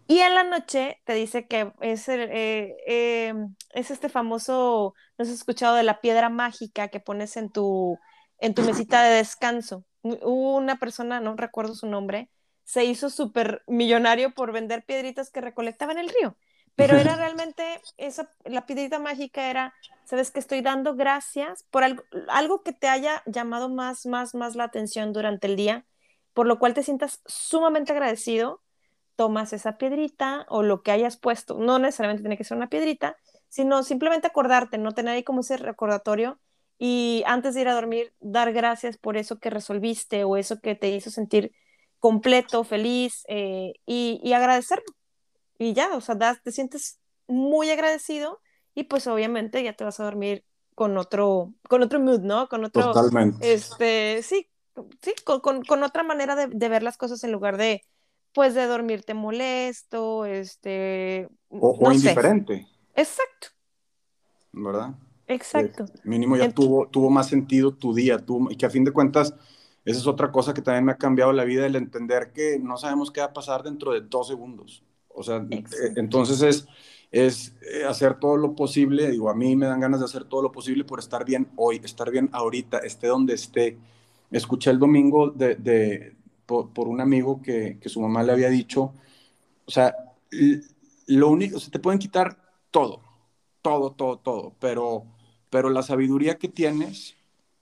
Y 0.08 0.18
en 0.18 0.34
la 0.34 0.42
noche 0.42 1.00
te 1.06 1.14
dice 1.14 1.46
que 1.46 1.74
es, 1.80 2.10
eh, 2.10 3.36
es 3.70 3.92
este 3.92 4.10
famoso, 4.10 4.96
no 5.20 5.24
has 5.24 5.30
escuchado 5.30 5.76
de 5.76 5.84
la 5.84 6.02
piedra 6.02 6.30
mágica 6.30 6.88
que 6.88 7.00
pones 7.00 7.38
en 7.38 7.52
tu, 7.52 8.00
en 8.40 8.56
tu 8.56 8.64
mesita 8.64 9.04
de 9.04 9.18
descanso. 9.18 9.86
Una 10.02 10.80
persona, 10.80 11.20
no 11.20 11.36
recuerdo 11.36 11.76
su 11.76 11.86
nombre, 11.86 12.32
se 12.64 12.84
hizo 12.84 13.12
súper 13.12 13.62
millonario 13.68 14.34
por 14.34 14.52
vender 14.52 14.86
piedritas 14.86 15.30
que 15.30 15.42
recolectaba 15.42 15.92
en 15.92 16.00
el 16.00 16.10
río. 16.10 16.36
Pero 16.76 16.98
era 16.98 17.16
realmente, 17.16 17.64
esa, 17.98 18.30
la 18.46 18.66
piedrita 18.66 19.00
mágica 19.00 19.50
era, 19.50 19.74
sabes 20.06 20.32
que 20.32 20.40
estoy 20.40 20.62
dando 20.62 20.96
gracias 20.96 21.64
por 21.70 21.84
algo, 21.84 22.04
algo 22.30 22.64
que 22.64 22.74
te 22.74 22.88
haya 22.88 23.22
llamado 23.26 23.70
más, 23.70 24.06
más, 24.06 24.34
más 24.34 24.56
la 24.56 24.66
atención 24.66 25.14
durante 25.14 25.48
el 25.48 25.56
día, 25.56 25.86
por 26.34 26.48
lo 26.48 26.60
cual 26.60 26.74
te 26.74 26.84
sientas 26.84 27.22
sumamente 27.26 27.92
agradecido, 27.92 28.62
tomas 29.16 29.54
esa 29.54 29.78
piedrita 29.78 30.46
o 30.50 30.64
lo 30.64 30.82
que 30.82 30.92
hayas 30.92 31.18
puesto, 31.18 31.58
no 31.58 31.78
necesariamente 31.78 32.24
tiene 32.24 32.38
que 32.38 32.44
ser 32.44 32.58
una 32.58 32.70
piedrita, 32.70 33.18
sino 33.50 33.84
simplemente 33.84 34.28
acordarte, 34.28 34.78
no 34.78 34.94
tener 34.94 35.16
ahí 35.16 35.24
como 35.24 35.42
ese 35.42 35.58
recordatorio 35.58 36.40
y 36.80 37.22
antes 37.28 37.54
de 37.54 37.62
ir 37.62 37.68
a 37.68 37.76
dormir, 37.76 38.14
dar 38.20 38.54
gracias 38.54 38.98
por 38.98 39.18
eso 39.18 39.38
que 39.38 39.52
resolviste 39.52 40.24
o 40.24 40.38
eso 40.38 40.60
que 40.62 40.74
te 40.74 40.90
hizo 40.90 41.12
sentir 41.12 41.52
completo, 42.00 42.64
feliz 42.64 43.24
eh, 43.28 43.74
y, 43.86 44.20
y 44.24 44.34
agradecerlo 44.34 44.86
y 45.62 45.74
ya, 45.74 45.96
o 45.96 46.02
sea, 46.02 46.18
te 46.44 46.52
sientes 46.52 47.00
muy 47.28 47.70
agradecido 47.70 48.42
y 48.74 48.86
pues 48.86 49.06
obviamente 49.06 49.64
ya 49.64 49.74
te 49.74 49.84
vas 49.84 50.00
a 50.00 50.04
dormir 50.04 50.44
con 50.74 50.98
otro, 50.98 51.54
con 51.70 51.84
otro 51.84 52.00
mood, 52.00 52.22
¿no? 52.22 52.50
Con 52.50 52.66
otro, 52.66 52.92
Totalmente. 52.92 53.54
este, 53.54 54.24
sí, 54.24 54.50
sí, 55.02 55.14
con, 55.24 55.62
con, 55.62 55.84
otra 55.84 56.02
manera 56.02 56.36
de, 56.36 56.48
de, 56.48 56.70
ver 56.70 56.82
las 56.82 56.98
cosas 56.98 57.24
en 57.24 57.32
lugar 57.32 57.58
de, 57.58 57.84
pues, 58.34 58.56
de 58.56 58.66
dormirte 58.66 59.14
molesto, 59.14 60.26
este, 60.26 61.30
o, 61.50 61.92
indiferente. 61.92 62.68
Exacto. 62.96 63.50
¿Verdad? 64.54 64.96
Exacto. 65.28 65.86
mínimo 66.04 66.38
ya 66.38 66.52
tuvo, 66.52 66.88
tuvo 66.88 67.12
más 67.12 67.28
sentido 67.28 67.76
tu 67.76 67.94
día, 67.94 68.18
tú, 68.18 68.50
y 68.50 68.56
que 68.56 68.66
a 68.66 68.72
fin 68.72 68.84
de 68.84 68.92
cuentas, 68.92 69.36
esa 69.86 70.00
es 70.00 70.08
otra 70.08 70.32
cosa 70.32 70.56
que 70.56 70.64
también 70.64 70.86
me 70.86 70.94
ha 70.94 70.98
cambiado 70.98 71.32
la 71.34 71.44
vida, 71.44 71.68
el 71.68 71.76
entender 71.76 72.32
que 72.34 72.58
no 72.58 72.78
sabemos 72.78 73.12
qué 73.12 73.22
va 73.22 73.28
a 73.28 73.34
pasar 73.34 73.62
dentro 73.62 73.92
de 73.92 74.02
dos 74.02 74.28
segundos. 74.28 74.84
O 75.16 75.24
sea, 75.24 75.46
eh, 75.50 75.64
entonces 75.96 76.42
es, 76.42 76.68
es 77.12 77.56
eh, 77.62 77.84
hacer 77.86 78.20
todo 78.20 78.38
lo 78.38 78.56
posible, 78.56 79.12
digo, 79.12 79.30
a 79.30 79.36
mí 79.36 79.56
me 79.56 79.66
dan 79.66 79.80
ganas 79.80 80.00
de 80.00 80.06
hacer 80.06 80.26
todo 80.26 80.42
lo 80.42 80.52
posible 80.52 80.84
por 80.86 81.00
estar 81.00 81.26
bien 81.26 81.50
hoy, 81.56 81.82
estar 81.84 82.10
bien 82.12 82.30
ahorita, 82.32 82.80
esté 82.80 83.08
donde 83.08 83.34
esté. 83.34 83.78
Escuché 84.32 84.72
el 84.72 84.80
domingo 84.80 85.30
de, 85.30 85.56
de 85.56 86.16
por, 86.46 86.88
un 86.88 87.02
amigo 87.02 87.42
que, 87.42 87.78
que, 87.80 87.90
su 87.90 88.02
mamá 88.02 88.24
le 88.24 88.32
había 88.34 88.50
dicho, 88.50 88.94
o 89.66 89.72
sea, 89.72 89.96
lo 91.08 91.30
único, 91.30 91.60
se 91.60 91.72
te 91.72 91.80
pueden 91.80 92.00
quitar 92.00 92.38
todo, 92.72 93.02
todo, 93.62 93.92
todo, 93.92 94.18
todo, 94.18 94.56
pero, 94.60 95.06
pero 95.50 95.70
la 95.70 95.84
sabiduría 95.84 96.38
que 96.38 96.50
tienes 96.50 97.16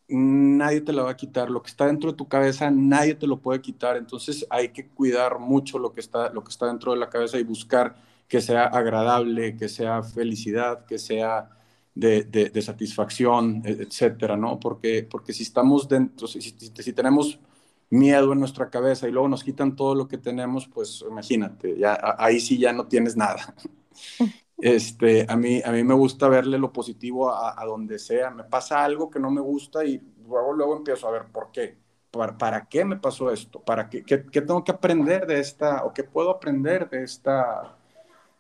nadie 0.10 0.82
te 0.82 0.94
la 0.94 1.04
va 1.04 1.12
a 1.12 1.18
quitar. 1.18 1.50
Lo 1.50 1.62
que 1.62 1.70
está 1.70 1.86
dentro 1.86 2.12
de 2.12 2.18
tu 2.18 2.28
cabeza, 2.28 2.72
nadie 2.72 3.16
te 3.16 3.28
lo 3.28 3.40
puede 3.40 3.62
quitar. 3.62 3.98
Entonces 3.98 4.46
hay 4.50 4.70
que 4.70 4.88
cuidar 4.88 5.40
mucho 5.40 5.80
lo 5.80 5.94
que 5.94 6.00
está, 6.02 6.32
lo 6.32 6.44
que 6.44 6.50
está 6.50 6.68
dentro 6.68 6.92
de 6.94 7.00
la 7.00 7.10
cabeza 7.10 7.38
y 7.40 7.44
buscar 7.44 7.96
que 8.28 8.42
sea 8.42 8.66
agradable, 8.66 9.58
que 9.58 9.70
sea 9.70 10.04
felicidad, 10.04 10.86
que 10.86 11.00
sea 11.00 11.50
de, 11.96 12.24
de, 12.24 12.62
satisfacción, 12.62 13.62
e, 13.66 13.72
etcétera, 13.72 14.38
¿no? 14.38 14.60
Porque, 14.60 15.08
porque 15.10 15.34
si 15.34 15.44
estamos 15.44 15.88
dentro, 15.90 16.28
si, 16.28 16.42
si, 16.42 16.94
tenemos 16.94 17.40
miedo 17.90 18.32
en 18.34 18.40
nuestra 18.40 18.70
cabeza 18.70 19.08
y 19.08 19.12
luego 19.12 19.28
nos 19.28 19.44
quitan 19.44 19.76
todo 19.76 19.96
lo 19.96 20.08
que 20.08 20.18
tenemos, 20.18 20.68
pues 20.68 21.04
imagínate, 21.10 21.76
ahí 22.18 22.40
sí 22.40 22.58
ya 22.58 22.72
no 22.72 22.86
tienes 22.88 23.18
nada. 23.18 23.56
Este, 24.62 25.26
a, 25.28 25.36
mí, 25.38 25.62
a 25.64 25.72
mí 25.72 25.84
me 25.84 25.94
gusta 25.94 26.28
verle 26.28 26.58
lo 26.58 26.74
positivo 26.74 27.34
a, 27.34 27.64
donde 27.66 27.98
sea. 28.00 28.30
Me 28.30 28.44
pasa 28.44 28.84
algo 28.84 29.10
que 29.10 29.20
no 29.20 29.32
me 29.32 29.42
gusta 29.42 29.86
y 29.86 30.02
luego, 30.28 30.54
luego 30.54 30.78
empiezo 30.78 31.08
a 31.08 31.12
ver 31.12 31.26
por 31.32 31.52
qué. 31.52 31.78
¿Para, 32.12 32.38
para 32.38 32.66
qué 32.68 32.84
me 32.84 32.98
pasó 32.98 33.32
esto? 33.32 33.62
¿Para 33.62 33.90
qué, 33.90 34.04
qué, 34.04 34.26
qué, 34.26 34.42
tengo 34.42 34.64
que 34.64 34.72
aprender 34.72 35.28
de 35.28 35.40
esta, 35.40 35.86
o 35.86 35.94
qué 35.94 36.04
puedo 36.04 36.32
aprender 36.32 36.90
de 36.90 37.04
esta, 37.04 37.78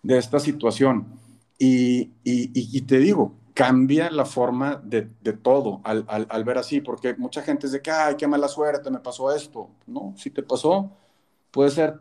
de 0.01 0.17
esta 0.17 0.39
situación? 0.39 1.05
Y, 1.57 2.11
y, 2.23 2.51
y 2.53 2.81
te 2.81 2.97
digo, 2.97 3.33
cambia 3.53 4.09
la 4.09 4.25
forma 4.25 4.81
de, 4.83 5.09
de 5.21 5.33
todo 5.33 5.81
al, 5.83 6.05
al, 6.07 6.25
al, 6.29 6.43
ver 6.45 6.57
así, 6.57 6.81
porque 6.81 7.13
mucha 7.15 7.41
gente 7.41 7.67
dice 7.67 7.81
que, 7.81 7.91
ay, 7.91 8.15
qué 8.15 8.25
mala 8.27 8.47
suerte, 8.47 8.89
me 8.89 8.99
pasó 8.99 9.35
esto. 9.35 9.69
No, 9.85 10.13
si 10.17 10.29
te 10.31 10.41
pasó, 10.41 10.89
puede 11.51 11.69
ser 11.69 11.99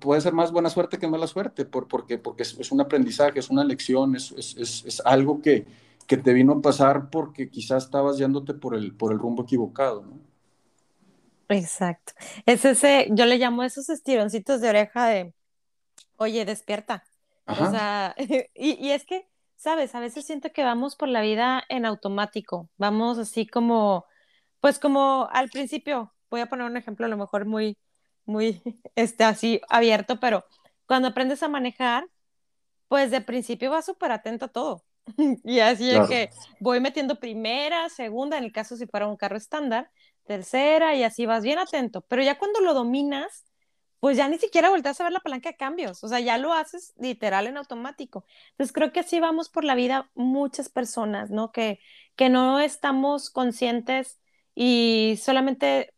puede 0.00 0.20
ser 0.20 0.32
más 0.32 0.52
buena 0.52 0.70
suerte 0.70 0.98
que 0.98 1.06
mala 1.06 1.26
suerte, 1.26 1.64
por, 1.64 1.86
porque, 1.88 2.18
porque 2.18 2.42
es, 2.42 2.72
un 2.72 2.80
aprendizaje, 2.80 3.38
es 3.38 3.50
una 3.50 3.64
lección, 3.64 4.16
es, 4.16 4.32
es, 4.32 4.84
es, 4.84 5.02
algo 5.04 5.42
que, 5.42 5.66
que 6.06 6.16
te 6.16 6.32
vino 6.32 6.54
a 6.54 6.62
pasar 6.62 7.10
porque 7.10 7.50
quizás 7.50 7.84
estabas 7.84 8.18
yéndote 8.18 8.54
por 8.54 8.74
el, 8.74 8.94
por 8.94 9.12
el 9.12 9.18
rumbo 9.18 9.42
equivocado, 9.42 10.02
¿no? 10.02 10.18
Exacto. 11.48 12.14
Es 12.46 12.64
ese, 12.64 13.08
yo 13.10 13.26
le 13.26 13.36
llamo 13.36 13.62
esos 13.62 13.90
estironcitos 13.90 14.62
de 14.62 14.70
oreja 14.70 15.06
de, 15.06 15.34
oye, 16.16 16.44
despierta. 16.46 17.04
O 17.46 17.54
sea, 17.70 18.14
y, 18.54 18.86
y 18.86 18.90
es 18.92 19.04
que, 19.04 19.28
sabes, 19.56 19.94
a 19.94 20.00
veces 20.00 20.24
siento 20.24 20.52
que 20.52 20.64
vamos 20.64 20.96
por 20.96 21.08
la 21.08 21.20
vida 21.20 21.62
en 21.68 21.84
automático, 21.84 22.70
vamos 22.78 23.18
así 23.18 23.46
como, 23.46 24.06
pues 24.60 24.78
como 24.78 25.28
al 25.30 25.50
principio, 25.50 26.14
voy 26.30 26.40
a 26.40 26.46
poner 26.46 26.66
un 26.66 26.78
ejemplo 26.78 27.04
a 27.04 27.10
lo 27.10 27.18
mejor 27.18 27.44
muy, 27.44 27.76
muy 28.24 28.62
este, 28.94 29.24
así 29.24 29.60
abierto, 29.68 30.20
pero 30.20 30.44
cuando 30.86 31.08
aprendes 31.08 31.42
a 31.42 31.48
manejar, 31.48 32.06
pues 32.88 33.10
de 33.10 33.20
principio 33.20 33.70
vas 33.70 33.86
súper 33.86 34.12
atento 34.12 34.46
a 34.46 34.48
todo. 34.48 34.84
y 35.44 35.60
así 35.60 35.90
es 35.90 36.08
que 36.08 36.30
voy 36.60 36.80
metiendo 36.80 37.20
primera, 37.20 37.88
segunda, 37.88 38.38
en 38.38 38.44
el 38.44 38.52
caso 38.52 38.76
si 38.76 38.86
fuera 38.86 39.06
un 39.06 39.16
carro 39.16 39.36
estándar, 39.36 39.90
tercera, 40.24 40.94
y 40.94 41.02
así 41.02 41.26
vas 41.26 41.42
bien 41.42 41.58
atento. 41.58 42.02
Pero 42.02 42.22
ya 42.22 42.38
cuando 42.38 42.60
lo 42.60 42.74
dominas, 42.74 43.44
pues 44.00 44.16
ya 44.16 44.28
ni 44.28 44.38
siquiera 44.38 44.68
volteas 44.68 45.00
a 45.00 45.04
ver 45.04 45.12
la 45.12 45.20
palanca 45.20 45.50
de 45.50 45.56
cambios, 45.56 46.04
o 46.04 46.08
sea, 46.08 46.20
ya 46.20 46.36
lo 46.36 46.52
haces 46.52 46.92
literal 46.98 47.46
en 47.46 47.56
automático. 47.56 48.26
Entonces 48.50 48.72
creo 48.72 48.92
que 48.92 49.00
así 49.00 49.18
vamos 49.20 49.48
por 49.48 49.64
la 49.64 49.74
vida 49.74 50.10
muchas 50.14 50.68
personas, 50.68 51.30
¿no? 51.30 51.52
Que, 51.52 51.80
que 52.16 52.28
no 52.28 52.60
estamos 52.60 53.30
conscientes 53.30 54.20
y 54.54 55.18
solamente 55.22 55.94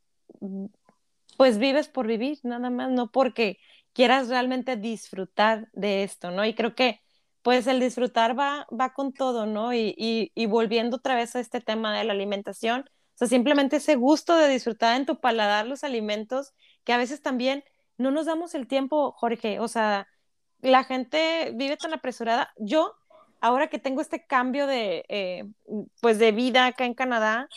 pues 1.36 1.58
vives 1.58 1.88
por 1.88 2.06
vivir, 2.06 2.38
nada 2.42 2.70
más, 2.70 2.90
no 2.90 3.10
porque 3.10 3.58
quieras 3.92 4.28
realmente 4.28 4.76
disfrutar 4.76 5.68
de 5.72 6.02
esto, 6.02 6.30
¿no? 6.30 6.44
Y 6.44 6.54
creo 6.54 6.74
que 6.74 7.00
pues 7.42 7.66
el 7.68 7.80
disfrutar 7.80 8.38
va, 8.38 8.66
va 8.78 8.92
con 8.92 9.12
todo, 9.12 9.46
¿no? 9.46 9.72
Y, 9.72 9.94
y, 10.34 10.46
volviendo 10.46 10.96
otra 10.96 11.14
vez 11.14 11.36
a 11.36 11.40
este 11.40 11.60
tema 11.60 11.96
de 11.96 12.04
la 12.04 12.12
alimentación, 12.12 12.80
o 12.80 13.18
sea, 13.18 13.28
simplemente 13.28 13.76
ese 13.76 13.94
gusto 13.94 14.36
de 14.36 14.48
disfrutar 14.48 14.96
en 14.96 15.06
tu 15.06 15.20
paladar 15.20 15.66
los 15.66 15.84
alimentos, 15.84 16.54
que 16.84 16.92
a 16.92 16.96
veces 16.98 17.22
también 17.22 17.62
no 17.98 18.10
nos 18.10 18.26
damos 18.26 18.54
el 18.54 18.66
tiempo, 18.66 19.12
Jorge, 19.12 19.60
o 19.60 19.68
sea, 19.68 20.08
la 20.60 20.84
gente 20.84 21.52
vive 21.54 21.76
tan 21.76 21.94
apresurada. 21.94 22.52
Yo, 22.58 22.94
ahora 23.40 23.68
que 23.68 23.78
tengo 23.78 24.00
este 24.00 24.26
cambio 24.26 24.66
de, 24.66 25.04
eh, 25.08 25.44
pues 26.00 26.18
de 26.18 26.32
vida 26.32 26.66
acá 26.66 26.84
en 26.84 26.94
Canadá, 26.94 27.48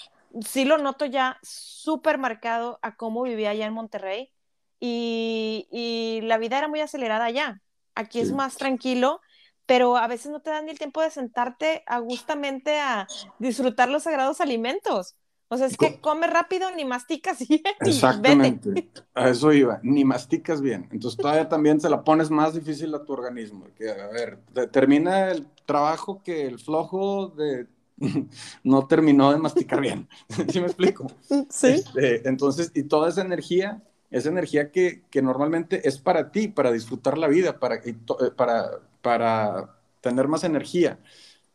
sí 0.46 0.66
lo 0.66 0.78
noto 0.78 1.06
ya 1.06 1.38
súper 1.42 2.18
marcado 2.18 2.80
a 2.82 2.96
cómo 2.96 3.24
vivía 3.24 3.52
allá 3.52 3.66
en 3.66 3.74
Monterrey 3.74 4.32
y, 4.80 5.68
y, 5.72 6.22
la 6.22 6.38
vida 6.38 6.58
era 6.58 6.68
muy 6.68 6.80
acelerada 6.80 7.26
allá. 7.26 7.62
Aquí 7.96 8.20
es 8.20 8.32
más 8.32 8.56
tranquilo, 8.56 9.20
pero 9.66 9.98
a 9.98 10.08
veces 10.08 10.32
no 10.32 10.42
te 10.42 10.52
dan 10.52 10.66
ni 10.66 10.72
el 10.72 10.78
tiempo 10.78 11.02
de 11.02 11.12
sentarte 11.12 11.84
a 11.86 12.00
justamente 12.00 12.80
a 12.80 13.08
disfrutar 13.40 13.90
los 13.90 14.04
sagrados 14.04 14.40
alimentos. 14.40 15.16
O 15.52 15.58
sea, 15.58 15.66
es 15.66 15.78
que 15.78 16.00
come 16.00 16.28
rápido, 16.28 16.70
ni 16.76 16.86
masticas 16.86 17.40
bien. 17.48 17.62
Exactamente. 17.82 18.90
A 19.16 19.30
eso 19.30 19.52
iba, 19.52 19.80
ni 19.82 20.06
masticas 20.06 20.62
bien. 20.62 20.88
Entonces 20.92 21.18
todavía 21.20 21.50
también 21.50 21.82
se 21.82 21.90
la 21.90 22.04
pones 22.04 22.30
más 22.30 22.54
difícil 22.54 22.94
a 22.94 23.04
tu 23.04 23.14
organismo. 23.14 23.66
Que, 23.76 23.90
a 23.90 24.08
ver, 24.08 24.40
termina 24.72 25.32
el 25.32 25.48
trabajo 25.66 26.22
que 26.24 26.46
el 26.46 26.60
flojo 26.60 27.30
de 27.30 27.68
no 28.64 28.88
terminó 28.88 29.32
de 29.32 29.38
masticar 29.38 29.82
bien. 29.82 30.08
¿Sí 30.50 30.60
me 30.60 30.68
explico? 30.68 31.08
Sí. 31.50 31.68
Este, 31.68 32.28
entonces, 32.28 32.72
y 32.74 32.84
toda 32.84 33.10
esa 33.10 33.22
energía, 33.22 33.84
esa 34.12 34.30
energía 34.30 34.72
que, 34.72 35.04
que, 35.10 35.22
normalmente 35.22 35.88
es 35.88 35.98
para 35.98 36.32
ti, 36.32 36.48
para 36.48 36.72
disfrutar 36.72 37.18
la 37.18 37.28
vida, 37.28 37.60
para, 37.60 37.76
eh, 37.76 37.96
para, 38.36 38.80
para 39.02 39.76
tener 40.02 40.28
más 40.28 40.44
energía. 40.44 41.00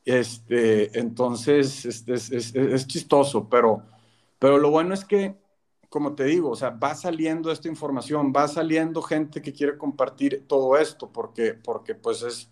Este, 0.04 0.98
entonces, 0.98 1.84
este, 1.86 2.14
es, 2.14 2.30
es, 2.30 2.54
es, 2.54 2.86
chistoso, 2.86 3.48
pero, 3.48 3.82
pero 4.38 4.58
lo 4.58 4.70
bueno 4.70 4.92
es 4.92 5.04
que, 5.04 5.34
como 5.88 6.14
te 6.14 6.24
digo, 6.24 6.50
o 6.50 6.56
sea, 6.56 6.70
va 6.70 6.94
saliendo 6.94 7.50
esta 7.50 7.68
información, 7.68 8.32
va 8.36 8.46
saliendo 8.48 9.00
gente 9.00 9.40
que 9.40 9.52
quiere 9.52 9.78
compartir 9.78 10.44
todo 10.46 10.76
esto, 10.76 11.10
porque, 11.10 11.54
porque 11.54 11.94
pues 11.94 12.22
es, 12.22 12.50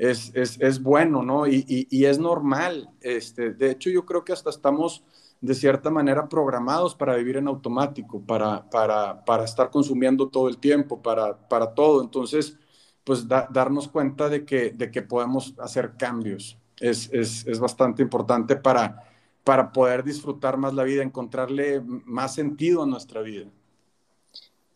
es, 0.00 0.32
es, 0.34 0.58
es 0.62 0.82
bueno, 0.82 1.22
¿no? 1.22 1.46
Y, 1.46 1.86
y, 1.90 2.04
es 2.06 2.18
normal. 2.18 2.88
Este, 3.02 3.52
de 3.52 3.70
hecho, 3.70 3.90
yo 3.90 4.06
creo 4.06 4.24
que 4.24 4.32
hasta 4.32 4.48
estamos 4.48 5.04
de 5.42 5.54
cierta 5.54 5.90
manera 5.90 6.26
programados 6.26 6.94
para 6.94 7.16
vivir 7.16 7.36
en 7.36 7.48
automático, 7.48 8.18
para, 8.22 8.68
para, 8.70 9.22
para 9.26 9.44
estar 9.44 9.68
consumiendo 9.68 10.28
todo 10.28 10.48
el 10.48 10.56
tiempo, 10.56 11.02
para, 11.02 11.36
para 11.48 11.74
todo. 11.74 12.02
Entonces, 12.02 12.58
pues 13.04 13.28
darnos 13.28 13.88
cuenta 13.88 14.30
de 14.30 14.46
que, 14.46 14.70
de 14.70 14.90
que 14.90 15.02
podemos 15.02 15.54
hacer 15.58 15.92
cambios 15.98 16.56
es, 16.78 17.10
es, 17.12 17.46
es 17.46 17.60
bastante 17.60 18.02
importante 18.02 18.56
para, 18.56 19.04
para 19.44 19.70
poder 19.70 20.02
disfrutar 20.02 20.56
más 20.56 20.72
la 20.72 20.84
vida, 20.84 21.02
encontrarle 21.02 21.82
más 21.84 22.34
sentido 22.34 22.84
a 22.84 22.86
nuestra 22.86 23.20
vida. 23.20 23.50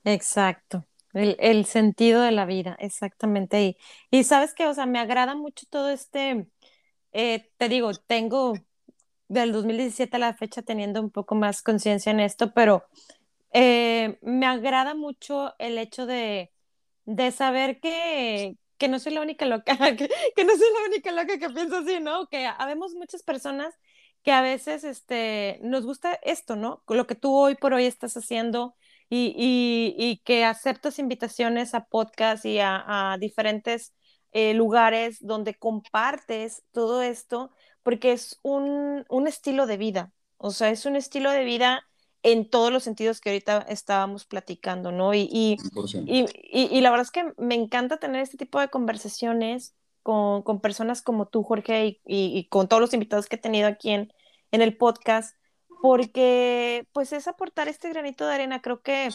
Exacto. 0.05 0.85
El, 1.15 1.65
sentido 1.65 2.23
de 2.23 2.33
la 2.33 2.45
vida, 2.45 2.77
exactamente. 2.81 3.63
Y, 3.63 3.77
y 4.11 4.25
sabes 4.25 4.53
que, 4.53 4.67
o 4.67 4.75
sea, 4.75 4.87
me 4.87 4.99
agrada 4.99 5.35
mucho 5.35 5.67
todo 5.71 5.89
este, 5.91 6.49
eh, 7.13 7.51
te 7.57 7.69
digo, 7.69 7.93
tengo 7.95 8.55
del 9.29 9.53
2017 9.53 10.17
a 10.17 10.19
la 10.19 10.35
fecha 10.35 10.63
teniendo 10.63 11.01
un 11.01 11.11
poco 11.11 11.35
más 11.35 11.63
conciencia 11.63 12.11
en 12.13 12.21
esto, 12.21 12.53
pero 12.53 12.85
eh, 13.53 14.19
me 14.23 14.47
agrada 14.47 14.95
mucho 14.95 15.55
el 15.59 15.79
hecho 15.79 16.07
de, 16.07 16.53
de 17.05 17.31
saber 17.31 17.81
que, 17.81 18.57
que 18.79 18.89
no 18.89 18.99
soy 18.99 19.15
la 19.15 19.23
única 19.23 19.47
loca, 19.47 19.77
que, 19.97 20.09
que, 20.37 20.45
no 20.45 20.57
soy 20.57 20.67
la 20.81 20.89
única 20.89 21.13
loca 21.13 21.39
que 21.39 21.51
piensa 21.51 21.79
así, 21.79 22.01
¿no? 22.01 22.29
Que 22.29 22.47
habemos 22.47 22.95
muchas 22.95 23.23
personas 23.23 23.75
que 24.25 24.33
a 24.33 24.43
veces 24.43 24.85
este, 24.85 25.61
nos 25.63 25.85
gusta 25.87 26.19
esto, 26.23 26.57
¿no? 26.57 26.83
Lo 26.89 27.07
que 27.07 27.15
tú 27.15 27.35
hoy 27.37 27.55
por 27.55 27.75
hoy 27.75 27.85
estás 27.85 28.17
haciendo, 28.17 28.75
y, 29.15 30.23
que 30.25 30.45
aceptas 30.45 30.99
invitaciones 30.99 31.75
a 31.75 31.85
podcast 31.85 32.45
y 32.45 32.59
a, 32.61 33.17
diferentes 33.21 33.95
eh, 34.33 34.55
lugares 34.55 35.19
donde 35.21 35.55
compartes 35.55 36.63
todo 36.73 37.03
esto, 37.03 37.51
porque 37.83 38.13
es 38.13 38.39
un, 38.43 39.05
estilo 39.27 39.67
de 39.67 39.77
vida, 39.77 40.13
o 40.39 40.51
sea, 40.51 40.71
es 40.71 40.87
un 40.87 40.97
estilo 40.97 41.31
de 41.31 41.45
vida 41.45 41.87
en 42.23 42.49
todos 42.49 42.73
los 42.73 42.83
sentidos 42.83 43.21
que 43.21 43.31
ahorita 43.31 43.67
estábamos 43.69 44.25
platicando, 44.25 44.91
¿no? 44.93 45.13
Y, 45.13 45.29
y, 45.31 45.57
y, 46.51 46.81
la 46.81 46.91
verdad 46.91 47.05
es 47.05 47.11
que 47.11 47.33
me 47.37 47.55
encanta 47.55 47.99
tener 47.99 48.23
este 48.23 48.39
tipo 48.39 48.59
de 48.61 48.69
conversaciones 48.69 49.75
con, 50.03 50.61
personas 50.61 51.03
como 51.03 51.27
tú, 51.27 51.43
Jorge, 51.43 52.01
y, 52.05 52.49
con 52.49 52.69
todos 52.69 52.81
los 52.81 52.95
invitados 52.95 53.27
que 53.27 53.37
he 53.37 53.39
tenido 53.39 53.69
aquí 53.69 53.91
en, 53.91 54.13
en 54.53 54.63
el 54.63 54.77
podcast, 54.77 55.37
porque 55.85 56.87
pues 56.95 57.13
es 57.13 57.29
aportar 57.29 57.69
este 57.69 57.91
granito 57.91 58.27
de 58.27 58.33
arena, 58.33 58.63
creo 58.63 58.81
que 58.81 59.11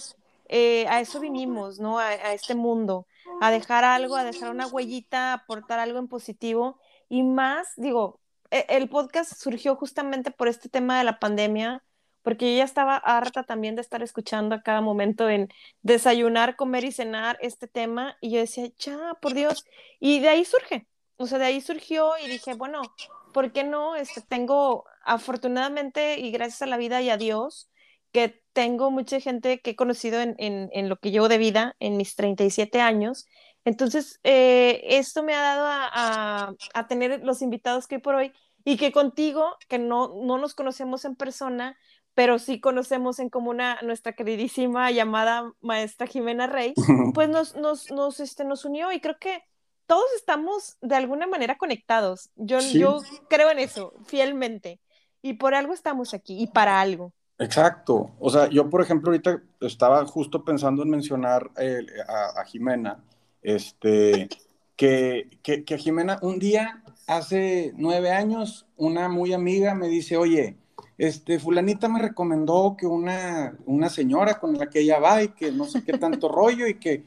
eh, 0.50 0.86
a 0.88 1.02
eso 1.02 1.20
vinimos, 1.20 1.80
¿no? 1.80 1.98
A, 1.98 2.14
este 2.32 2.54
mundo, 2.54 3.08
a 3.42 3.50
dejar 3.50 3.84
algo, 3.84 4.16
a 4.16 4.24
dejar 4.24 4.52
una 4.52 4.68
huellita, 4.68 5.32
a 5.32 5.34
aportar 5.34 5.80
algo 5.80 5.98
en 5.98 6.08
positivo 6.08 6.80
y 7.10 7.24
más, 7.24 7.70
digo, 7.76 8.20
e, 8.52 8.68
el 8.70 8.88
podcast 8.88 9.34
surgió 9.34 9.76
justamente 9.78 10.30
por 10.30 10.48
este 10.48 10.70
tema 10.70 11.00
de 11.00 11.06
la 11.06 11.18
pandemia, 11.18 11.84
porque 12.22 12.52
yo 12.52 12.60
ya 12.60 12.66
estaba 12.66 12.98
harta 12.98 13.42
también 13.42 13.74
de 13.74 13.82
estar 13.82 14.04
escuchando 14.04 14.54
a 14.54 14.62
cada 14.62 14.82
momento 14.82 15.28
en 15.28 15.50
desayunar, 15.82 16.56
comer 16.56 16.84
y 16.84 16.92
cenar 16.92 17.40
este 17.42 17.68
tema 17.68 18.16
y 18.22 18.30
yo 18.30 18.42
decía, 18.42 18.70
ya, 18.78 19.16
por 19.24 19.34
Dios, 19.34 19.66
y 20.00 20.20
de 20.20 20.30
ahí 20.30 20.46
surge, 20.46 20.86
o 21.18 21.26
sea, 21.26 21.40
de 21.40 21.46
ahí 21.46 21.62
surgió 21.62 22.12
y 22.24 22.28
dije, 22.28 22.54
bueno, 22.54 22.84
¿por 23.34 23.52
qué 23.52 23.64
no? 23.64 23.96
Este, 23.96 24.22
tengo 24.22 24.86
afortunadamente 25.10 26.20
y 26.20 26.32
gracias 26.32 26.62
a 26.62 26.68
la 26.68 26.78
vida 26.78 27.02
y 27.02 27.10
a 27.10 27.18
Dios, 27.18 27.70
que 28.12 28.42
tengo 28.54 28.92
mucha 28.92 29.20
gente 29.20 29.60
que 29.60 29.72
he 29.72 29.76
conocido 29.76 30.22
en, 30.22 30.36
en, 30.38 30.90
lo 30.90 30.98
que 30.98 31.12
llevo 31.12 31.28
de 31.28 31.38
vida, 31.38 31.76
en 31.80 31.98
mis 31.98 32.16
37 32.16 32.82
años. 32.82 33.26
Entonces, 33.66 34.20
eh, 34.24 34.82
esto 34.84 35.24
me 35.24 35.34
ha 35.34 35.42
dado 35.42 35.66
a, 35.68 36.56
a, 36.74 36.88
tener 36.88 37.22
los 37.24 37.42
invitados 37.42 37.88
que 37.88 37.96
hay 37.96 38.02
por 38.02 38.16
hoy 38.16 38.32
y 38.64 38.78
que 38.78 38.92
contigo, 38.92 39.56
que 39.68 39.80
no, 39.80 40.14
no 40.24 40.38
nos 40.38 40.56
conocemos 40.56 41.06
en 41.06 41.16
persona, 41.16 41.78
pero 42.14 42.40
sí 42.40 42.60
conocemos 42.60 43.20
en 43.20 43.30
común 43.30 43.62
a 43.62 43.82
nuestra 43.82 44.14
queridísima 44.14 44.92
llamada 44.92 45.52
maestra 45.62 46.08
Jimena 46.08 46.48
Rey, 46.48 46.74
pues 47.14 47.30
nos, 47.30 47.56
nos, 47.56 47.92
nos, 47.92 48.20
este, 48.20 48.44
nos 48.44 48.66
unió 48.66 48.92
y 48.92 49.00
creo 49.00 49.18
que 49.20 49.44
todos 49.86 50.06
estamos 50.18 50.78
de 50.82 50.96
alguna 50.96 51.26
manera 51.26 51.58
conectados. 51.58 52.30
Yo, 52.36 52.60
yo 52.60 53.02
creo 53.28 53.50
en 53.50 53.58
eso, 53.58 53.94
fielmente. 54.06 54.80
Y 55.22 55.34
por 55.34 55.54
algo 55.54 55.74
estamos 55.74 56.14
aquí 56.14 56.42
y 56.42 56.48
para 56.48 56.80
algo. 56.80 57.12
Exacto. 57.38 58.12
O 58.20 58.30
sea, 58.30 58.50
yo, 58.50 58.70
por 58.70 58.82
ejemplo, 58.82 59.12
ahorita 59.12 59.42
estaba 59.62 60.06
justo 60.06 60.44
pensando 60.44 60.84
en 60.84 60.90
mencionar 60.90 61.50
eh, 61.58 61.86
a, 62.36 62.44
Jimena, 62.46 63.04
este, 63.42 64.28
que, 64.76 65.30
que, 65.42 65.64
que 65.64 65.78
Jimena 65.78 66.20
un 66.22 66.38
día, 66.38 66.84
hace 67.08 67.74
nueve 67.78 68.12
años, 68.12 68.66
una 68.76 69.08
muy 69.08 69.34
amiga 69.34 69.74
me 69.74 69.88
dice, 69.88 70.18
oye, 70.18 70.58
este, 71.00 71.40
fulanita 71.40 71.88
me 71.88 72.00
recomendó 72.00 72.76
que 72.78 72.86
una, 72.86 73.58
una 73.66 73.90
señora 73.90 74.38
con 74.38 74.58
la 74.58 74.70
que 74.70 74.82
ella 74.82 75.00
va 75.00 75.24
y 75.24 75.30
que 75.30 75.50
no 75.50 75.64
sé 75.66 75.82
qué 75.84 75.98
tanto 75.98 76.28
rollo 76.30 76.68
y 76.68 76.76
que, 76.76 77.06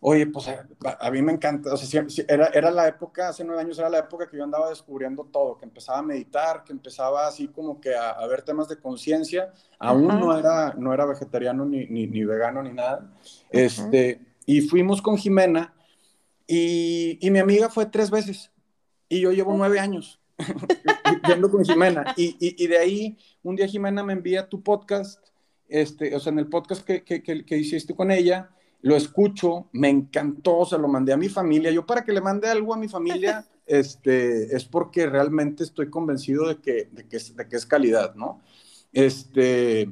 oye, 0.00 0.26
pues 0.26 0.48
a, 0.48 1.10
mí 1.10 1.22
me 1.22 1.32
encanta, 1.32 1.72
o 1.72 1.76
sea, 1.76 2.04
era, 2.28 2.46
era 2.46 2.70
la 2.70 2.88
época, 2.88 3.28
hace 3.28 3.44
nueve 3.44 3.62
años 3.62 3.78
era 3.78 3.88
la 3.88 3.98
época 3.98 4.28
que 4.28 4.36
yo 4.36 4.44
andaba 4.44 4.68
descubriendo 4.68 5.24
todo, 5.24 5.56
que 5.56 5.64
empezaba 5.64 5.98
a 5.98 6.02
meditar, 6.02 6.64
que 6.64 6.72
empezaba 6.72 7.26
así 7.26 7.48
como 7.48 7.80
que 7.80 7.94
a, 7.94 8.24
ver 8.26 8.42
temas 8.42 8.68
de 8.68 8.78
conciencia, 8.78 9.52
aún 9.78 10.06
no 10.08 10.36
era, 10.36 10.74
no 10.76 10.92
era 10.92 11.06
vegetariano 11.06 11.64
ni, 11.64 11.86
ni, 11.86 12.24
vegano 12.24 12.62
ni 12.62 12.72
nada, 12.72 13.12
este, 13.50 14.20
y 14.44 14.62
fuimos 14.62 15.02
con 15.02 15.16
Jimena 15.16 15.74
y, 16.46 17.18
y 17.20 17.30
mi 17.30 17.38
amiga 17.38 17.68
fue 17.68 17.86
tres 17.86 18.10
veces 18.10 18.50
y 19.08 19.20
yo 19.20 19.32
llevo 19.32 19.54
nueve 19.56 19.80
años. 19.80 20.20
viendo 21.26 21.50
con 21.50 21.64
Jimena. 21.64 22.14
Y, 22.16 22.36
y, 22.38 22.66
de 22.66 22.78
ahí, 22.78 23.16
un 23.42 23.56
día 23.56 23.66
Jimena 23.66 24.02
me 24.02 24.12
envía 24.12 24.48
tu 24.48 24.62
podcast, 24.62 25.24
este, 25.68 26.14
o 26.14 26.20
sea, 26.20 26.32
en 26.32 26.38
el 26.38 26.48
podcast 26.48 26.84
que, 26.84 27.02
que, 27.02 27.22
que, 27.22 27.56
hiciste 27.56 27.94
con 27.94 28.10
ella, 28.10 28.50
lo 28.86 28.94
escucho, 28.94 29.68
me 29.72 29.88
encantó, 29.88 30.64
se 30.64 30.78
lo 30.78 30.86
mandé 30.86 31.12
a 31.12 31.16
mi 31.16 31.28
familia. 31.28 31.72
Yo 31.72 31.84
para 31.84 32.04
que 32.04 32.12
le 32.12 32.20
mande 32.20 32.48
algo 32.48 32.72
a 32.72 32.76
mi 32.76 32.86
familia, 32.86 33.44
este, 33.66 34.54
es 34.54 34.64
porque 34.64 35.06
realmente 35.06 35.64
estoy 35.64 35.90
convencido 35.90 36.46
de 36.46 36.58
que, 36.58 36.88
de 36.92 37.08
que, 37.08 37.18
de 37.18 37.48
que 37.48 37.56
es 37.56 37.66
calidad, 37.66 38.14
¿no? 38.14 38.42
Este, 38.92 39.90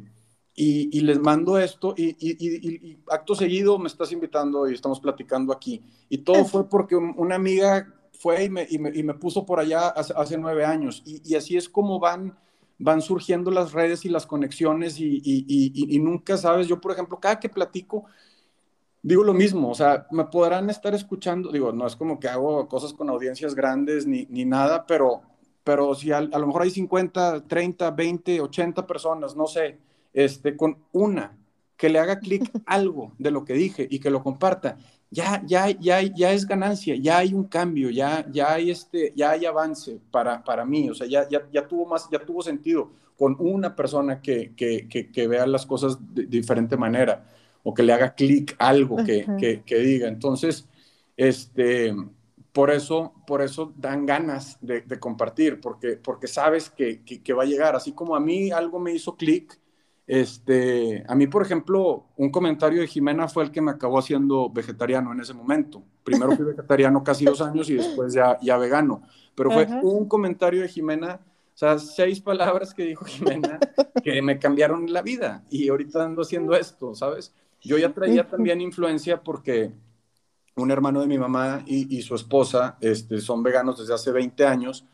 y, 0.55 0.97
y, 0.97 1.01
les 1.01 1.19
mando 1.19 1.59
esto 1.59 1.93
y, 1.97 2.17
y, 2.21 2.97
acto 3.11 3.35
seguido 3.35 3.81
me 3.81 3.89
estás 3.89 4.13
invitando 4.13 4.71
y 4.71 4.75
estamos 4.75 5.01
platicando 5.01 5.53
aquí. 5.53 5.83
Y 6.09 6.19
todo 6.19 6.45
fue 6.45 6.69
porque 6.69 6.95
una 6.95 7.35
amiga 7.35 7.93
fue 8.13 8.45
y 8.45 8.49
me, 8.49 8.69
y 8.71 8.79
me, 8.79 9.15
puso 9.15 9.45
por 9.45 9.59
allá 9.59 9.89
hace, 9.89 10.39
nueve 10.39 10.65
años. 10.65 11.03
Y, 11.05 11.35
así 11.35 11.57
es 11.57 11.69
como 11.69 11.99
van, 11.99 12.39
van 12.79 13.03
surgiendo 13.03 13.51
las 13.51 13.73
redes 13.73 14.05
y 14.05 14.09
las 14.09 14.25
conexiones 14.25 15.01
y, 15.01 15.99
nunca 16.01 16.37
sabes, 16.37 16.69
yo 16.69 16.81
por 16.81 16.93
ejemplo, 16.93 17.19
cada 17.19 17.41
que 17.41 17.49
platico, 17.49 18.05
digo 19.05 19.23
lo 19.23 19.35
mismo, 19.35 19.69
o 19.69 19.75
sea, 19.75 20.07
me 20.11 20.25
podrán 20.25 20.71
estar 20.71 20.95
escuchando, 20.95 21.53
digo, 21.53 21.73
no 21.73 21.87
es 21.87 21.95
como 21.95 22.19
que 22.19 22.27
hago 22.27 22.67
cosas 22.69 22.95
con 22.95 23.11
audiencias 23.11 23.55
grandes 23.55 24.07
ni, 24.07 24.27
ni 24.31 24.47
nada, 24.47 24.87
pero, 24.87 25.21
pero 25.63 25.95
si 25.95 26.11
a, 26.11 26.17
a, 26.17 26.39
lo 26.39 26.47
mejor 26.47 26.63
hay 26.63 26.71
50, 26.71 27.47
30, 27.47 27.91
20, 27.91 28.41
80 28.41 28.87
personas, 28.87 29.37
no 29.37 29.47
sé, 29.47 29.79
este, 30.15 30.57
con 30.57 30.79
una 30.93 31.37
que 31.77 31.91
le 31.91 31.99
haga 31.99 32.19
clic 32.19 32.51
algo 32.67 33.13
de 33.19 33.31
lo 33.31 33.45
que 33.45 33.53
dije 33.53 33.87
y 33.91 33.99
que 33.99 34.09
lo 34.09 34.23
comparta, 34.23 34.79
ya, 35.11 35.43
ya, 35.45 35.69
ya, 35.69 36.01
ya 36.01 36.33
es 36.33 36.47
ganancia, 36.47 36.97
ya 36.97 37.19
hay 37.19 37.35
un 37.35 37.45
cambio, 37.45 37.91
ya, 37.91 38.27
ya, 38.33 38.55
hay, 38.55 38.71
este, 38.71 39.13
ya 39.15 39.33
hay 39.33 39.45
avance 39.45 40.01
para, 40.11 40.43
para 40.43 40.65
mí, 40.65 40.89
o 40.89 40.95
sea, 40.95 41.07
ya, 41.07 41.29
ya, 41.29 41.47
ya, 41.53 41.69
tuvo 41.69 41.85
más, 41.85 42.09
ya 42.11 42.25
tuvo 42.25 42.43
sentido 42.43 42.91
con 43.19 43.37
una 43.39 43.77
persona 43.77 44.23
que, 44.23 44.55
que, 44.57 44.89
que, 44.89 45.29
vea 45.29 45.47
las 45.47 45.67
cosas 45.67 45.99
de, 46.15 46.25
diferente 46.25 46.79
manera 46.79 47.27
o 47.65 47.75
que 47.75 47.83
le 47.83 47.93
haga 47.93 48.15
clic 48.15 48.55
algo 48.59 49.05
que, 49.05 49.63
que, 49.67 49.79
diga. 49.81 50.07
Entonces, 50.07 50.69
este, 51.17 51.93
por 52.53 52.71
eso, 52.71 53.15
por 53.27 53.43
eso 53.43 53.73
dan 53.77 54.07
ganas 54.07 54.59
de, 54.61 54.83
de 54.83 55.01
compartir, 55.01 55.61
porque, 55.61 55.97
porque 55.97 56.29
sabes 56.29 56.71
que, 56.71 57.03
va 57.37 57.43
a 57.43 57.47
llegar, 57.47 57.75
así 57.75 57.91
como 57.91 58.15
a 58.15 58.21
mí 58.21 58.53
algo 58.53 58.79
me 58.79 58.93
hizo 58.93 59.17
clic 59.17 59.59
este, 60.07 61.03
a 61.09 61.15
mí, 61.15 61.27
por 61.27 61.43
ejemplo, 61.43 62.07
un 62.17 62.31
comentario 62.31 62.81
de 62.81 62.87
Jimena 62.87 63.27
fue 63.27 63.45
el 63.45 63.51
que 63.51 63.63
me 63.63 63.71
acabó 63.71 63.99
haciendo 63.99 64.51
vegetariano 64.51 65.13
en 65.13 65.21
ese 65.21 65.33
momento. 65.33 65.83
Primero 66.03 66.37
fui 66.37 66.45
vegetariano 66.57 67.03
casi 67.03 67.25
dos 67.25 67.41
años 67.41 67.71
y 67.71 67.75
después 67.75 68.13
ya, 68.13 68.39
ya 68.41 68.59
vegano. 68.59 69.03
Pero 69.35 69.51
fue 69.51 69.67
un 69.83 70.07
comentario 70.07 70.61
de 70.61 70.69
Jimena, 70.69 71.21
o 71.55 71.57
sea, 71.57 71.79
seis 71.79 72.21
palabras 72.21 72.75
que 72.75 72.85
dijo 72.85 73.05
Jimena 73.05 73.59
que 74.03 74.21
me 74.21 74.39
cambiaron 74.39 74.93
la 74.93 75.01
vida. 75.01 75.45
Y 75.49 75.69
ahorita 75.69 76.05
ando 76.05 76.23
haciendo 76.23 76.55
esto, 76.55 76.95
¿sabes? 76.95 77.35
Yo 77.65 77.79
ya 77.79 77.93
traía 77.93 78.29
también 78.29 78.61
influencia 78.61 79.23
porque 79.23 79.73
un 80.57 80.71
hermano 80.71 81.01
de 81.01 81.07
mi 81.07 81.19
mamá 81.19 81.65
y, 81.67 81.97
y 81.97 82.03
su 82.03 82.15
esposa 82.15 82.77
este, 82.81 83.21
son 83.21 83.43
veganos 83.43 83.79
desde 83.79 83.95
hace 83.95 84.13
20 84.13 84.47
años 84.47 84.85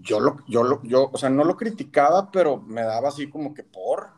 yo 0.00 0.20
lo, 0.20 0.36
yo 0.46 0.62
lo, 0.62 0.82
yo, 0.82 1.10
o 1.12 1.18
sea, 1.18 1.30
no 1.30 1.44
lo 1.44 1.56
criticaba, 1.56 2.30
pero 2.30 2.58
me 2.58 2.82
daba 2.82 3.08
así 3.08 3.28
como 3.28 3.54
que 3.54 3.64
por, 3.64 4.10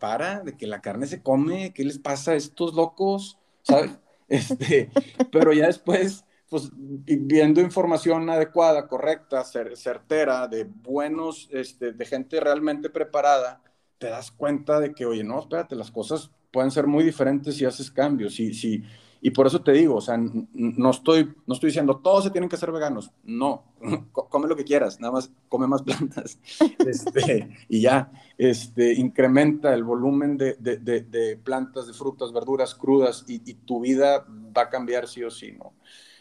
para, 0.00 0.40
de 0.40 0.56
que 0.56 0.66
la 0.66 0.80
carne 0.80 1.06
se 1.06 1.22
come, 1.22 1.72
¿qué 1.72 1.84
les 1.84 1.98
pasa 1.98 2.32
a 2.32 2.36
estos 2.36 2.74
locos? 2.74 3.38
¿Sabes? 3.62 3.98
Este, 4.28 4.90
pero 5.30 5.52
ya 5.52 5.66
después, 5.66 6.24
pues 6.48 6.70
viendo 6.72 7.60
información 7.60 8.30
adecuada, 8.30 8.88
correcta, 8.88 9.44
certera, 9.44 10.48
de 10.48 10.64
buenos, 10.64 11.50
este, 11.52 11.92
de 11.92 12.06
gente 12.06 12.40
realmente 12.40 12.88
preparada, 12.88 13.60
te 13.98 14.06
das 14.06 14.30
cuenta 14.30 14.80
de 14.80 14.94
que, 14.94 15.04
oye, 15.04 15.22
no, 15.22 15.38
espérate, 15.38 15.76
las 15.76 15.90
cosas 15.90 16.30
pueden 16.52 16.70
ser 16.70 16.86
muy 16.86 17.02
diferentes 17.02 17.56
si 17.56 17.64
haces 17.64 17.90
cambios. 17.90 18.34
Si, 18.34 18.54
si, 18.54 18.84
y 19.20 19.30
por 19.30 19.46
eso 19.46 19.62
te 19.62 19.72
digo, 19.72 19.96
o 19.96 20.00
sea, 20.00 20.16
no 20.18 20.90
estoy, 20.90 21.32
no 21.46 21.54
estoy 21.54 21.68
diciendo 21.68 22.00
todos 22.02 22.24
se 22.24 22.30
tienen 22.30 22.50
que 22.50 22.56
ser 22.56 22.70
veganos. 22.70 23.10
No, 23.24 23.64
come 24.12 24.48
lo 24.48 24.56
que 24.56 24.64
quieras, 24.64 25.00
nada 25.00 25.12
más 25.12 25.30
come 25.48 25.66
más 25.66 25.82
plantas. 25.82 26.38
Este, 26.86 27.48
y 27.68 27.80
ya, 27.80 28.10
este, 28.36 28.92
incrementa 28.94 29.72
el 29.72 29.84
volumen 29.84 30.36
de, 30.36 30.54
de, 30.58 30.76
de, 30.76 31.36
plantas, 31.36 31.86
de 31.86 31.92
frutas, 31.92 32.32
verduras 32.32 32.74
crudas 32.74 33.24
y, 33.28 33.38
tu 33.54 33.80
vida 33.80 34.26
va 34.56 34.62
a 34.62 34.68
cambiar 34.68 35.06
sí 35.06 35.22
o 35.22 35.30
sí, 35.30 35.52
¿no? 35.52 35.72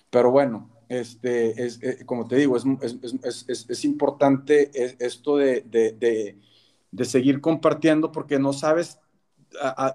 Pero 0.09 0.29
bueno, 0.29 0.69
este, 0.88 1.65
es, 1.65 1.82
eh, 1.82 2.05
como 2.05 2.27
te 2.27 2.36
digo, 2.36 2.55
es, 2.55 2.65
es, 2.82 3.45
es, 3.47 3.69
es 3.69 3.86
importante 3.86 4.71
esto 4.99 5.38
de, 5.38 5.63
de 6.91 7.05
seguir 7.05 7.41
compartiendo 7.41 8.11
porque 8.11 8.38
no 8.38 8.53
sabes 8.53 9.01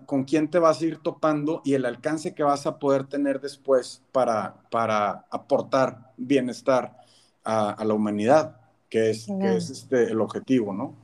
con 0.06 0.24
quién 0.24 0.48
te 0.48 0.58
vas 0.58 0.80
a 0.80 0.84
ir 0.84 0.98
topando 0.98 1.62
y 1.64 1.74
el 1.74 1.86
alcance 1.86 2.34
que 2.34 2.42
vas 2.42 2.66
a 2.66 2.78
poder 2.78 3.06
tener 3.06 3.40
después 3.40 4.02
para, 4.12 4.56
para 4.70 5.26
aportar 5.30 6.12
bienestar 6.16 6.96
a, 7.44 7.84
la 7.84 7.94
humanidad, 7.94 8.60
que 8.88 9.10
es, 9.10 9.26
que 9.40 9.56
es 9.56 9.70
este, 9.70 10.04
el 10.04 10.20
objetivo, 10.20 10.72
¿no? 10.72 10.94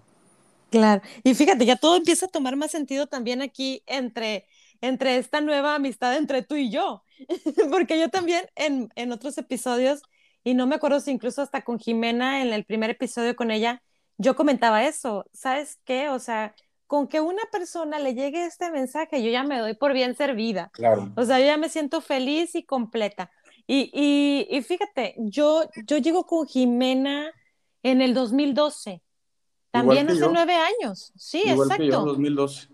Claro, 0.70 1.02
y 1.22 1.34
fíjate, 1.34 1.66
ya 1.66 1.76
todo 1.76 1.96
empieza 1.96 2.26
a 2.26 2.30
tomar 2.30 2.56
más 2.56 2.70
sentido 2.70 3.06
también 3.06 3.42
aquí 3.42 3.82
entre, 3.86 4.46
entre 4.80 5.18
esta 5.18 5.40
nueva 5.40 5.74
amistad 5.74 6.16
entre 6.16 6.42
tú 6.42 6.56
y 6.56 6.70
yo, 6.70 7.04
porque 7.70 8.00
yo 8.00 8.08
también 8.08 8.46
en, 8.56 8.88
en 8.96 9.12
otros 9.12 9.38
episodios, 9.38 10.02
y 10.44 10.54
no 10.54 10.66
me 10.66 10.74
acuerdo 10.74 11.00
si 11.00 11.10
incluso 11.10 11.42
hasta 11.42 11.62
con 11.62 11.78
Jimena 11.78 12.42
en 12.42 12.52
el 12.52 12.64
primer 12.64 12.90
episodio 12.90 13.36
con 13.36 13.50
ella, 13.50 13.82
yo 14.18 14.34
comentaba 14.34 14.84
eso, 14.84 15.24
¿sabes 15.32 15.78
qué? 15.84 16.08
O 16.08 16.18
sea, 16.18 16.54
con 16.92 17.08
que 17.08 17.22
una 17.22 17.40
persona 17.50 17.98
le 17.98 18.14
llegue 18.14 18.44
este 18.44 18.70
mensaje, 18.70 19.22
yo 19.22 19.30
ya 19.30 19.44
me 19.44 19.58
doy 19.58 19.72
por 19.72 19.94
bien 19.94 20.14
servida. 20.14 20.68
Claro. 20.74 21.10
O 21.16 21.24
sea, 21.24 21.40
yo 21.40 21.46
ya 21.46 21.56
me 21.56 21.70
siento 21.70 22.02
feliz 22.02 22.54
y 22.54 22.64
completa. 22.64 23.30
Y, 23.66 23.90
y, 24.50 24.60
fíjate, 24.60 25.14
yo, 25.16 25.62
yo 25.86 25.96
llego 25.96 26.26
con 26.26 26.46
Jimena 26.46 27.32
en 27.82 28.02
el 28.02 28.12
2012. 28.12 29.00
También 29.70 30.10
hace 30.10 30.28
nueve 30.30 30.52
años. 30.52 31.14
Sí, 31.16 31.42
Igual 31.46 31.68
exacto. 31.68 31.82
Que 31.82 31.88
yo 31.88 31.98
en 32.00 32.04
2012. 32.04 32.68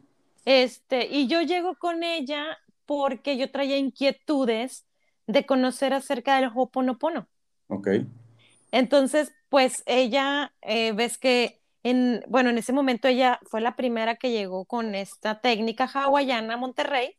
Este, 0.44 1.06
y 1.06 1.28
yo 1.28 1.40
llego 1.42 1.76
con 1.76 2.02
ella 2.02 2.58
porque 2.86 3.36
yo 3.36 3.52
traía 3.52 3.76
inquietudes 3.76 4.84
de 5.28 5.46
conocer 5.46 5.94
acerca 5.94 6.40
del 6.40 6.50
Hoponopono. 6.52 7.28
Ok. 7.68 7.88
Entonces, 8.72 9.30
pues 9.48 9.84
ella, 9.86 10.52
eh, 10.60 10.90
ves 10.90 11.18
que 11.18 11.57
bueno, 12.28 12.50
en 12.50 12.58
ese 12.58 12.72
momento 12.72 13.08
ella 13.08 13.40
fue 13.44 13.60
la 13.60 13.76
primera 13.76 14.16
que 14.16 14.30
llegó 14.30 14.64
con 14.64 14.94
esta 14.94 15.40
técnica 15.40 15.84
hawaiana 15.92 16.54
a 16.54 16.56
Monterrey. 16.56 17.14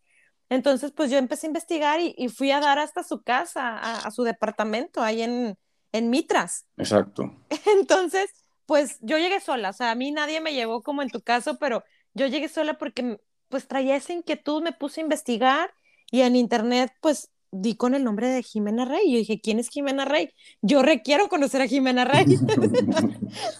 Entonces, 0.49 0.91
pues 0.91 1.11
yo 1.11 1.17
empecé 1.17 1.47
a 1.47 1.49
investigar 1.49 1.99
y, 2.01 2.27
fui 2.29 2.51
a 2.51 2.59
dar 2.59 2.79
hasta 2.79 3.03
su 3.03 3.21
casa, 3.21 3.77
a, 3.77 4.09
su 4.11 4.23
departamento, 4.23 5.01
ahí 5.01 5.21
en, 5.21 5.57
en 5.91 6.09
Mitras. 6.09 6.65
Exacto. 6.77 7.35
Entonces, 7.79 8.31
pues 8.65 8.97
yo 9.01 9.17
llegué 9.17 9.39
sola, 9.39 9.69
o 9.69 9.73
sea, 9.73 9.91
a 9.91 9.95
mí 9.95 10.11
nadie 10.11 10.41
me 10.41 10.53
llevó 10.53 10.81
como 10.81 11.01
en 11.01 11.09
tu 11.09 11.21
caso, 11.21 11.57
pero 11.59 11.83
yo 12.13 12.27
llegué 12.27 12.49
sola 12.49 12.77
porque 12.77 13.19
pues 13.47 13.67
traía 13.67 13.95
esa 13.95 14.13
inquietud, 14.13 14.61
me 14.61 14.73
puse 14.73 15.01
a 15.01 15.03
investigar 15.03 15.73
y 16.11 16.21
en 16.21 16.35
internet 16.35 16.91
pues 17.01 17.31
di 17.51 17.75
con 17.75 17.95
el 17.95 18.03
nombre 18.03 18.27
de 18.29 18.43
Jimena 18.43 18.85
Rey. 18.85 19.11
Yo 19.11 19.17
dije, 19.17 19.39
¿quién 19.41 19.59
es 19.59 19.69
Jimena 19.69 20.05
Rey? 20.05 20.33
Yo 20.61 20.81
requiero 20.81 21.29
conocer 21.29 21.61
a 21.61 21.67
Jimena 21.67 22.05
Rey. 22.05 22.25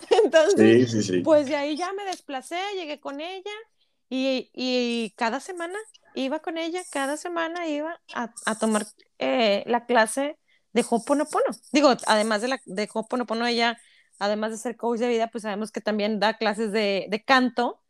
Entonces, 0.24 1.12
pues 1.24 1.48
de 1.48 1.56
ahí 1.56 1.76
ya 1.76 1.92
me 1.94 2.06
desplacé, 2.06 2.58
llegué 2.76 3.00
con 3.00 3.22
ella 3.22 3.52
y, 4.10 5.14
cada 5.16 5.40
semana 5.40 5.78
iba 6.16 6.40
con 6.40 6.58
ella, 6.58 6.82
cada 6.92 7.18
semana 7.18 7.68
iba 7.68 8.00
a, 8.14 8.56
tomar 8.56 8.86
eh, 9.20 9.64
la 9.68 9.86
clase 9.86 10.38
de 10.74 10.86
Hoponopono. 10.90 11.46
Digo, 11.72 11.96
además 12.08 12.42
de, 12.42 12.48
la, 12.50 12.60
de 12.66 12.90
Hoponopono, 12.92 13.46
ella, 13.46 13.80
además 14.18 14.52
de 14.52 14.58
ser 14.58 14.78
coach 14.78 15.00
de 15.00 15.08
vida, 15.08 15.28
pues 15.28 15.44
sabemos 15.44 15.72
que 15.72 15.82
también 15.82 16.20
da 16.20 16.38
clases 16.38 16.72
de, 16.72 17.08
de 17.10 17.24
canto, 17.24 17.82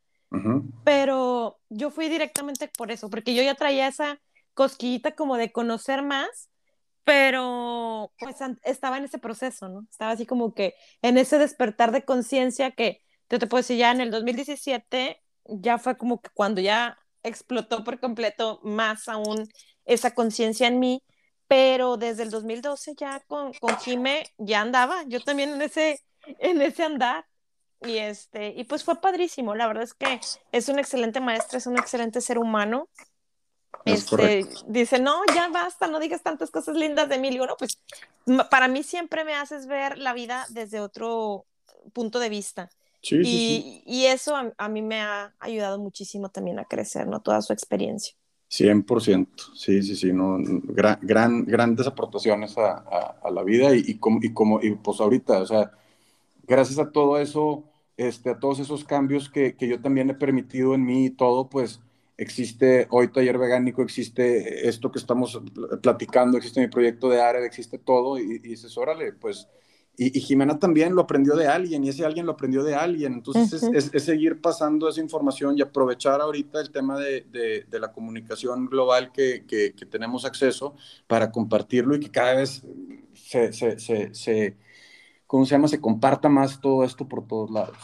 pero 0.83 1.59
yo 1.69 1.89
fui 1.89 2.07
directamente 2.07 2.67
por 2.67 2.91
eso, 2.91 3.09
porque 3.09 3.33
yo 3.33 3.41
ya 3.41 3.55
traía 3.55 3.87
esa 3.87 4.19
cosquillita 4.53 5.15
como 5.15 5.37
de 5.37 5.51
conocer 5.51 6.03
más, 6.03 6.49
pero 7.03 8.13
pues 8.19 8.37
estaba 8.63 8.97
en 8.97 9.05
ese 9.05 9.17
proceso, 9.17 9.69
¿no? 9.69 9.87
Estaba 9.89 10.11
así 10.11 10.25
como 10.25 10.53
que 10.53 10.75
en 11.01 11.17
ese 11.17 11.37
despertar 11.37 11.91
de 11.91 12.05
conciencia 12.05 12.71
que 12.71 13.01
yo 13.29 13.39
te 13.39 13.47
puedo 13.47 13.61
decir, 13.61 13.77
ya 13.77 13.91
en 13.91 14.01
el 14.01 14.11
2017 14.11 15.21
ya 15.45 15.77
fue 15.77 15.97
como 15.97 16.21
que 16.21 16.29
cuando 16.31 16.61
ya 16.61 16.97
explotó 17.23 17.83
por 17.83 17.99
completo 17.99 18.59
más 18.63 19.07
aún 19.07 19.47
esa 19.85 20.13
conciencia 20.13 20.67
en 20.67 20.79
mí, 20.79 21.03
pero 21.47 21.97
desde 21.97 22.23
el 22.23 22.29
2012 22.29 22.93
ya 22.95 23.21
con, 23.27 23.53
con 23.53 23.77
Jime 23.77 24.23
ya 24.37 24.61
andaba, 24.61 25.03
yo 25.07 25.19
también 25.19 25.51
en 25.53 25.61
ese, 25.61 25.99
en 26.39 26.61
ese 26.61 26.83
andar. 26.83 27.25
Y, 27.81 27.97
este, 27.97 28.49
y 28.49 28.65
pues 28.65 28.83
fue 28.83 28.99
padrísimo, 28.99 29.55
la 29.55 29.65
verdad 29.67 29.83
es 29.83 29.93
que 29.93 30.19
es 30.51 30.67
un 30.67 30.79
excelente 30.79 31.21
maestro, 31.21 31.57
es 31.57 31.65
un 31.65 31.77
excelente 31.77 32.19
ser 32.19 32.37
humano. 32.37 32.89
Este, 33.85 34.45
dice, 34.67 34.99
no, 34.99 35.21
ya 35.33 35.49
basta, 35.49 35.87
no 35.87 35.99
digas 35.99 36.21
tantas 36.21 36.51
cosas 36.51 36.75
lindas 36.75 37.09
de 37.09 37.17
mí. 37.17 37.29
Y 37.29 37.37
no, 37.37 37.55
pues 37.57 37.79
para 38.49 38.67
mí 38.67 38.83
siempre 38.83 39.23
me 39.23 39.33
haces 39.33 39.67
ver 39.67 39.97
la 39.97 40.13
vida 40.13 40.45
desde 40.49 40.79
otro 40.79 41.45
punto 41.93 42.19
de 42.19 42.29
vista. 42.29 42.69
Sí, 43.01 43.15
y, 43.15 43.23
sí, 43.23 43.83
y, 43.85 44.05
eso 44.05 44.35
a, 44.35 44.69
mí 44.69 44.81
me 44.81 45.01
ha 45.01 45.33
ayudado 45.39 45.79
muchísimo 45.79 46.29
también 46.29 46.59
a 46.59 46.65
crecer, 46.65 47.07
¿no? 47.07 47.21
Toda 47.21 47.41
su 47.41 47.53
experiencia. 47.53 48.13
100%, 48.51 49.27
sí, 49.55 49.81
sí, 49.83 49.95
sí, 49.95 50.11
¿no? 50.11 50.37
Gran, 50.39 50.99
gran 51.01 51.45
grandes 51.45 51.87
aportaciones 51.87 52.57
a, 52.57 53.13
a, 53.21 53.31
la 53.31 53.43
vida 53.43 53.73
y, 53.75 53.83
y, 53.85 53.99
como, 53.99 54.19
y 54.21 54.33
como, 54.33 54.59
y 54.61 54.75
pues 54.75 54.99
ahorita, 54.99 55.39
o 55.39 55.45
sea, 55.45 55.71
gracias 56.45 56.79
a 56.79 56.91
todo 56.91 57.19
eso, 57.19 57.63
este, 57.95 58.31
a 58.31 58.39
todos 58.39 58.59
esos 58.59 58.83
cambios 58.83 59.29
que, 59.29 59.55
que 59.55 59.67
yo 59.67 59.79
también 59.79 60.09
he 60.09 60.15
permitido 60.15 60.73
en 60.73 60.83
mí 60.83 61.05
y 61.05 61.09
todo, 61.11 61.47
pues 61.47 61.79
existe 62.21 62.87
hoy 62.91 63.07
Taller 63.09 63.37
Vegánico, 63.37 63.81
existe 63.81 64.67
esto 64.67 64.91
que 64.91 64.99
estamos 64.99 65.41
platicando, 65.81 66.37
existe 66.37 66.61
mi 66.61 66.67
proyecto 66.67 67.09
de 67.09 67.21
área, 67.21 67.45
existe 67.45 67.77
todo, 67.77 68.17
y, 68.17 68.23
y 68.23 68.39
dices, 68.39 68.77
órale, 68.77 69.13
pues 69.13 69.47
y, 70.01 70.21
Jimena 70.21 70.57
también 70.57 70.95
lo 70.95 71.01
aprendió 71.01 71.35
de 71.35 71.49
alguien 71.49 71.83
y 71.83 71.89
ese 71.89 72.05
alguien 72.05 72.25
lo 72.25 72.31
aprendió 72.31 72.63
de 72.63 72.73
alguien. 72.73 73.15
Entonces 73.15 73.61
es, 73.63 74.03
seguir 74.03 74.39
pasando 74.39 74.87
esa 74.87 75.01
información 75.01 75.57
y 75.57 75.61
aprovechar 75.61 76.21
ahorita 76.21 76.61
el 76.61 76.71
tema 76.71 76.97
de, 76.97 77.25
de, 77.69 77.79
la 77.79 77.91
comunicación 77.91 78.67
global 78.67 79.11
que, 79.11 79.43
que, 79.45 79.73
tenemos 79.87 80.23
acceso 80.23 80.73
para 81.05 81.29
compartirlo 81.33 81.97
y 81.97 81.99
que 81.99 82.11
cada 82.11 82.35
vez 82.35 82.63
se, 83.13 83.51
se, 83.51 83.77
se, 83.77 84.15
se, 84.15 84.55
¿cómo 85.27 85.45
se 85.45 85.51
llama? 85.51 85.67
Se 85.67 85.81
comparta 85.81 86.29
más 86.29 86.61
todo 86.61 86.85
esto 86.85 87.05
por 87.05 87.27
todos 87.27 87.51
lados. 87.51 87.77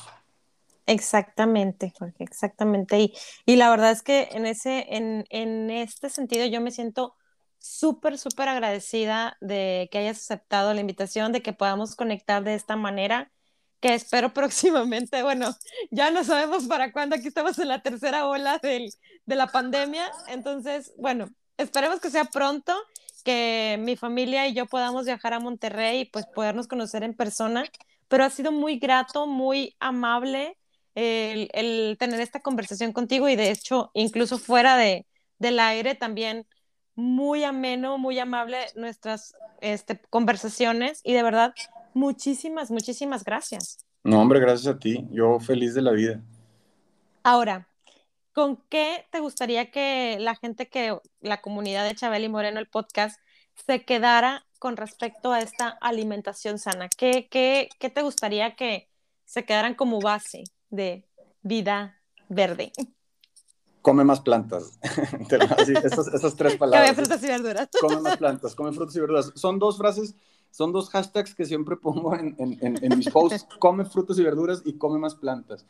Exactamente, 0.88 1.92
Jorge, 1.98 2.24
exactamente. 2.24 3.00
Y, 3.00 3.14
y 3.46 3.56
la 3.56 3.70
verdad 3.72 3.92
es 3.92 4.04
que 4.04 4.30
en, 4.34 4.46
ese, 4.46 4.86
en, 4.96 5.26
en 5.32 5.72
este 5.72 6.10
sentido 6.12 6.46
yo 6.46 6.62
me 6.62 6.70
siento 6.72 7.16
súper, 7.58 8.20
súper 8.20 8.50
agradecida 8.50 9.36
de 9.42 9.90
que 9.92 9.98
hayas 9.98 10.20
aceptado 10.20 10.74
la 10.76 10.82
invitación, 10.82 11.32
de 11.32 11.42
que 11.42 11.54
podamos 11.54 11.96
conectar 11.96 12.44
de 12.44 12.54
esta 12.54 12.76
manera, 12.76 13.32
que 13.80 13.96
espero 13.96 14.32
próximamente, 14.34 15.24
bueno, 15.24 15.56
ya 15.90 16.12
no 16.12 16.24
sabemos 16.24 16.66
para 16.68 16.92
cuándo, 16.92 17.16
aquí 17.16 17.28
estamos 17.30 17.58
en 17.58 17.68
la 17.70 17.82
tercera 17.82 18.28
ola 18.28 18.60
del, 18.62 18.92
de 19.26 19.36
la 19.36 19.48
pandemia, 19.48 20.12
entonces, 20.28 20.94
bueno, 20.98 21.30
esperemos 21.58 22.00
que 22.00 22.12
sea 22.12 22.26
pronto, 22.26 22.76
que 23.24 23.78
mi 23.80 23.96
familia 23.96 24.48
y 24.48 24.54
yo 24.54 24.68
podamos 24.68 25.06
viajar 25.06 25.34
a 25.34 25.40
Monterrey 25.40 26.02
y 26.02 26.06
pues 26.06 26.28
podernos 26.28 26.68
conocer 26.68 27.02
en 27.04 27.16
persona, 27.16 27.66
pero 28.08 28.24
ha 28.24 28.30
sido 28.30 28.52
muy 28.52 28.78
grato, 28.78 29.26
muy 29.26 29.76
amable 29.80 30.58
el, 30.96 31.50
el 31.54 31.98
tener 32.00 32.22
esta 32.22 32.40
conversación 32.40 32.94
contigo 32.94 33.30
y 33.30 33.36
de 33.36 33.52
hecho, 33.52 33.92
incluso 33.94 34.38
fuera 34.38 34.78
de, 34.78 35.06
del 35.38 35.60
aire 35.60 35.96
también 35.96 36.48
muy 36.96 37.44
ameno, 37.44 37.98
muy 37.98 38.18
amable 38.20 38.58
nuestras 38.76 39.36
este, 39.62 40.00
conversaciones 40.10 41.02
y 41.04 41.14
de 41.14 41.24
verdad, 41.24 41.54
muchísimas, 41.94 42.72
muchísimas 42.72 43.24
gracias. 43.24 43.86
No, 44.04 44.22
hombre, 44.22 44.40
gracias 44.40 44.74
a 44.74 44.80
ti. 44.80 45.06
Yo 45.12 45.40
feliz 45.40 45.74
de 45.74 45.82
la 45.82 45.92
vida. 45.92 46.22
Ahora, 47.24 47.68
¿con 48.34 48.58
qué 48.70 49.08
te 49.12 49.20
gustaría 49.20 49.72
que 49.72 50.18
la 50.20 50.36
gente 50.36 50.70
que, 50.70 50.98
la 51.22 51.42
comunidad 51.42 51.86
de 51.86 51.96
Chabel 51.96 52.24
y 52.24 52.30
Moreno, 52.30 52.60
el 52.60 52.68
podcast, 52.68 53.20
se 53.66 53.84
quedara 53.84 54.46
con 54.60 54.78
respecto 54.78 55.34
a 55.34 55.40
esta 55.40 55.70
alimentación 55.82 56.60
sana? 56.60 56.88
¿Qué, 56.88 57.28
qué, 57.30 57.70
qué 57.80 57.90
te 57.90 58.04
gustaría 58.04 58.56
que 58.56 58.88
se 59.26 59.44
quedaran 59.44 59.74
como 59.74 60.00
base 60.00 60.44
de 60.70 61.08
vida 61.42 62.02
verde? 62.30 62.72
come 63.86 64.04
más 64.04 64.20
plantas. 64.20 64.80
esas, 65.84 66.36
tres 66.36 66.56
palabras. 66.58 66.90
Come 66.90 66.96
frutas 66.96 67.24
y 67.24 67.28
verduras. 67.28 67.70
Come 67.80 68.02
más 68.02 68.18
plantas, 68.18 68.56
come 68.56 68.72
frutas 68.72 68.96
y 68.96 69.00
verduras. 69.00 69.32
Son 69.36 69.60
dos 69.60 69.78
frases, 69.78 70.16
son 70.50 70.72
dos 70.72 70.90
hashtags 70.90 71.36
que 71.36 71.46
siempre 71.46 71.76
pongo 71.76 72.16
en, 72.16 72.36
en, 72.40 72.98
mis 72.98 73.12
posts. 73.12 73.46
Come 73.60 73.86
frutas 73.86 74.18
y 74.18 74.24
verduras 74.24 74.64
y 74.66 74.74
come 74.80 74.98
más 74.98 75.14
plantas. 75.14 75.68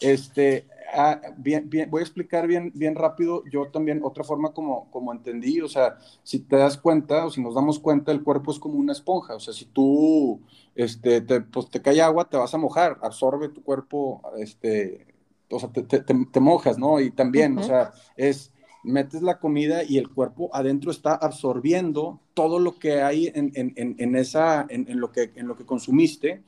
Este, 0.00 0.66
ah, 0.94 1.20
bien, 1.36 1.68
bien, 1.68 1.90
voy 1.90 2.00
a 2.00 2.04
explicar 2.04 2.46
bien, 2.46 2.72
bien 2.74 2.94
rápido 2.94 3.42
yo 3.50 3.68
también 3.70 4.00
otra 4.02 4.24
forma 4.24 4.52
como, 4.52 4.90
como 4.90 5.12
entendí, 5.12 5.60
o 5.60 5.68
sea, 5.68 5.98
si 6.22 6.40
te 6.40 6.56
das 6.56 6.78
cuenta 6.78 7.26
o 7.26 7.30
si 7.30 7.42
nos 7.42 7.54
damos 7.54 7.78
cuenta, 7.78 8.12
el 8.12 8.22
cuerpo 8.22 8.52
es 8.52 8.58
como 8.58 8.78
una 8.78 8.92
esponja, 8.92 9.34
o 9.34 9.40
sea, 9.40 9.52
si 9.52 9.66
tú, 9.66 10.40
este, 10.74 11.20
te, 11.20 11.40
pues 11.40 11.70
te 11.70 11.82
cae 11.82 12.00
agua, 12.00 12.28
te 12.28 12.36
vas 12.36 12.54
a 12.54 12.58
mojar, 12.58 12.98
absorbe 13.02 13.48
tu 13.48 13.62
cuerpo, 13.62 14.22
este, 14.38 15.06
o 15.50 15.58
sea, 15.58 15.70
te, 15.70 15.82
te, 15.82 16.00
te 16.00 16.40
mojas, 16.40 16.78
¿no? 16.78 17.00
Y 17.00 17.10
también, 17.10 17.58
o 17.58 17.62
sea, 17.62 17.92
es, 18.16 18.52
metes 18.82 19.22
la 19.22 19.38
comida 19.38 19.82
y 19.82 19.98
el 19.98 20.08
cuerpo 20.08 20.50
adentro 20.52 20.90
está 20.90 21.14
absorbiendo 21.14 22.20
todo 22.34 22.58
lo 22.58 22.78
que 22.78 23.02
hay 23.02 23.26
en, 23.34 23.52
en, 23.54 23.96
en 23.98 24.16
esa, 24.16 24.66
en, 24.68 25.00
lo 25.00 25.12
que, 25.12 25.32
en 25.34 25.48
lo 25.48 25.56
que 25.56 25.66
consumiste, 25.66 26.42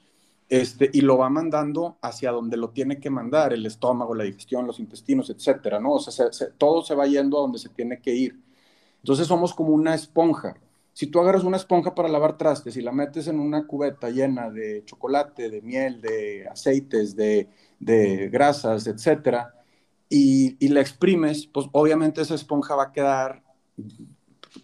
este, 0.50 0.90
y 0.92 1.02
lo 1.02 1.16
va 1.16 1.30
mandando 1.30 1.98
hacia 2.02 2.32
donde 2.32 2.56
lo 2.56 2.70
tiene 2.70 2.98
que 2.98 3.08
mandar, 3.08 3.52
el 3.52 3.64
estómago, 3.66 4.16
la 4.16 4.24
digestión, 4.24 4.66
los 4.66 4.80
intestinos, 4.80 5.30
etcétera, 5.30 5.78
¿no? 5.78 5.92
O 5.92 6.00
sea, 6.00 6.26
todo 6.58 6.82
se 6.82 6.96
va 6.96 7.06
yendo 7.06 7.38
a 7.38 7.42
donde 7.42 7.60
se 7.60 7.68
tiene 7.68 8.00
que 8.00 8.12
ir. 8.12 8.36
Entonces 8.98 9.28
somos 9.28 9.54
como 9.54 9.70
una 9.70 9.94
esponja. 9.94 10.56
Si 10.92 11.06
tú 11.06 11.20
agarras 11.20 11.44
una 11.44 11.56
esponja 11.56 11.94
para 11.94 12.08
lavar 12.08 12.36
trastes 12.36 12.76
y 12.76 12.82
la 12.82 12.90
metes 12.90 13.28
en 13.28 13.38
una 13.38 13.64
cubeta 13.64 14.10
llena 14.10 14.50
de 14.50 14.84
chocolate, 14.84 15.50
de 15.50 15.62
miel, 15.62 16.00
de 16.00 16.48
aceites, 16.48 17.14
de, 17.14 17.48
de 17.78 18.28
grasas, 18.28 18.88
etcétera, 18.88 19.54
y, 20.08 20.56
y, 20.58 20.68
la 20.70 20.80
exprimes, 20.80 21.46
pues 21.46 21.68
obviamente 21.70 22.20
esa 22.22 22.34
esponja 22.34 22.74
va 22.74 22.84
a 22.84 22.92
quedar, 22.92 23.44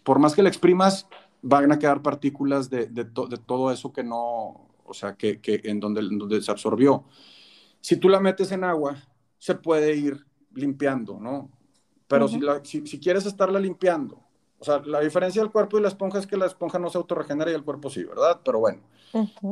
por 0.03 0.19
más 0.19 0.35
que 0.35 0.43
la 0.43 0.49
exprimas, 0.49 1.07
van 1.41 1.71
a 1.71 1.79
quedar 1.79 2.01
partículas 2.01 2.69
de, 2.69 2.87
de, 2.87 3.05
de 3.05 3.37
todo 3.45 3.71
eso 3.71 3.93
que 3.93 4.03
no, 4.03 4.66
o 4.87 4.93
sea, 4.93 5.15
que, 5.15 5.39
que 5.39 5.61
en, 5.63 5.79
donde, 5.79 6.01
donde 6.01 6.41
se 6.41 6.51
absorbió. 6.51 7.03
Si 7.81 7.97
tú 7.97 8.09
la 8.09 8.19
metes 8.19 8.51
en 8.51 8.63
agua, 8.63 8.95
se 9.37 9.55
puede 9.55 9.95
ir 9.95 10.25
limpiando, 10.53 11.19
¿no? 11.19 11.51
Pero 12.07 12.27
si, 12.27 12.39
la, 12.39 12.63
si, 12.63 12.87
si, 12.87 12.99
quieres 12.99 13.25
estarla 13.25 13.59
limpiando, 13.59 14.23
o 14.59 14.65
sea, 14.65 14.81
la 14.85 15.01
diferencia 15.01 15.41
del 15.41 15.51
cuerpo 15.51 15.77
y 15.77 15.81
la 15.81 15.89
esponja 15.89 16.19
es 16.19 16.25
que 16.25 16.37
la 16.37 16.45
esponja 16.45 16.79
no 16.79 16.89
se 16.89 16.97
autorregenera 16.97 17.51
y 17.51 17.53
el 17.53 17.63
cuerpo 17.63 17.89
sí, 17.89 18.03
¿verdad? 18.03 18.41
Pero 18.43 18.59
bueno, 18.59 18.81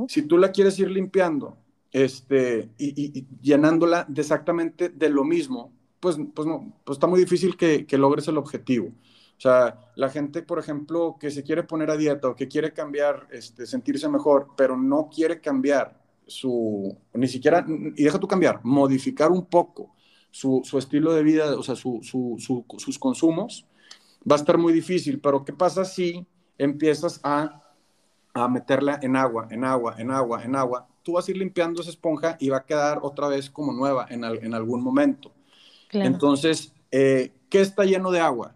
si 0.07 0.23
tú 0.23 0.37
la 0.37 0.51
quieres 0.51 0.79
ir 0.79 0.89
limpiando 0.89 1.57
este, 1.91 2.69
y, 2.77 3.25
llenándola 3.41 4.05
de 4.07 4.21
exactamente 4.21 4.89
de 4.89 5.09
lo 5.09 5.23
mismo, 5.23 5.71
pues, 5.99 6.17
pues, 6.33 6.47
no, 6.47 6.73
pues 6.83 6.95
está 6.95 7.07
muy 7.07 7.19
difícil 7.19 7.55
que, 7.57 7.85
que, 7.85 7.97
logres 7.97 8.27
el 8.27 8.37
objetivo. 8.37 8.91
O 9.37 9.41
sea, 9.41 9.91
la 9.95 10.09
gente, 10.09 10.41
por 10.41 10.59
ejemplo, 10.59 11.17
que 11.19 11.29
se 11.29 11.43
quiere 11.43 11.63
poner 11.63 11.91
a 11.91 11.97
dieta 11.97 12.29
o 12.29 12.35
que 12.35 12.47
quiere 12.47 12.73
cambiar, 12.73 13.27
este, 13.31 13.65
sentirse 13.65 14.07
mejor, 14.07 14.49
pero 14.55 14.77
no 14.77 15.09
quiere 15.13 15.41
cambiar 15.41 15.99
su, 16.25 16.97
ni 17.13 17.27
siquiera, 17.27 17.65
y 17.67 18.03
deja 18.03 18.19
tú 18.19 18.27
cambiar, 18.27 18.61
modificar 18.63 19.31
un 19.31 19.45
poco 19.45 19.93
su, 20.31 20.61
su 20.63 20.77
estilo 20.77 21.13
de 21.13 21.23
vida, 21.23 21.55
o 21.57 21.63
sea, 21.63 21.75
su, 21.75 21.99
su, 22.01 22.37
sus 22.77 22.97
consumos, 22.97 23.67
va 24.29 24.35
a 24.35 24.39
estar 24.39 24.57
muy 24.57 24.73
difícil. 24.73 25.19
Pero 25.19 25.43
¿qué 25.43 25.53
pasa 25.53 25.83
si 25.85 26.25
empiezas 26.57 27.19
a, 27.23 27.61
a 28.33 28.47
meterla 28.47 28.99
en 29.01 29.15
agua, 29.15 29.47
en 29.51 29.65
agua, 29.65 29.95
en 29.97 30.11
agua, 30.11 30.43
en 30.43 30.55
agua? 30.55 30.87
tú 31.05 31.13
vas 31.13 31.27
a 31.27 31.31
ir 31.31 31.37
limpiando 31.37 31.81
esa 31.81 31.91
esponja 31.91 32.35
y 32.39 32.49
va 32.49 32.57
a 32.57 32.65
quedar 32.65 32.99
otra 33.03 33.27
vez 33.27 33.49
como 33.49 33.71
nueva 33.71 34.07
en, 34.09 34.23
en 34.23 34.53
algún 34.55 34.83
momento. 34.83 35.31
Entonces, 35.91 36.73
eh, 36.91 37.31
¿qué 37.47 37.61
está 37.61 37.85
lleno 37.85 38.11
de 38.11 38.19
agua? 38.19 38.54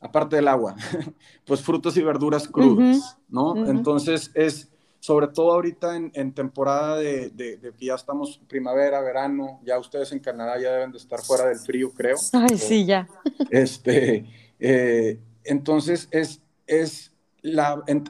Aparte 0.00 0.36
del 0.36 0.48
agua, 0.48 0.76
pues 1.46 1.62
frutas 1.62 1.96
y 1.96 2.02
verduras 2.02 2.46
crudas, 2.48 3.18
¿no? 3.28 3.66
Entonces, 3.66 4.30
es 4.34 4.70
sobre 5.00 5.28
todo 5.28 5.52
ahorita 5.52 5.96
en, 5.96 6.32
temporada 6.32 6.96
de, 6.96 7.30
de, 7.30 7.72
que 7.78 7.86
ya 7.86 7.94
estamos 7.94 8.40
primavera, 8.48 9.00
verano, 9.00 9.60
ya 9.64 9.78
ustedes 9.78 10.10
en 10.12 10.18
Canadá 10.18 10.58
ya 10.58 10.72
deben 10.72 10.90
de 10.90 10.98
estar 10.98 11.20
fuera 11.20 11.46
del 11.46 11.58
frío, 11.58 11.92
creo. 11.92 12.16
Ay, 12.32 12.58
sí, 12.58 12.84
ya. 12.84 13.08
Este, 13.50 14.26
eh, 14.58 15.20
entonces, 15.44 16.08
es, 16.10 16.42
es 16.66 17.12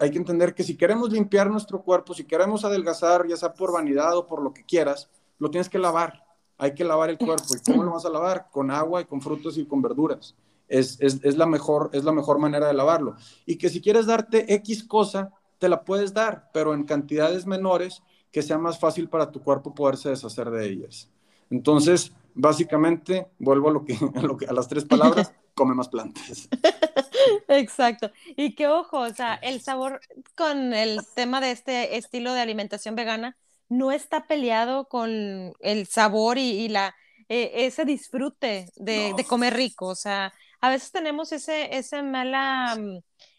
hay 0.00 0.10
que 0.10 0.18
entender 0.18 0.54
que 0.54 0.62
si 0.62 0.76
queremos 0.76 1.12
limpiar 1.12 1.50
nuestro 1.50 1.82
cuerpo, 1.82 2.14
si 2.14 2.24
queremos 2.24 2.64
adelgazar, 2.64 3.26
ya 3.26 3.36
sea 3.36 3.52
por 3.52 3.72
vanidad 3.72 4.16
o 4.16 4.26
por 4.26 4.42
lo 4.42 4.54
que 4.54 4.64
quieras, 4.64 5.10
lo 5.38 5.50
tienes 5.50 5.68
que 5.68 5.78
lavar. 5.78 6.24
Hay 6.58 6.72
que 6.72 6.84
lavar 6.84 7.10
el 7.10 7.18
cuerpo. 7.18 7.44
¿Y 7.54 7.70
cómo 7.70 7.84
lo 7.84 7.92
vas 7.92 8.06
a 8.06 8.10
lavar? 8.10 8.48
Con 8.50 8.70
agua 8.70 9.02
y 9.02 9.04
con 9.04 9.20
frutos 9.20 9.58
y 9.58 9.66
con 9.66 9.82
verduras. 9.82 10.34
Es, 10.68 10.98
es, 11.00 11.36
la 11.36 11.46
mejor, 11.46 11.90
es 11.92 12.04
la 12.04 12.12
mejor 12.12 12.38
manera 12.38 12.66
de 12.66 12.74
lavarlo. 12.74 13.16
Y 13.44 13.56
que 13.56 13.68
si 13.68 13.80
quieres 13.80 14.06
darte 14.06 14.52
X 14.54 14.84
cosa, 14.84 15.32
te 15.58 15.68
la 15.68 15.84
puedes 15.84 16.12
dar, 16.12 16.50
pero 16.52 16.74
en 16.74 16.84
cantidades 16.84 17.46
menores 17.46 18.02
que 18.32 18.42
sea 18.42 18.58
más 18.58 18.78
fácil 18.78 19.08
para 19.08 19.30
tu 19.30 19.42
cuerpo 19.42 19.74
poderse 19.74 20.10
deshacer 20.10 20.50
de 20.50 20.66
ellas. 20.66 21.10
Entonces, 21.50 22.12
básicamente, 22.34 23.28
vuelvo 23.38 23.68
a, 23.68 23.72
lo 23.72 23.84
que, 23.84 23.96
lo 24.22 24.36
que, 24.36 24.46
a 24.46 24.52
las 24.52 24.68
tres 24.68 24.84
palabras, 24.84 25.32
come 25.54 25.74
más 25.74 25.88
plantas. 25.88 26.48
Exacto. 27.48 28.10
Y 28.36 28.54
que 28.54 28.68
ojo, 28.68 28.98
o 28.98 29.14
sea, 29.14 29.34
el 29.34 29.60
sabor 29.60 30.00
con 30.36 30.74
el 30.74 31.00
tema 31.14 31.40
de 31.40 31.50
este 31.50 31.96
estilo 31.96 32.32
de 32.32 32.40
alimentación 32.40 32.94
vegana 32.94 33.36
no 33.68 33.90
está 33.92 34.26
peleado 34.26 34.88
con 34.88 35.52
el 35.60 35.86
sabor 35.86 36.38
y, 36.38 36.68
la, 36.68 36.94
eh, 37.28 37.52
ese 37.66 37.84
disfrute 37.84 38.70
de, 38.76 39.14
comer 39.28 39.54
rico. 39.54 39.86
O 39.86 39.94
sea, 39.94 40.32
a 40.60 40.70
veces 40.70 40.90
tenemos 40.92 41.32
ese, 41.32 41.76
ese 41.76 42.02
mala 42.02 42.76
mm, 42.78 42.98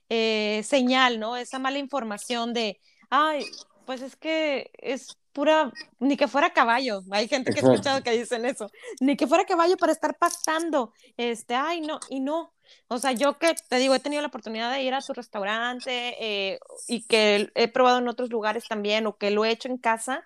eh, 0.10 0.62
señal, 0.64 1.20
¿no? 1.20 1.38
Esa 1.38 1.60
mala 1.60 1.80
información 1.80 2.54
de, 2.54 2.80
ay, 3.10 3.46
pues 3.86 4.02
es 4.02 4.16
que 4.16 4.72
es 4.78 5.18
pura, 5.34 5.72
ni 6.00 6.18
que 6.18 6.28
fuera 6.28 6.52
caballo. 6.52 7.02
Hay 7.12 7.28
gente 7.28 7.54
que 7.54 7.60
ha 7.60 7.64
escuchado 7.72 8.02
que 8.02 8.12
dicen 8.12 8.46
eso, 8.46 8.70
ni 9.00 9.16
que 9.16 9.28
fuera 9.28 9.46
caballo 9.46 9.78
para 9.78 9.92
estar 9.92 10.18
pastando. 10.18 10.94
Este, 11.16 11.56
ay, 11.56 11.82
no, 11.82 12.00
y 12.10 12.20
no. 12.20 12.54
O 12.88 12.98
sea, 12.98 13.12
yo 13.12 13.38
que 13.38 13.56
te 13.70 13.78
digo, 13.78 13.94
he 13.94 14.00
tenido 14.00 14.22
la 14.22 14.30
oportunidad 14.30 14.72
de 14.72 14.82
ir 14.82 14.94
a 14.94 15.02
tu 15.02 15.14
restaurante 15.14 16.16
eh, 16.20 16.60
y 16.88 17.04
que 17.04 17.52
he 17.56 17.68
probado 17.68 18.00
en 18.00 18.08
otros 18.08 18.30
lugares 18.30 18.68
también 18.68 19.08
o 19.08 19.18
que 19.18 19.32
lo 19.32 19.46
he 19.46 19.52
hecho 19.52 19.70
en 19.70 19.78
casa. 19.78 20.24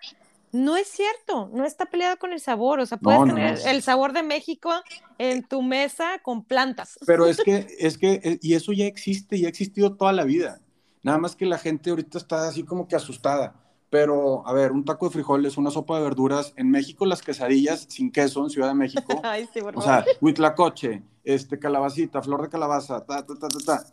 No 0.52 0.78
es 0.78 0.88
cierto, 0.88 1.50
no 1.54 1.66
está 1.66 1.86
peleado 1.86 2.18
con 2.18 2.34
el 2.34 2.40
sabor. 2.40 2.80
O 2.80 2.86
sea, 2.86 2.98
puedes 2.98 3.24
tener 3.24 3.60
el 3.66 3.82
sabor 3.82 4.14
de 4.14 4.24
México 4.24 4.72
en 5.18 5.44
tu 5.44 5.62
mesa 5.62 6.20
con 6.24 6.44
plantas. 6.44 7.00
Pero 7.06 7.26
es 7.26 7.38
que, 7.38 7.68
es 7.80 7.98
que, 7.98 8.22
eh, 8.24 8.40
y 8.42 8.56
eso 8.56 8.74
ya 8.74 8.86
existe, 8.86 9.40
ya 9.40 9.48
ha 9.48 9.50
existido 9.50 9.96
toda 9.96 10.14
la 10.14 10.24
vida. 10.24 10.60
Nada 11.04 11.18
más 11.18 11.36
que 11.36 11.46
la 11.46 11.58
gente 11.58 11.90
ahorita 11.90 12.18
está 12.18 12.48
así 12.48 12.64
como 12.64 12.88
que 12.88 12.96
asustada 12.96 13.56
pero, 13.92 14.48
a 14.48 14.54
ver, 14.54 14.72
un 14.72 14.86
taco 14.86 15.08
de 15.08 15.12
frijoles, 15.12 15.58
una 15.58 15.70
sopa 15.70 15.98
de 15.98 16.04
verduras. 16.04 16.54
En 16.56 16.72
México, 16.72 17.06
las 17.06 17.22
quesadillas 17.22 17.88
sin 17.90 18.10
queso 18.10 18.42
en 18.42 18.50
Ciudad 18.50 18.70
de 18.70 18.74
México. 18.74 19.20
Ay, 19.24 19.50
sí, 19.54 19.60
por 19.60 19.78
o 19.78 19.82
sea, 19.82 20.06
huitlacoche, 20.22 21.04
este, 21.26 21.60
calabacita, 21.60 22.22
flor 22.22 22.42
de 22.42 22.48
calabaza, 22.48 23.06
ta, 23.06 23.26
ta, 23.26 23.36
ta, 23.36 23.50
ta, 23.50 23.60
ta. 23.66 23.86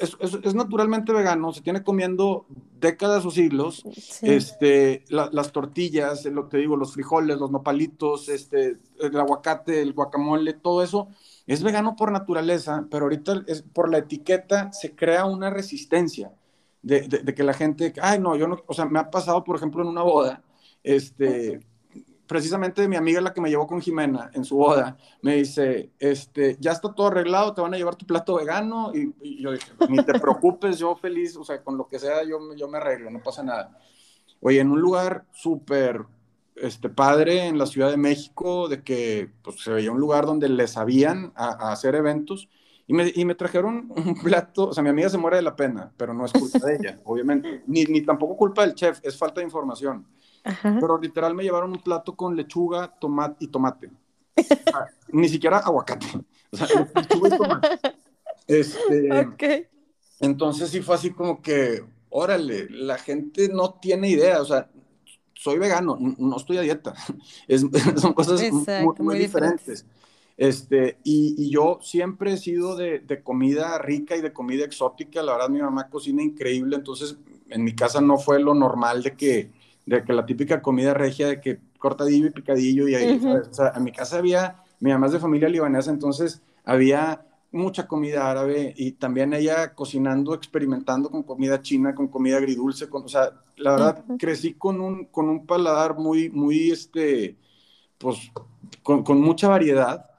Es, 0.00 0.16
es, 0.20 0.38
es, 0.42 0.54
naturalmente 0.54 1.12
vegano, 1.12 1.52
se 1.52 1.60
tiene 1.60 1.82
comiendo 1.82 2.46
décadas 2.78 3.24
o 3.26 3.30
siglos. 3.30 3.84
Este, 4.22 5.04
las 5.08 5.52
tortillas, 5.52 6.24
lo 6.26 6.48
que 6.48 6.58
digo, 6.58 6.76
los 6.76 6.94
frijoles, 6.94 7.38
los 7.38 7.50
nopalitos, 7.50 8.28
este, 8.28 8.78
el 9.00 9.18
aguacate, 9.18 9.82
el 9.82 9.92
guacamole, 9.92 10.54
todo 10.54 10.82
eso 10.82 11.08
es 11.46 11.62
vegano 11.62 11.94
por 11.96 12.10
naturaleza, 12.10 12.86
pero 12.90 13.04
ahorita 13.04 13.44
es, 13.46 13.62
por 13.62 13.90
la 13.90 13.98
etiqueta 13.98 14.72
se 14.72 14.94
crea 14.94 15.24
una 15.26 15.50
resistencia 15.50 16.32
de, 16.82 17.34
que 17.34 17.42
la 17.42 17.52
gente, 17.52 17.92
ay, 18.00 18.18
no, 18.18 18.36
yo 18.36 18.48
no, 18.48 18.62
o 18.66 18.74
sea, 18.74 18.84
me 18.84 18.98
ha 18.98 19.10
pasado, 19.10 19.42
por 19.44 19.56
ejemplo, 19.56 19.82
en 19.82 19.88
una 19.88 20.02
boda, 20.02 20.42
este, 20.82 21.60
precisamente 22.26 22.86
mi 22.88 22.96
amiga, 22.96 23.20
la 23.20 23.32
que 23.32 23.40
me 23.40 23.48
llevó 23.48 23.66
con 23.66 23.80
Jimena 23.80 24.30
en 24.34 24.44
su 24.44 24.56
boda, 24.56 24.96
me 25.22 25.36
dice, 25.36 25.90
este, 25.98 26.56
ya 26.60 26.72
está 26.72 26.92
todo 26.92 27.08
arreglado, 27.08 27.54
te 27.54 27.60
van 27.60 27.74
a 27.74 27.76
llevar 27.76 27.96
tu 27.96 28.06
plato 28.06 28.36
vegano, 28.36 28.92
y, 28.94 29.42
yo 29.42 29.52
dije, 29.52 29.72
ni 29.88 29.98
te 30.04 30.18
preocupes, 30.20 30.78
yo 30.78 30.96
feliz, 30.96 31.36
o 31.36 31.44
sea, 31.44 31.62
con 31.62 31.76
lo 31.76 31.86
que 31.86 31.98
sea, 31.98 32.24
yo, 32.24 32.38
yo 32.54 32.68
me 32.68 32.78
arreglo, 32.78 33.10
no 33.10 33.22
pasa 33.22 33.42
nada. 33.42 33.78
Oye, 34.40 34.60
en 34.60 34.70
un 34.70 34.80
lugar 34.80 35.24
súper 35.32 36.04
este, 36.56 36.88
padre 36.88 37.46
en 37.46 37.58
la 37.58 37.66
Ciudad 37.66 37.90
de 37.90 37.96
México, 37.96 38.68
de 38.68 38.82
que 38.82 39.30
pues, 39.42 39.60
se 39.62 39.72
veía 39.72 39.92
un 39.92 40.00
lugar 40.00 40.26
donde 40.26 40.48
le 40.48 40.66
sabían 40.66 41.32
a 41.36 41.72
hacer 41.72 41.94
eventos, 41.94 42.48
y 42.88 42.94
me, 42.94 43.12
y 43.12 43.24
me, 43.24 43.34
trajeron 43.34 43.90
un 43.96 44.14
plato, 44.22 44.68
o 44.68 44.72
sea, 44.72 44.82
mi 44.82 44.90
amiga 44.90 45.08
se 45.08 45.18
muere 45.18 45.36
de 45.36 45.42
la 45.42 45.56
pena, 45.56 45.92
pero 45.96 46.14
no 46.14 46.24
es 46.24 46.32
culpa 46.32 46.66
de 46.66 46.76
ella, 46.76 47.00
obviamente, 47.04 47.62
ni, 47.66 47.84
ni 47.84 48.02
tampoco 48.02 48.36
culpa 48.36 48.62
del 48.62 48.74
chef, 48.74 49.00
es 49.02 49.16
falta 49.16 49.40
de 49.40 49.46
información. 49.46 50.06
Pero 50.62 50.98
literal 50.98 51.34
me 51.34 51.42
llevaron 51.42 51.72
un 51.72 51.82
plato 51.82 52.14
con 52.14 52.36
lechuga, 52.36 52.88
tomate 52.98 53.44
y 53.44 53.48
tomate. 53.48 53.90
ni 55.08 55.28
siquiera 55.28 55.58
aguacate. 55.58 56.06
O 56.50 56.56
sea, 56.56 56.88
lechuga 56.94 57.34
y 57.34 57.38
tomate. 57.38 57.68
Este, 58.46 59.68
Entonces 60.20 60.70
sí 60.70 60.80
fue 60.80 60.94
así 60.94 61.10
como 61.10 61.42
que, 61.42 61.84
órale, 62.08 62.68
la 62.70 62.98
gente 62.98 63.48
no 63.48 63.74
tiene 63.74 64.08
idea, 64.08 64.40
o 64.40 64.44
sea, 64.44 64.70
soy 65.34 65.58
vegano, 65.58 65.98
no 66.00 66.36
estoy 66.36 66.58
a 66.58 66.62
dieta. 66.62 66.94
Es, 67.48 67.64
son 68.00 68.12
cosas 68.14 68.40
muy, 68.98 69.18
diferentes. 69.18 69.84
Este, 70.36 70.98
y, 71.02 71.50
yo 71.50 71.78
siempre 71.82 72.32
he 72.32 72.36
sido 72.36 72.76
de, 72.76 73.22
comida 73.22 73.78
rica 73.78 74.16
y 74.16 74.20
de 74.20 74.32
comida 74.32 74.64
exótica. 74.64 75.22
La 75.22 75.32
verdad, 75.32 75.48
mi 75.48 75.60
mamá 75.60 75.88
cocina 75.88 76.22
increíble, 76.22 76.76
entonces 76.76 77.16
en 77.48 77.64
mi 77.64 77.74
casa 77.74 78.00
no 78.00 78.18
fue 78.18 78.40
lo 78.40 78.54
normal 78.54 79.02
de 79.02 79.16
que, 79.16 79.50
de 79.86 80.04
que 80.04 80.12
la 80.12 80.26
típica 80.26 80.60
comida 80.60 80.92
regia 80.92 81.28
de 81.28 81.40
que 81.40 81.60
cortadillo 81.78 82.26
y 82.26 82.30
picadillo. 82.30 82.88
Y 82.88 82.94
ahí, 82.94 83.20
o 83.24 83.54
sea, 83.54 83.72
en 83.76 83.84
mi 83.84 83.92
casa 83.92 84.18
había, 84.18 84.62
mi 84.80 84.90
mamá 84.90 85.06
es 85.06 85.12
de 85.12 85.20
familia 85.20 85.48
libanesa, 85.48 85.90
entonces 85.90 86.42
había 86.64 87.24
mucha 87.52 87.86
comida 87.86 88.30
árabe 88.30 88.74
y 88.76 88.92
también 88.92 89.32
ella 89.32 89.72
cocinando, 89.74 90.34
experimentando 90.34 91.08
con 91.08 91.22
comida 91.22 91.62
china, 91.62 91.94
con 91.94 92.08
comida 92.08 92.36
agridulce, 92.36 92.88
con, 92.88 93.04
o 93.04 93.08
sea, 93.08 93.30
la 93.56 93.70
verdad 93.72 94.04
crecí 94.18 94.54
con 94.54 94.80
un, 94.80 95.06
con 95.06 95.28
un 95.28 95.46
paladar 95.46 95.96
muy, 95.96 96.28
muy, 96.28 96.70
este, 96.70 97.36
pues, 97.96 98.30
con, 98.82 99.02
con 99.04 99.20
mucha 99.20 99.48
variedad 99.48 100.10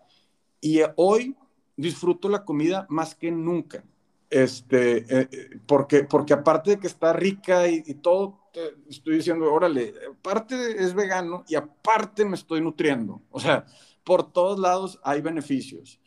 y 0.61 0.79
hoy 0.95 1.35
disfruto 1.75 2.29
la 2.29 2.43
comida 2.43 2.87
más 2.89 3.13
que 3.13 3.29
nunca. 3.29 3.83
Este, 4.29 4.97
eh, 4.97 5.29
eh, 5.31 5.59
porque, 5.65 6.03
porque 6.03 6.33
aparte 6.33 6.71
de 6.71 6.79
que 6.79 6.87
está 6.87 7.13
rica 7.13 7.69
y, 7.69 7.81
todo, 7.95 8.46
estoy 8.89 9.17
diciendo, 9.17 9.51
órale, 9.51 9.93
aparte 10.11 10.83
es 10.83 10.93
vegano 10.93 11.43
y 11.47 11.55
aparte 11.55 12.25
me 12.25 12.35
estoy 12.35 12.61
nutriendo. 12.61 13.21
O 13.31 13.39
sea, 13.39 13.65
por 14.03 14.31
todos 14.31 14.59
lados 14.59 14.99
hay 15.03 15.21
beneficios. 15.21 15.99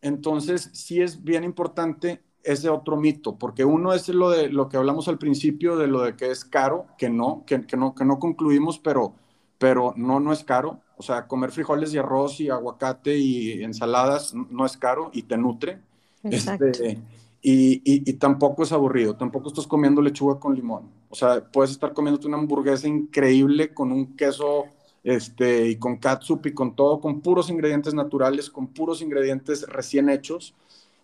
Entonces, 0.00 0.70
sí 0.72 1.00
es 1.00 1.22
bien 1.22 1.44
importante 1.44 2.22
ese 2.42 2.68
otro 2.68 2.96
mito, 2.96 3.36
porque 3.36 3.64
uno 3.64 3.92
es 3.92 4.08
lo 4.08 4.30
de 4.30 4.48
lo 4.48 4.68
que 4.68 4.76
hablamos 4.76 5.08
al 5.08 5.18
principio, 5.18 5.76
de 5.76 5.88
lo 5.88 6.02
de 6.02 6.16
que 6.16 6.30
es 6.30 6.44
caro, 6.44 6.86
que 6.96 7.10
no, 7.10 7.44
que, 7.44 7.66
que 7.66 7.76
no, 7.76 7.94
que 7.94 8.04
no 8.04 8.18
concluimos, 8.18 8.78
pero, 8.78 9.14
pero 9.58 9.94
no, 9.96 10.20
no 10.20 10.32
es 10.32 10.44
caro. 10.44 10.80
O 10.96 11.02
sea, 11.02 11.26
comer 11.26 11.50
frijoles 11.50 11.92
y 11.92 11.98
arroz 11.98 12.40
y 12.40 12.48
aguacate 12.48 13.18
y 13.18 13.62
ensaladas 13.64 14.32
no 14.34 14.64
es 14.64 14.76
caro 14.76 15.10
y 15.12 15.24
te 15.24 15.36
nutre. 15.36 15.80
Este, 16.22 17.00
y, 17.42 17.80
y, 17.84 18.12
tampoco 18.14 18.64
es 18.64 18.72
aburrido, 18.72 19.14
tampoco 19.16 19.48
estás 19.48 19.66
comiendo 19.66 20.02
lechuga 20.02 20.40
con 20.40 20.54
limón. 20.54 20.90
O 21.08 21.14
sea, 21.14 21.44
puedes 21.44 21.70
estar 21.70 21.92
comiéndote 21.92 22.26
una 22.26 22.38
hamburguesa 22.38 22.88
increíble 22.88 23.72
con 23.72 23.92
un 23.92 24.16
queso 24.16 24.66
este, 25.04 25.68
y 25.68 25.76
con 25.76 25.98
catsup 25.98 26.46
y 26.46 26.54
con 26.54 26.74
todo, 26.74 27.00
con 27.00 27.20
puros 27.20 27.48
ingredientes 27.50 27.94
naturales, 27.94 28.50
con 28.50 28.68
puros 28.68 29.02
ingredientes 29.02 29.66
recién 29.68 30.08
hechos 30.08 30.54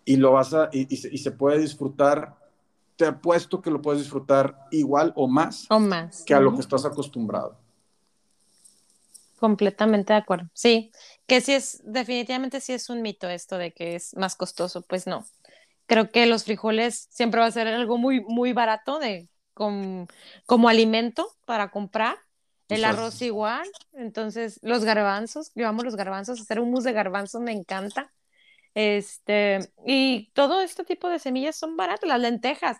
y 0.05 0.17
lo 0.17 0.33
vas 0.33 0.53
a, 0.53 0.69
y, 0.73 0.87
y 0.89 1.17
se 1.17 1.31
puede 1.31 1.59
disfrutar 1.59 2.35
te 2.95 3.05
apuesto 3.05 3.61
que 3.61 3.71
lo 3.71 3.81
puedes 3.81 4.01
disfrutar 4.01 4.67
igual 4.71 5.13
o 5.15 5.27
más, 5.27 5.65
o 5.69 5.79
más. 5.79 6.23
que 6.23 6.33
a 6.33 6.39
lo 6.39 6.53
que 6.53 6.61
estás 6.61 6.85
acostumbrado. 6.85 7.57
Completamente 9.39 10.13
de 10.13 10.19
acuerdo. 10.19 10.49
Sí, 10.53 10.91
que 11.27 11.41
sí 11.41 11.53
es, 11.53 11.81
definitivamente 11.83 12.61
sí 12.61 12.73
es 12.73 12.89
un 12.89 13.01
mito 13.01 13.29
esto 13.29 13.57
de 13.57 13.73
que 13.73 13.95
es 13.95 14.15
más 14.15 14.35
costoso, 14.35 14.81
pues 14.83 15.07
no. 15.07 15.25
Creo 15.85 16.11
que 16.11 16.25
los 16.27 16.45
frijoles 16.45 17.07
siempre 17.09 17.41
va 17.41 17.47
a 17.47 17.51
ser 17.51 17.67
algo 17.67 17.97
muy, 17.97 18.21
muy 18.21 18.53
barato 18.53 18.99
de, 18.99 19.27
como 19.53 20.69
alimento 20.69 21.27
para 21.45 21.71
comprar. 21.71 22.17
El 22.69 22.85
arroz 22.85 23.21
igual, 23.21 23.69
entonces 23.91 24.59
los 24.63 24.83
garbanzos, 24.83 25.51
yo 25.53 25.67
amo 25.67 25.83
los 25.83 25.95
garbanzos, 25.95 26.41
hacer 26.41 26.59
mousse 26.59 26.85
de 26.85 26.93
garbanzos 26.93 27.41
me 27.41 27.51
encanta. 27.51 28.11
Este, 28.73 29.59
y 29.85 30.31
todo 30.33 30.61
este 30.61 30.83
tipo 30.83 31.07
de 31.07 31.19
semillas 31.19 31.55
son 31.55 31.77
baratas, 31.77 32.07
las 32.07 32.19
lentejas. 32.19 32.77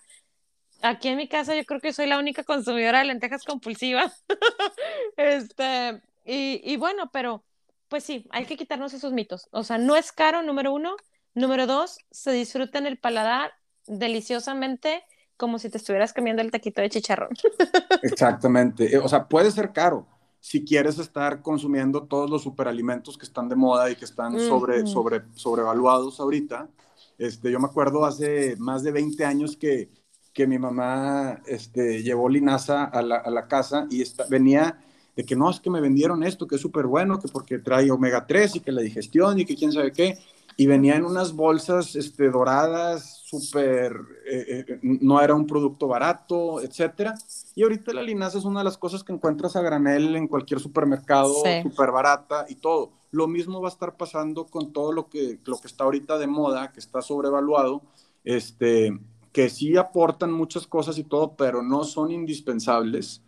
Aquí 0.82 1.08
en 1.10 1.18
mi 1.18 1.28
casa 1.28 1.56
yo 1.56 1.64
creo 1.66 1.80
que 1.80 1.94
soy 1.94 2.08
la 2.08 2.18
única 2.18 2.44
consumidora 2.44 3.00
de 3.00 3.06
lentejas 3.06 3.44
compulsivas. 3.44 4.24
este, 5.18 6.02
y, 6.26 6.76
bueno, 6.78 7.10
pero 7.12 7.44
pues 7.88 8.04
sí, 8.04 8.26
hay 8.32 8.46
que 8.46 8.58
quitarnos 8.58 8.94
esos 8.94 9.14
mitos. 9.14 9.48
O 9.52 9.64
sea, 9.64 9.78
no 9.78 9.96
es 9.96 10.12
caro, 10.12 10.42
número 10.42 10.74
uno. 10.74 10.96
Número 11.36 11.68
dos, 11.68 12.00
se 12.12 12.32
disfruta 12.32 12.80
en 12.80 12.86
el 12.86 12.98
paladar 12.98 13.54
deliciosamente 13.88 15.04
como 15.44 15.60
si 15.60 15.70
te 15.70 15.78
estuvieras 15.78 16.14
comiendo 16.14 16.42
el 16.42 16.52
taquito 16.52 16.82
de 16.82 16.90
chicharrón. 16.90 17.32
Exactamente. 18.02 18.96
Eh, 18.96 18.98
o 18.98 19.10
sea, 19.10 19.28
puede 19.28 19.52
ser 19.52 19.74
caro 19.74 20.08
si 20.40 20.64
quieres 20.64 20.98
estar 21.00 21.42
consumiendo 21.42 22.04
todos 22.04 22.30
los 22.30 22.44
superalimentos 22.44 23.18
que 23.18 23.26
están 23.26 23.50
de 23.50 23.56
moda 23.56 23.92
y 23.92 23.96
que 23.96 24.06
están 24.06 24.40
sobre, 24.40 24.88
sobre, 24.88 25.24
sobrevaluados 25.36 26.20
ahorita. 26.22 26.70
Este, 27.18 27.52
yo 27.52 27.60
me 27.60 27.68
acuerdo 27.68 28.06
hace 28.06 28.56
más 28.58 28.84
de 28.84 28.92
20 28.92 29.26
años 29.26 29.58
que 29.58 29.90
que 30.34 30.48
mi 30.48 30.58
mamá 30.58 31.42
este, 31.46 32.02
llevó 32.02 32.28
linaza 32.28 32.86
a 32.86 33.02
la, 33.02 33.18
a 33.18 33.30
la 33.30 33.48
casa 33.48 33.88
y 33.90 34.04
venía 34.30 34.80
de 35.16 35.24
que 35.24 35.36
no, 35.36 35.50
es 35.50 35.60
que 35.60 35.70
me 35.70 35.80
vendieron 35.80 36.24
esto, 36.24 36.48
que 36.48 36.56
es 36.56 36.62
súper 36.62 36.88
bueno, 36.88 37.20
que 37.20 37.28
porque 37.28 37.60
trae 37.60 37.92
omega 37.92 38.26
3 38.26 38.56
y 38.56 38.60
que 38.62 38.72
la 38.72 38.82
digestión 38.82 39.40
y 39.40 39.46
que 39.46 39.56
quién 39.56 39.72
sabe 39.72 39.92
qué. 39.92 40.18
Y 40.58 40.68
venía 40.68 40.96
en 40.96 41.06
unas 41.06 41.34
bolsas 41.34 41.96
este, 41.96 42.30
doradas, 42.30 43.22
súper, 43.26 43.94
eh, 44.26 44.66
eh, 44.68 44.80
no 44.82 45.22
era 45.22 45.34
un 45.34 45.48
producto 45.48 45.88
barato, 45.88 46.62
etcétera. 46.62 47.16
Y 47.56 47.64
ahorita 47.64 47.94
la 47.94 48.04
linaza 48.04 48.38
es 48.38 48.46
una 48.46 48.60
de 48.60 48.66
las 48.66 48.78
cosas 48.78 49.04
que 49.04 49.14
encuentras 49.14 49.56
a 49.56 49.62
granel 49.62 50.16
en 50.16 50.28
cualquier 50.28 50.60
supermercado, 50.60 51.34
súper 51.62 51.92
barata 51.92 52.46
y 52.48 52.56
todo. 52.56 52.92
Lo 53.12 53.28
mismo 53.28 53.62
va 53.62 53.70
a 53.70 53.72
estar 53.72 53.96
pasando 53.96 54.46
con 54.46 54.74
todo 54.74 54.92
lo 54.92 55.10
que, 55.10 55.40
lo 55.46 55.58
que 55.58 55.68
está 55.68 55.84
ahorita 55.84 56.18
de 56.18 56.28
moda, 56.28 56.72
que 56.72 56.80
está 56.80 57.02
sobrevaluado, 57.02 57.82
este, 58.24 58.98
que 59.32 59.50
sí 59.50 59.78
aportan 59.78 60.32
muchas 60.32 60.68
cosas 60.68 60.98
y 60.98 61.04
todo, 61.04 61.36
pero 61.36 61.62
no 61.62 61.84
son 61.84 62.12
indispensables 62.12 63.22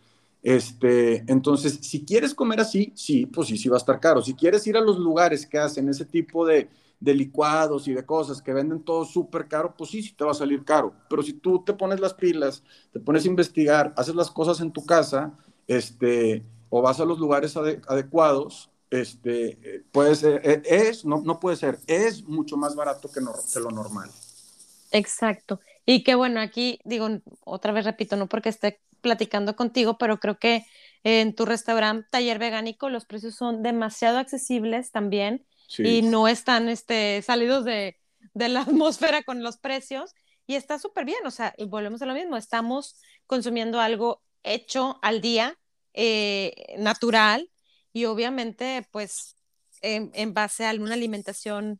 este, 0.45 1.23
entonces, 1.25 1.79
si 1.81 2.05
quieres 2.05 2.35
comer 2.35 2.59
así, 2.59 2.93
sí, 2.93 3.25
pues 3.25 3.47
sí, 3.47 3.57
sí 3.57 3.67
va 3.67 3.77
a 3.77 3.79
estar 3.79 3.99
caro. 3.99 4.21
Si 4.21 4.35
quieres 4.35 4.67
ir 4.67 4.77
a 4.77 4.81
los 4.81 4.99
lugares 4.99 5.47
que 5.47 5.57
hacen 5.57 5.89
ese 5.89 6.05
tipo 6.05 6.45
de, 6.45 6.69
licuados 6.99 7.87
y 7.87 7.93
de 7.93 8.05
cosas 8.05 8.41
que 8.41 8.53
venden 8.53 8.83
todo 8.83 9.05
súper 9.05 9.47
caro, 9.47 9.75
pues 9.77 9.91
sí, 9.91 10.01
sí 10.01 10.13
te 10.13 10.23
va 10.23 10.31
a 10.31 10.35
salir 10.35 10.63
caro. 10.63 10.93
Pero 11.09 11.21
si 11.23 11.33
tú 11.33 11.63
te 11.63 11.73
pones 11.73 11.99
las 11.99 12.13
pilas, 12.13 12.63
te 12.91 12.99
pones 12.99 13.25
a 13.25 13.27
investigar, 13.27 13.93
haces 13.97 14.15
las 14.15 14.31
cosas 14.31 14.59
en 14.61 14.71
tu 14.71 14.85
casa, 14.85 15.33
este, 15.67 16.43
o 16.69 16.81
vas 16.81 16.99
a 16.99 17.05
los 17.05 17.19
lugares 17.19 17.55
adecuados, 17.57 18.69
este, 18.89 19.83
puede 19.91 20.15
ser, 20.15 20.41
e, 20.43 20.61
es, 20.65 21.05
no, 21.05 21.21
no 21.21 21.39
puede 21.39 21.57
ser, 21.57 21.79
es 21.87 22.23
mucho 22.23 22.57
más 22.57 22.75
barato 22.75 23.09
que, 23.11 23.19
que 23.53 23.59
lo 23.59 23.71
normal. 23.71 24.09
Exacto. 24.91 25.59
Y 25.85 26.03
que 26.03 26.15
bueno, 26.15 26.39
aquí 26.39 26.79
digo, 26.85 27.07
otra 27.43 27.71
vez 27.71 27.85
repito, 27.85 28.15
no 28.15 28.27
porque 28.27 28.49
esté 28.49 28.79
platicando 29.01 29.55
contigo, 29.55 29.97
pero 29.97 30.19
creo 30.19 30.39
que 30.39 30.65
en 31.03 31.35
tu 31.35 31.45
restaurante 31.45 32.07
taller 32.09 32.39
vegánico 32.39 32.89
los 32.89 33.05
precios 33.05 33.35
son 33.35 33.61
demasiado 33.61 34.17
accesibles 34.17 34.91
también 34.91 35.45
y 35.77 36.01
no 36.01 36.27
están 36.27 36.69
este, 36.69 37.21
salidos 37.21 37.65
de, 37.65 37.97
de 38.33 38.49
la 38.49 38.61
atmósfera 38.61 39.23
con 39.23 39.43
los 39.43 39.57
precios 39.57 40.13
y 40.47 40.55
está 40.55 40.77
súper 40.79 41.05
bien, 41.05 41.25
o 41.25 41.31
sea, 41.31 41.55
volvemos 41.67 42.01
a 42.01 42.05
lo 42.05 42.13
mismo, 42.13 42.37
estamos 42.37 43.01
consumiendo 43.25 43.79
algo 43.79 44.21
hecho 44.43 44.99
al 45.01 45.21
día, 45.21 45.57
eh, 45.93 46.75
natural 46.77 47.49
y 47.93 48.05
obviamente 48.05 48.85
pues 48.91 49.35
en, 49.81 50.11
en 50.13 50.33
base 50.33 50.67
a 50.67 50.73
una 50.73 50.93
alimentación 50.93 51.79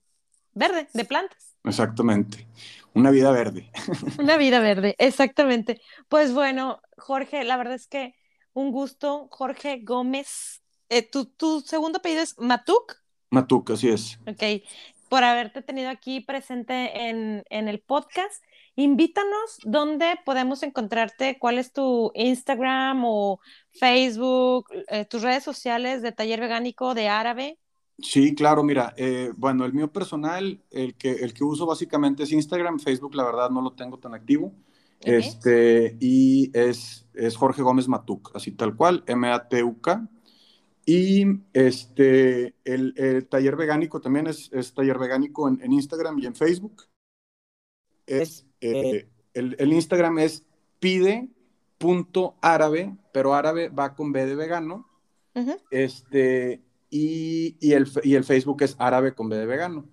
verde, 0.54 0.88
de 0.94 1.06
plantas. 1.06 1.56
Exactamente. 1.64 2.48
Una 2.94 3.12
vida 3.12 3.32
verde. 3.32 3.70
Una 4.20 4.38
vida 4.38 4.60
verde, 4.60 4.96
exactamente. 4.98 5.82
Pues 6.08 6.34
bueno, 6.34 6.82
Jorge, 6.98 7.44
la 7.44 7.58
verdad 7.58 7.76
es 7.76 7.88
que 7.88 8.16
un 8.54 8.72
gusto, 8.72 9.28
Jorge 9.32 9.82
Gómez. 9.84 10.64
Eh, 10.88 11.02
¿tu, 11.02 11.26
¿tu, 11.26 11.62
segundo 11.62 11.98
apellido 11.98 12.22
es 12.22 12.40
Matuk? 12.40 12.96
Matuk, 13.30 13.72
así 13.72 13.90
es. 13.90 14.20
Ok, 14.28 14.64
por 15.10 15.24
haberte 15.24 15.62
tenido 15.62 15.90
aquí 15.90 16.22
presente 16.22 17.10
en, 17.10 17.44
en 17.50 17.68
el 17.68 17.80
podcast. 17.80 18.44
Invítanos 18.76 19.60
dónde 19.64 20.20
podemos 20.26 20.62
encontrarte, 20.62 21.38
cuál 21.40 21.58
es 21.58 21.72
tu 21.72 22.12
Instagram 22.14 23.04
o 23.06 23.40
Facebook, 23.72 24.66
eh, 24.90 25.06
tus 25.06 25.22
redes 25.22 25.44
sociales 25.44 26.02
de 26.02 26.12
Taller 26.12 26.42
Vegánico 26.42 26.94
de 26.94 27.08
Árabe. 27.08 27.58
Sí, 28.00 28.36
claro, 28.36 28.64
mira, 28.64 28.94
eh, 28.98 29.32
bueno, 29.38 29.64
el 29.64 29.72
mío 29.72 29.92
personal, 29.92 30.62
el 30.70 30.96
que, 30.96 31.12
el 31.12 31.34
que 31.34 31.46
uso 31.46 31.66
básicamente 31.66 32.24
es 32.24 32.34
Instagram, 32.34 32.80
Facebook 32.80 33.16
la 33.16 33.24
verdad 33.24 33.50
no 33.50 33.62
lo 33.62 33.72
tengo 33.72 33.98
tan 33.98 34.14
activo, 34.14 34.54
este, 35.00 35.96
y 36.02 36.52
es, 36.58 37.08
es 37.14 37.38
Jorge 37.38 37.62
Gómez 37.62 37.88
Matuk, 37.88 38.36
así 38.36 38.52
tal 38.52 38.76
cual, 38.76 39.06
M-A-T-U-K, 39.08 40.10
y 40.86 41.26
este, 41.54 42.54
el, 42.64 43.28
taller 43.28 43.56
vegánico 43.56 44.00
también 44.00 44.28
es, 44.28 44.52
es 44.54 44.74
taller 44.74 45.00
vegánico 45.00 45.48
en, 45.48 45.72
Instagram 45.72 46.20
y 46.20 46.28
en 46.28 46.36
Facebook. 46.36 46.84
Es, 48.06 48.46
eh, 48.62 49.08
el, 49.34 49.56
el, 49.58 49.74
Instagram 49.74 50.20
es 50.20 50.46
pide.árabe, 50.80 51.88
pero 53.12 53.34
árabe 53.34 53.70
va 53.70 53.96
con 53.96 54.12
B 54.12 54.28
de 54.28 54.36
vegano. 54.36 54.88
Este, 55.72 56.62
y, 56.90 57.58
el, 57.74 57.90
y 58.04 58.14
el 58.16 58.24
Facebook 58.24 58.62
es 58.62 58.76
árabe 58.78 59.14
con 59.14 59.28
B 59.28 59.38
de 59.38 59.48
vegano. 59.48 59.90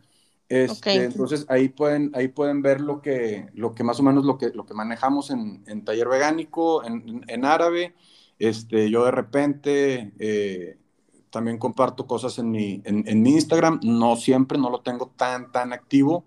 Este, 0.49 1.05
entonces 1.05 1.47
ahí 1.49 1.71
pueden, 1.71 2.11
ahí 2.15 2.29
pueden 2.29 2.61
ver 2.61 2.83
lo 2.83 3.01
que, 3.01 3.49
lo 3.55 3.75
que 3.75 3.85
más 3.85 3.99
o 4.01 4.03
menos 4.03 4.27
lo 4.27 4.37
que, 4.37 4.51
lo 4.51 4.67
que 4.67 4.75
manejamos 4.75 5.31
en, 5.31 5.65
en 5.67 5.83
taller 5.83 6.09
vegánico, 6.09 6.85
en, 6.85 7.25
en, 7.27 7.45
árabe. 7.47 7.95
Este, 8.39 8.91
yo 8.91 9.07
de 9.07 9.11
repente 9.13 10.13
eh, 10.19 10.77
también 11.33 11.59
comparto 11.59 12.07
cosas 12.07 12.39
en 12.39 12.51
mi, 12.51 12.83
en, 12.85 13.23
mi 13.23 13.31
Instagram, 13.31 13.81
no 13.83 14.17
siempre, 14.17 14.59
no 14.59 14.71
lo 14.71 14.83
tengo 14.83 15.13
tan, 15.17 15.51
tan 15.51 15.73
activo 15.73 16.25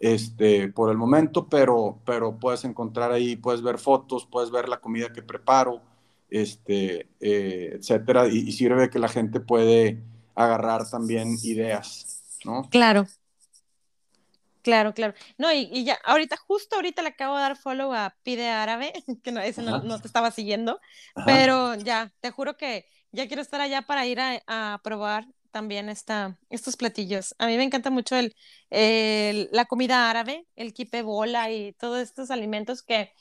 este, 0.00 0.68
por 0.68 0.90
el 0.90 0.98
momento, 0.98 1.48
pero, 1.48 2.00
pero 2.04 2.38
puedes 2.38 2.64
encontrar 2.64 3.12
ahí, 3.12 3.36
puedes 3.36 3.62
ver 3.62 3.78
fotos, 3.78 4.26
puedes 4.26 4.50
ver 4.50 4.68
la 4.68 4.80
comida 4.80 5.12
que 5.12 5.22
preparo, 5.22 5.80
este, 6.28 7.08
eh, 7.20 7.70
etcétera, 7.74 8.26
y, 8.26 8.38
y 8.38 8.52
sirve 8.52 8.90
que 8.90 8.98
la 8.98 9.08
gente 9.08 9.38
puede 9.38 10.02
agarrar 10.34 10.90
también 10.90 11.36
ideas, 11.42 12.20
¿no? 12.44 12.68
Claro. 12.68 13.06
Claro, 14.62 14.92
claro. 14.92 15.14
No, 15.38 15.50
y, 15.50 15.84
ya, 15.84 15.98
ahorita, 16.04 16.36
justo 16.36 16.76
ahorita 16.76 17.00
le 17.00 17.08
acabo 17.08 17.36
de 17.36 17.40
dar 17.42 17.56
follow 17.56 17.94
a 17.94 18.14
Pide 18.22 18.50
Árabe, 18.50 18.92
que 19.22 19.32
no, 19.32 19.40
ese 19.40 19.62
no, 19.62 20.00
te 20.00 20.06
estaba 20.06 20.30
siguiendo, 20.30 20.78
pero 21.24 21.74
ya, 21.76 22.12
te 22.20 22.30
juro 22.30 22.58
que 22.58 22.84
ya 23.12 23.26
quiero 23.26 23.42
estar 23.42 23.60
allá 23.60 23.82
para 23.82 24.06
ir 24.06 24.18
a, 24.20 24.80
probar 24.82 25.26
también 25.50 25.88
esta, 25.88 26.38
estos 26.50 26.76
platillos. 26.76 27.34
A 27.38 27.46
mí 27.46 27.56
me 27.56 27.64
encanta 27.64 27.90
mucho 27.90 28.16
el, 28.16 28.34
la 29.50 29.64
comida 29.64 30.10
árabe, 30.10 30.46
el 30.56 30.72
kipe 30.74 31.02
bola 31.02 31.50
y 31.50 31.72
todos 31.74 32.00
estos 32.00 32.30
alimentos 32.30 32.82
que 32.82 33.12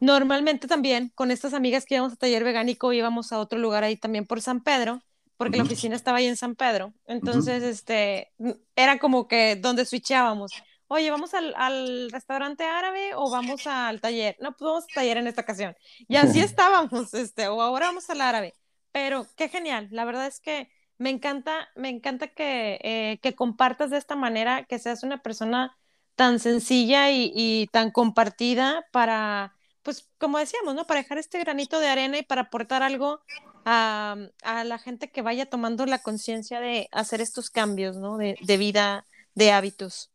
normalmente 0.00 0.68
también 0.68 1.10
con 1.14 1.30
estas 1.30 1.54
amigas 1.54 1.84
que 1.84 1.94
íbamos 1.96 2.12
a 2.12 2.16
taller 2.16 2.44
vegánico 2.44 2.92
íbamos 2.92 3.32
a 3.32 3.38
otro 3.38 3.58
lugar 3.58 3.82
ahí 3.82 3.96
también 3.96 4.26
por 4.26 4.40
San 4.40 4.62
Pedro 4.62 5.02
porque 5.38 5.56
la 5.56 5.62
oficina 5.62 5.94
estaba 5.94 6.18
ahí 6.18 6.26
en 6.26 6.36
San 6.36 6.56
Pedro. 6.56 6.92
Entonces, 7.06 7.62
este, 7.62 8.32
era 8.74 8.98
como 8.98 9.28
que 9.28 9.54
donde 9.54 9.86
switchábamos. 9.86 10.52
Oye, 10.88 11.10
¿vamos 11.12 11.32
al, 11.32 11.54
al, 11.56 12.10
restaurante 12.10 12.64
árabe 12.64 13.14
o 13.14 13.30
vamos 13.30 13.66
al 13.68 14.00
taller? 14.00 14.36
No, 14.40 14.50
pues 14.50 14.66
vamos 14.66 14.84
al 14.88 14.94
taller 14.94 15.16
en 15.18 15.28
esta 15.28 15.42
ocasión. 15.42 15.76
Y 16.08 16.16
así 16.16 16.40
estábamos, 16.40 17.14
este, 17.14 17.46
o 17.46 17.62
ahora 17.62 17.86
vamos 17.86 18.10
al 18.10 18.20
árabe. 18.20 18.54
Pero 18.92 19.26
qué 19.36 19.48
genial, 19.48 19.88
la 19.90 20.04
verdad 20.04 20.26
es 20.26 20.40
que 20.40 20.70
me 20.98 21.10
encanta, 21.10 21.68
me 21.76 21.88
encanta 21.88 22.28
que, 22.28 22.80
eh, 22.82 23.18
que 23.22 23.34
compartas 23.34 23.90
de 23.90 23.98
esta 23.98 24.16
manera, 24.16 24.64
que 24.64 24.78
seas 24.78 25.02
una 25.02 25.22
persona 25.22 25.76
tan 26.16 26.40
sencilla 26.40 27.10
y, 27.10 27.32
y 27.34 27.68
tan 27.68 27.92
compartida 27.92 28.84
para, 28.90 29.54
pues 29.82 30.08
como 30.18 30.38
decíamos, 30.38 30.74
¿no? 30.74 30.86
Para 30.86 31.00
dejar 31.00 31.18
este 31.18 31.38
granito 31.38 31.78
de 31.78 31.86
arena 31.86 32.18
y 32.18 32.22
para 32.22 32.42
aportar 32.42 32.82
algo 32.82 33.20
a, 33.64 34.64
la 34.64 34.78
gente 34.78 35.10
que 35.10 35.22
vaya 35.22 35.46
tomando 35.46 35.86
la 35.86 35.98
conciencia 36.00 36.60
de 36.60 36.88
hacer 36.92 37.20
estos 37.20 37.50
cambios, 37.50 37.96
¿no? 37.96 38.16
De, 38.16 38.36
vida, 38.58 39.06
de 39.34 39.52
hábitos. 39.52 40.10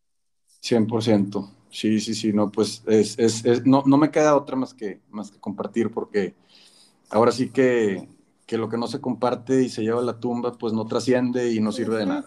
100%. 0.61 1.51
Sí, 1.69 1.99
sí, 1.99 2.13
sí, 2.13 2.33
no, 2.33 2.51
pues 2.51 2.83
es, 2.85 3.17
es, 3.17 3.65
no, 3.65 3.83
no, 3.85 3.97
me 3.97 4.11
queda 4.11 4.35
otra 4.35 4.55
más 4.55 4.73
que, 4.73 5.01
más 5.09 5.31
que 5.31 5.39
compartir 5.39 5.89
porque 5.89 6.35
ahora 7.09 7.31
sí 7.31 7.49
que, 7.49 8.07
que 8.53 8.59
lo 8.59 8.69
que 8.69 8.77
no 8.77 8.85
se 8.85 9.01
comparte 9.01 9.63
y 9.63 9.69
se 9.69 9.81
lleva 9.81 9.99
a 9.99 10.03
la 10.03 10.19
tumba, 10.19 10.51
pues 10.51 10.73
no 10.73 10.85
trasciende 10.85 11.51
y 11.51 11.59
no 11.59 11.71
sirve 11.71 11.97
de 11.97 12.05
nada. 12.05 12.23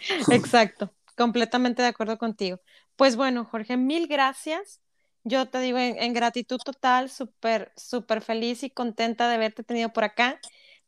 Exacto, 0.32 0.92
completamente 1.16 1.80
de 1.80 1.86
acuerdo 1.86 2.18
contigo. 2.18 2.58
Pues 2.96 3.14
bueno, 3.14 3.44
Jorge, 3.44 3.76
mil 3.76 4.08
gracias. 4.08 4.80
Yo 5.22 5.48
te 5.48 5.60
digo 5.60 5.78
en, 5.78 6.12
gratitud 6.12 6.58
total, 6.58 7.08
súper, 7.08 7.72
súper 7.76 8.20
feliz 8.20 8.64
y 8.64 8.70
contenta 8.70 9.28
de 9.28 9.36
haberte 9.36 9.62
tenido 9.62 9.92
por 9.92 10.02
acá. 10.02 10.40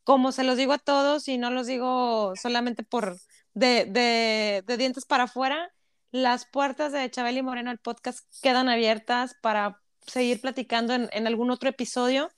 Como 0.03 0.33
se 0.33 0.43
los 0.43 0.57
digo 0.57 0.73
a 0.73 0.79
todos 0.79 1.29
y 1.29 1.37
no 1.37 1.49
los 1.49 1.65
digo 1.65 2.33
solamente 2.35 2.83
por 2.83 3.15
de, 3.53 3.85
de, 3.85 4.65
de 4.67 4.77
dientes 4.77 5.05
para 5.05 5.23
afuera, 5.23 5.71
las 6.11 6.45
puertas 6.45 6.91
de 6.91 7.09
Chabel 7.09 7.37
y 7.37 7.41
Moreno, 7.41 7.71
el 7.71 7.77
podcast, 7.77 8.27
quedan 8.41 8.67
abiertas 8.67 9.33
para 9.41 9.79
seguir 10.05 10.41
platicando 10.41 10.93
en, 10.93 11.07
en 11.13 11.25
algún 11.25 11.51
otro 11.51 11.69
episodio. 11.69 12.29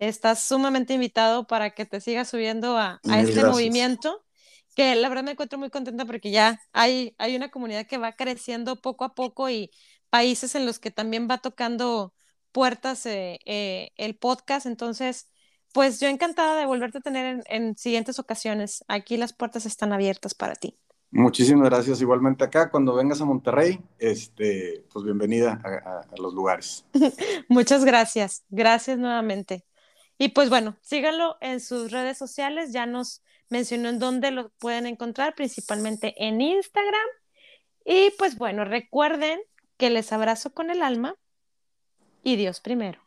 Estás 0.00 0.42
sumamente 0.42 0.94
invitado 0.94 1.46
para 1.46 1.70
que 1.70 1.86
te 1.86 2.00
sigas 2.00 2.28
subiendo 2.28 2.76
a, 2.76 3.00
a 3.08 3.20
este 3.20 3.44
movimiento 3.44 4.24
que 4.74 4.94
la 4.94 5.08
verdad 5.08 5.24
me 5.24 5.32
encuentro 5.32 5.58
muy 5.58 5.70
contenta 5.70 6.04
porque 6.04 6.30
ya 6.30 6.60
hay, 6.72 7.14
hay 7.18 7.36
una 7.36 7.50
comunidad 7.50 7.86
que 7.86 7.98
va 7.98 8.12
creciendo 8.12 8.80
poco 8.80 9.04
a 9.04 9.14
poco 9.14 9.50
y 9.50 9.70
países 10.10 10.54
en 10.54 10.66
los 10.66 10.78
que 10.78 10.90
también 10.90 11.28
va 11.30 11.38
tocando 11.38 12.14
puertas 12.52 13.06
eh, 13.06 13.38
eh, 13.44 13.90
el 13.96 14.16
podcast. 14.16 14.66
Entonces, 14.66 15.28
pues 15.72 16.00
yo 16.00 16.08
encantada 16.08 16.58
de 16.58 16.66
volverte 16.66 16.98
a 16.98 17.02
tener 17.02 17.42
en, 17.46 17.76
siguientes 17.76 18.18
ocasiones. 18.18 18.84
Aquí 18.88 19.16
las 19.16 19.32
puertas 19.32 19.66
están 19.66 19.92
abiertas 19.92 20.34
para 20.34 20.54
ti. 20.54 20.76
Muchísimas 21.12 21.68
gracias. 21.68 22.00
Igualmente 22.00 22.44
acá, 22.44 22.70
cuando 22.70 22.94
vengas 22.94 23.20
a 23.20 23.24
Monterrey, 23.24 23.80
este, 23.98 24.84
pues 24.92 25.04
bienvenida 25.04 25.60
a, 25.64 26.00
a 26.02 26.16
los 26.20 26.34
lugares. 26.34 26.84
Muchas 27.48 27.84
gracias. 27.84 28.44
Gracias 28.48 28.96
nuevamente. 28.96 29.64
Y 30.20 30.28
pues 30.28 30.50
bueno, 30.50 30.76
síganlo 30.82 31.38
en 31.40 31.60
sus 31.60 31.90
redes 31.90 32.18
sociales. 32.18 32.74
Ya 32.74 32.84
nos 32.84 33.22
mencionó 33.48 33.88
en 33.88 33.98
dónde 33.98 34.30
lo 34.30 34.50
pueden 34.58 34.84
encontrar, 34.84 35.34
principalmente 35.34 36.12
en 36.18 36.42
Instagram. 36.42 37.08
Y 37.86 38.10
pues 38.18 38.36
bueno, 38.36 38.66
recuerden 38.66 39.40
que 39.78 39.88
les 39.88 40.12
abrazo 40.12 40.52
con 40.52 40.70
el 40.70 40.82
alma 40.82 41.14
y 42.22 42.36
Dios 42.36 42.60
primero. 42.60 43.00